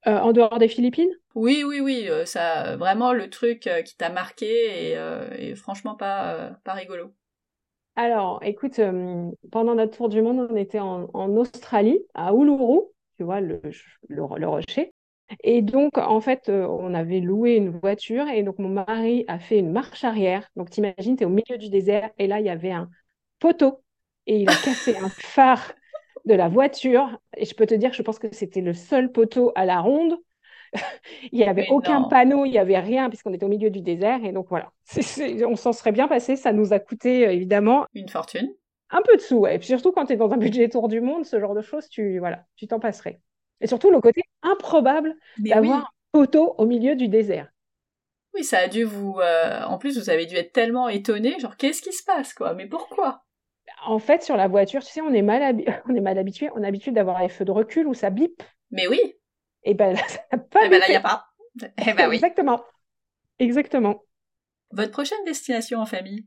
Euh, 0.08 0.18
en 0.18 0.32
dehors 0.34 0.58
des 0.58 0.68
Philippines? 0.68 1.12
Oui, 1.36 1.64
oui, 1.64 1.80
oui. 1.80 2.08
Euh, 2.10 2.26
ça, 2.26 2.76
vraiment 2.76 3.14
le 3.14 3.30
truc 3.30 3.70
qui 3.86 3.98
t'a 3.98 4.10
marqué 4.10 4.92
et, 4.92 4.98
et, 5.38 5.56
franchement 5.56 5.96
pas, 5.96 6.52
pas 6.64 6.74
rigolo. 6.74 7.14
Alors, 7.96 8.40
écoute, 8.44 8.80
pendant 9.52 9.76
notre 9.76 9.98
tour 9.98 10.10
du 10.10 10.22
monde, 10.22 10.48
on 10.50 10.56
était 10.56 10.80
en, 10.80 11.10
en 11.14 11.36
Australie, 11.36 12.00
à 12.14 12.34
Uluru, 12.34 12.92
tu 13.22 13.26
vois, 13.26 13.40
le, 13.40 13.62
le, 14.10 14.24
le, 14.40 14.48
rocher. 14.48 14.96
Et 15.44 15.62
donc, 15.62 16.00
en 16.00 16.20
fait, 16.22 16.50
on 16.50 16.96
avait 16.96 17.20
loué 17.20 17.54
une 17.56 17.70
voiture 17.70 18.28
et 18.28 18.42
donc 18.42 18.58
mon 18.58 18.68
mari 18.68 19.26
a 19.28 19.38
fait 19.38 19.60
une 19.60 19.72
marche 19.72 20.04
arrière. 20.04 20.50
Donc, 20.56 20.72
t'imagines, 20.72 21.16
tu 21.16 21.22
es 21.22 21.26
au 21.28 21.30
milieu 21.30 21.60
du 21.60 21.70
désert 21.70 22.10
et 22.18 22.26
là, 22.26 22.40
il 22.40 22.48
y 22.48 22.50
avait 22.50 22.72
un 22.72 22.90
poteau 23.38 23.84
et 24.26 24.42
il 24.42 24.50
a 24.50 24.54
cassé 24.66 24.98
un 24.98 25.10
phare 25.10 25.72
de 26.26 26.34
la 26.34 26.50
voiture. 26.50 27.16
Et 27.38 27.46
je 27.46 27.54
peux 27.54 27.68
te 27.68 27.76
dire, 27.76 27.94
je 27.94 28.02
pense 28.02 28.18
que 28.18 28.34
c'était 28.34 28.62
le 28.62 28.74
seul 28.74 29.12
poteau 29.12 29.52
à 29.54 29.66
la 29.66 29.82
ronde. 29.82 30.18
il 31.32 31.38
n'y 31.38 31.44
avait 31.44 31.62
Mais 31.62 31.70
aucun 31.70 32.00
non. 32.00 32.10
panneau, 32.10 32.46
il 32.46 32.52
n'y 32.52 32.58
avait 32.58 32.80
rien, 32.80 33.10
puisqu'on 33.10 33.34
était 33.34 33.46
au 33.46 33.50
milieu 33.50 33.70
du 33.70 33.82
désert. 33.82 34.26
Et 34.26 34.32
donc 34.32 34.48
voilà, 34.50 34.72
c 34.84 35.02
est, 35.02 35.04
c 35.04 35.38
est, 35.38 35.46
on 35.46 35.56
s'en 35.56 35.74
serait 35.74 35.92
bien 35.92 36.08
passé. 36.08 36.36
Ça 36.36 36.54
nous 36.54 36.74
a 36.74 36.80
coûté 36.80 37.28
euh, 37.28 37.32
évidemment. 37.32 37.86
Une 37.94 38.10
fortune. 38.10 38.52
Un 38.92 39.02
peu 39.02 39.16
de 39.16 39.22
sous, 39.22 39.38
ouais. 39.38 39.56
Et 39.56 39.60
puis 39.60 39.68
surtout 39.68 39.92
quand 39.92 40.06
tu 40.06 40.14
es 40.14 40.18
dans 40.18 40.32
un 40.32 40.38
budget 40.38 40.70
tour 40.70 40.88
du 40.88 41.02
monde, 41.02 41.26
ce 41.26 41.40
genre 41.40 41.56
de 41.56 41.62
choses, 41.62 41.88
tu 41.90 42.20
voilà, 42.20 42.46
tu 42.56 42.68
t'en 42.68 42.80
passerais. 42.80 43.22
Et 43.62 43.68
surtout 43.68 43.90
le 43.90 44.02
côté 44.02 44.24
improbable 44.42 45.16
d'avoir 45.38 45.64
oui. 45.64 45.84
un 45.84 45.88
poteau 46.12 46.56
au 46.58 46.66
milieu 46.66 46.96
du 46.96 47.08
désert. 47.08 47.48
Oui, 48.34 48.44
ça 48.44 48.60
a 48.60 48.68
dû 48.68 48.84
vous. 48.84 49.20
Euh, 49.20 49.64
en 49.64 49.78
plus, 49.78 49.98
vous 49.98 50.10
avez 50.10 50.26
dû 50.26 50.36
être 50.36 50.54
tellement 50.54 50.90
étonné, 50.90 51.40
genre 51.40 51.58
qu'est-ce 51.58 51.82
qui 51.82 51.94
se 51.94 52.04
passe, 52.04 52.34
quoi? 52.34 52.54
Mais 52.54 52.66
pourquoi? 52.66 53.24
En 53.86 54.00
fait, 54.00 54.24
sur 54.24 54.38
la 54.38 54.48
voiture, 54.48 54.84
tu 54.84 54.92
sais, 54.92 55.02
on 55.02 55.14
est 55.14 55.22
mal, 55.22 55.42
habi... 55.44 55.66
on 55.90 55.96
est 55.96 56.02
mal 56.02 56.18
habitué. 56.18 56.50
On 56.54 56.58
a 56.58 56.62
l'habitude 56.62 56.96
d'avoir 56.96 57.22
les 57.22 57.30
feux 57.30 57.46
de 57.46 57.52
recul 57.52 57.88
où 57.88 57.94
ça 57.94 58.10
bip. 58.10 58.42
Mais 58.72 58.88
oui. 58.88 59.16
Et 59.64 59.74
ben 59.74 59.94
là, 59.94 60.02
ça 60.08 60.20
n'a 60.32 60.38
pas. 60.38 60.66
Et 60.66 60.70
ben 60.70 60.80
là, 60.80 60.86
il 60.88 60.92
n'y 60.92 60.98
a 60.98 61.02
pas. 61.02 61.26
Eh 61.86 61.94
ben 61.94 62.08
oui. 62.10 62.16
Exactement. 62.16 62.64
Exactement. 63.40 64.04
Votre 64.72 64.92
prochaine 64.92 65.24
destination 65.26 65.80
en 65.80 65.86
famille? 65.86 66.26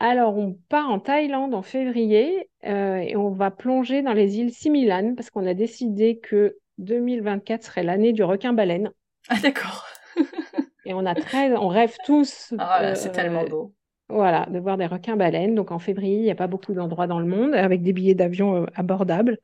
Alors, 0.00 0.36
on 0.36 0.54
part 0.68 0.90
en 0.90 1.00
Thaïlande 1.00 1.54
en 1.54 1.62
février 1.62 2.48
euh, 2.64 2.96
et 2.98 3.16
on 3.16 3.30
va 3.30 3.50
plonger 3.50 4.02
dans 4.02 4.12
les 4.12 4.38
îles 4.38 4.52
Similan 4.52 5.14
parce 5.16 5.30
qu'on 5.30 5.46
a 5.46 5.54
décidé 5.54 6.18
que 6.18 6.56
2024 6.78 7.64
serait 7.64 7.82
l'année 7.82 8.12
du 8.12 8.22
requin-baleine. 8.22 8.92
Ah, 9.28 9.40
d'accord. 9.40 9.86
et 10.84 10.94
on 10.94 11.04
a 11.04 11.14
très, 11.14 11.52
on 11.56 11.68
rêve 11.68 11.96
tous. 12.04 12.54
Ah, 12.58 12.82
euh, 12.82 12.94
c'est 12.94 13.12
tellement 13.12 13.44
beau. 13.44 13.74
Voilà, 14.08 14.46
de 14.46 14.58
voir 14.58 14.78
des 14.78 14.86
requins-baleines. 14.86 15.54
Donc 15.54 15.70
en 15.70 15.78
février, 15.78 16.16
il 16.16 16.22
n'y 16.22 16.30
a 16.30 16.36
pas 16.36 16.46
beaucoup 16.46 16.72
d'endroits 16.72 17.06
dans 17.06 17.20
le 17.20 17.26
monde 17.26 17.54
avec 17.54 17.82
des 17.82 17.92
billets 17.92 18.14
d'avion 18.14 18.62
euh, 18.62 18.66
abordables. 18.74 19.38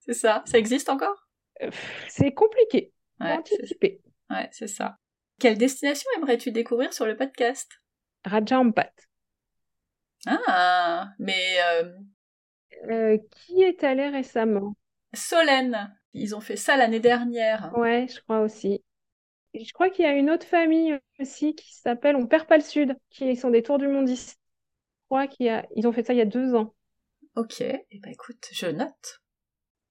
C'est 0.00 0.14
ça. 0.14 0.42
Ça 0.46 0.58
existe 0.58 0.88
encore? 0.88 1.26
Euh, 1.62 1.70
C'est 2.08 2.32
compliqué. 2.32 2.92
Ouais, 3.20 4.48
c'est 4.52 4.68
ça. 4.68 4.96
Quelle 5.38 5.58
destination 5.58 6.08
aimerais-tu 6.16 6.50
découvrir 6.50 6.92
sur 6.92 7.06
le 7.06 7.16
podcast? 7.16 7.70
Raja 8.24 8.58
Ampat. 8.58 8.92
Ah, 10.26 11.08
mais... 11.18 11.56
Euh... 11.62 11.92
Euh, 12.90 13.18
qui 13.30 13.62
est 13.62 13.84
allé 13.84 14.08
récemment? 14.08 14.74
Solène. 15.14 15.96
Ils 16.12 16.34
ont 16.34 16.40
fait 16.40 16.56
ça 16.56 16.76
l'année 16.76 17.00
dernière. 17.00 17.72
Ouais, 17.76 18.06
je 18.08 18.20
crois 18.20 18.40
aussi. 18.40 18.82
Je 19.54 19.72
crois 19.72 19.90
qu'il 19.90 20.04
y 20.04 20.08
a 20.08 20.12
une 20.12 20.30
autre 20.30 20.46
famille 20.46 20.98
aussi 21.18 21.54
qui 21.54 21.74
s'appelle 21.74 22.16
On 22.16 22.26
perd 22.26 22.46
pas 22.46 22.56
le 22.56 22.62
sud, 22.62 22.96
qui 23.10 23.36
sont 23.36 23.50
des 23.50 23.62
tours 23.62 23.78
du 23.78 23.88
monde 23.88 24.08
ici. 24.08 24.34
Je 24.34 25.04
crois 25.06 25.26
qu'ils 25.26 25.48
a... 25.48 25.64
ont 25.84 25.92
fait 25.92 26.02
ça 26.02 26.12
il 26.12 26.18
y 26.18 26.22
a 26.22 26.26
deux 26.26 26.54
ans. 26.54 26.74
Ok, 27.36 27.60
et 27.60 27.86
eh 27.90 27.98
ben 28.00 28.10
écoute, 28.10 28.48
je 28.52 28.66
note. 28.66 29.20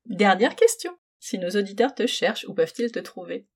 Dernière 0.05 0.55
question. 0.55 0.97
Si 1.19 1.37
nos 1.37 1.49
auditeurs 1.49 1.95
te 1.95 2.05
cherchent, 2.05 2.45
où 2.47 2.53
peuvent-ils 2.53 2.91
te 2.91 2.99
trouver? 2.99 3.47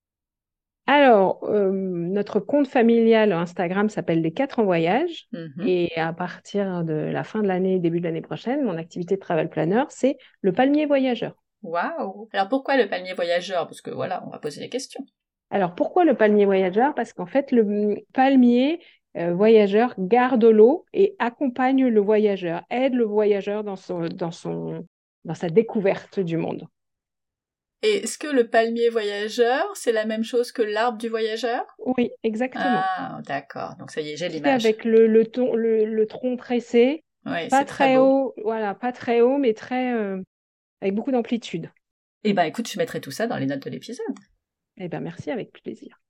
Alors, 0.92 1.44
euh, 1.44 1.70
notre 1.72 2.40
compte 2.40 2.66
familial 2.66 3.32
Instagram 3.32 3.88
s'appelle 3.88 4.22
Les 4.22 4.32
4 4.32 4.58
en 4.58 4.64
voyage. 4.64 5.28
Mhm. 5.32 5.66
Et 5.66 5.92
à 5.96 6.12
partir 6.12 6.82
de 6.84 6.94
la 6.94 7.22
fin 7.22 7.42
de 7.42 7.46
l'année, 7.46 7.78
début 7.78 8.00
de 8.00 8.06
l'année 8.06 8.20
prochaine, 8.20 8.64
mon 8.64 8.76
activité 8.76 9.14
de 9.14 9.20
travel 9.20 9.48
planner, 9.48 9.84
c'est 9.88 10.16
le 10.40 10.52
palmier 10.52 10.86
voyageur. 10.86 11.34
Waouh 11.62 12.28
Alors 12.32 12.48
pourquoi 12.48 12.76
le 12.76 12.88
palmier 12.88 13.12
voyageur? 13.12 13.66
Parce 13.66 13.82
que 13.82 13.90
voilà, 13.90 14.24
on 14.26 14.30
va 14.30 14.38
poser 14.38 14.60
les 14.60 14.68
questions. 14.68 15.04
Alors 15.50 15.74
pourquoi 15.76 16.04
le 16.04 16.14
palmier 16.14 16.44
voyageur? 16.44 16.94
Parce 16.94 17.12
qu'en 17.12 17.26
fait, 17.26 17.52
le 17.52 17.96
palmier 18.12 18.80
euh, 19.16 19.32
voyageur 19.32 19.94
garde 19.98 20.44
l'eau 20.44 20.86
et 20.92 21.14
accompagne 21.18 21.86
le 21.86 22.00
voyageur, 22.00 22.62
aide 22.70 22.94
le 22.94 23.04
voyageur 23.04 23.62
dans, 23.62 23.76
son, 23.76 24.08
dans, 24.08 24.30
son, 24.30 24.86
dans 25.24 25.34
sa 25.34 25.50
découverte 25.50 26.18
du 26.18 26.36
monde. 26.36 26.66
Et 27.82 28.02
est-ce 28.02 28.18
que 28.18 28.26
le 28.26 28.48
palmier 28.48 28.90
voyageur, 28.90 29.64
c'est 29.74 29.92
la 29.92 30.04
même 30.04 30.22
chose 30.22 30.52
que 30.52 30.60
l'arbre 30.60 30.98
du 30.98 31.08
voyageur? 31.08 31.64
Oui, 31.78 32.10
exactement. 32.22 32.64
Ah, 32.66 33.20
d'accord. 33.26 33.76
Donc 33.78 33.90
ça 33.90 34.02
y 34.02 34.10
est, 34.10 34.16
j'ai 34.16 34.28
l'image. 34.28 34.64
Avec 34.64 34.84
le, 34.84 35.06
le, 35.06 35.24
ton, 35.26 35.54
le, 35.54 35.86
le 35.86 36.06
tronc 36.06 36.36
tressé, 36.36 37.04
oui, 37.24 37.48
pas 37.48 37.64
très, 37.64 37.94
très 37.94 37.96
haut, 37.96 38.34
voilà, 38.44 38.74
pas 38.74 38.92
très 38.92 39.22
haut, 39.22 39.38
mais 39.38 39.54
très 39.54 39.94
euh, 39.94 40.20
avec 40.82 40.94
beaucoup 40.94 41.10
d'amplitude. 41.10 41.70
Eh 42.24 42.34
ben, 42.34 42.44
écoute, 42.44 42.70
je 42.70 42.78
mettrai 42.78 43.00
tout 43.00 43.10
ça 43.10 43.26
dans 43.26 43.38
les 43.38 43.46
notes 43.46 43.64
de 43.64 43.70
l'épisode. 43.70 44.04
Eh 44.76 44.88
ben, 44.88 45.00
merci, 45.00 45.30
avec 45.30 45.52
plaisir. 45.52 46.00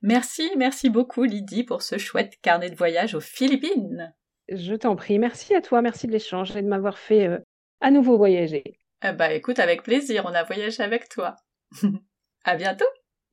Merci, 0.00 0.50
merci 0.56 0.90
beaucoup 0.90 1.22
Lydie 1.22 1.62
pour 1.62 1.82
ce 1.82 1.96
chouette 1.96 2.34
carnet 2.42 2.70
de 2.70 2.74
voyage 2.74 3.14
aux 3.14 3.20
Philippines. 3.20 4.12
Je 4.48 4.74
t'en 4.74 4.96
prie, 4.96 5.20
merci 5.20 5.54
à 5.54 5.60
toi, 5.60 5.80
merci 5.80 6.08
de 6.08 6.12
l'échange 6.12 6.56
et 6.56 6.62
de 6.62 6.66
m'avoir 6.66 6.98
fait 6.98 7.28
euh, 7.28 7.38
à 7.80 7.92
nouveau 7.92 8.16
voyager. 8.16 8.80
Eh 9.04 9.12
ben, 9.12 9.32
écoute, 9.32 9.58
avec 9.58 9.82
plaisir, 9.82 10.24
on 10.26 10.34
a 10.34 10.44
voyagé 10.44 10.80
avec 10.80 11.08
toi. 11.08 11.34
à 12.44 12.56
bientôt. 12.56 12.84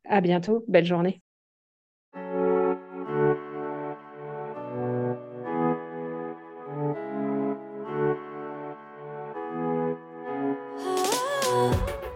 À 0.08 0.20
bientôt, 0.20 0.66
belle 0.68 0.86
journée. 0.86 1.22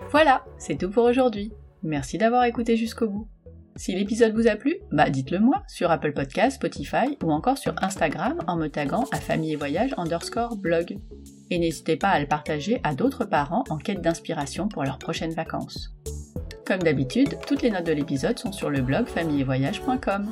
Voilà, 0.09 0.45
c'est 0.57 0.77
tout 0.77 0.89
pour 0.89 1.05
aujourd'hui. 1.05 1.51
Merci 1.83 2.17
d'avoir 2.17 2.45
écouté 2.45 2.75
jusqu'au 2.75 3.07
bout. 3.07 3.27
Si 3.75 3.95
l'épisode 3.95 4.35
vous 4.35 4.47
a 4.47 4.55
plu, 4.55 4.75
bah 4.91 5.09
dites-le 5.09 5.39
moi 5.39 5.63
sur 5.67 5.89
Apple 5.89 6.13
Podcast, 6.13 6.57
Spotify 6.57 7.17
ou 7.23 7.31
encore 7.31 7.57
sur 7.57 7.73
Instagram 7.81 8.37
en 8.45 8.55
me 8.55 8.67
taguant 8.67 9.05
à 9.11 9.19
famille 9.19 9.53
et 9.53 9.55
voyage 9.55 9.95
underscore 9.97 10.55
blog. 10.57 10.99
Et 11.49 11.57
n'hésitez 11.57 11.97
pas 11.97 12.09
à 12.09 12.19
le 12.19 12.27
partager 12.27 12.79
à 12.83 12.93
d'autres 12.93 13.25
parents 13.25 13.63
en 13.69 13.77
quête 13.77 14.01
d'inspiration 14.01 14.67
pour 14.67 14.83
leurs 14.83 14.99
prochaines 14.99 15.33
vacances. 15.33 15.91
Comme 16.67 16.83
d'habitude, 16.83 17.37
toutes 17.47 17.63
les 17.63 17.71
notes 17.71 17.87
de 17.87 17.93
l'épisode 17.93 18.37
sont 18.37 18.51
sur 18.51 18.69
le 18.69 18.81
blog 18.81 19.07
famillevoyage.com. 19.07 20.31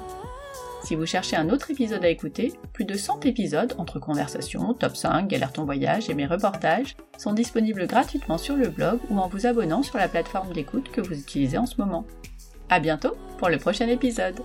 Si 0.84 0.96
vous 0.96 1.06
cherchez 1.06 1.36
un 1.36 1.50
autre 1.50 1.72
épisode 1.72 2.06
à 2.06 2.10
écouter, 2.10 2.54
plus 2.74 2.86
de 2.86 2.96
100 2.96 3.26
épisodes 3.26 3.74
entre 3.78 4.00
conversations, 4.00 4.74
top 4.74 4.96
5, 4.96 5.28
galère 5.28 5.52
ton 5.52 5.66
voyage 5.66 6.10
et 6.10 6.14
mes 6.14 6.26
reportages 6.26 6.96
sont 7.18 7.34
disponibles 7.34 7.88
gratuitement 7.88 8.38
sur 8.38 8.56
le 8.56 8.70
blog 8.70 9.00
ou 9.10 9.20
en 9.20 9.28
vous 9.28 9.46
abonnant 9.46 9.84
sur 9.84 9.98
la 9.98 10.08
plateforme 10.08 10.54
d'écoute 10.54 10.92
que 10.92 11.02
vous 11.02 11.20
utilisez 11.20 11.58
en 11.58 11.66
ce 11.66 11.80
moment. 11.80 12.06
À 12.72 12.80
bientôt 12.80 13.18
pour 13.38 13.50
le 13.50 13.58
prochain 13.58 13.90
épisode. 13.90 14.40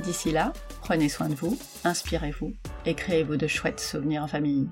D'ici 0.00 0.30
là, 0.30 0.52
prenez 0.82 1.08
soin 1.08 1.30
de 1.30 1.34
vous, 1.34 1.58
inspirez-vous 1.84 2.52
et 2.84 2.92
créez-vous 2.92 3.38
de 3.38 3.46
chouettes 3.46 3.80
souvenirs 3.80 4.24
en 4.24 4.26
famille. 4.26 4.68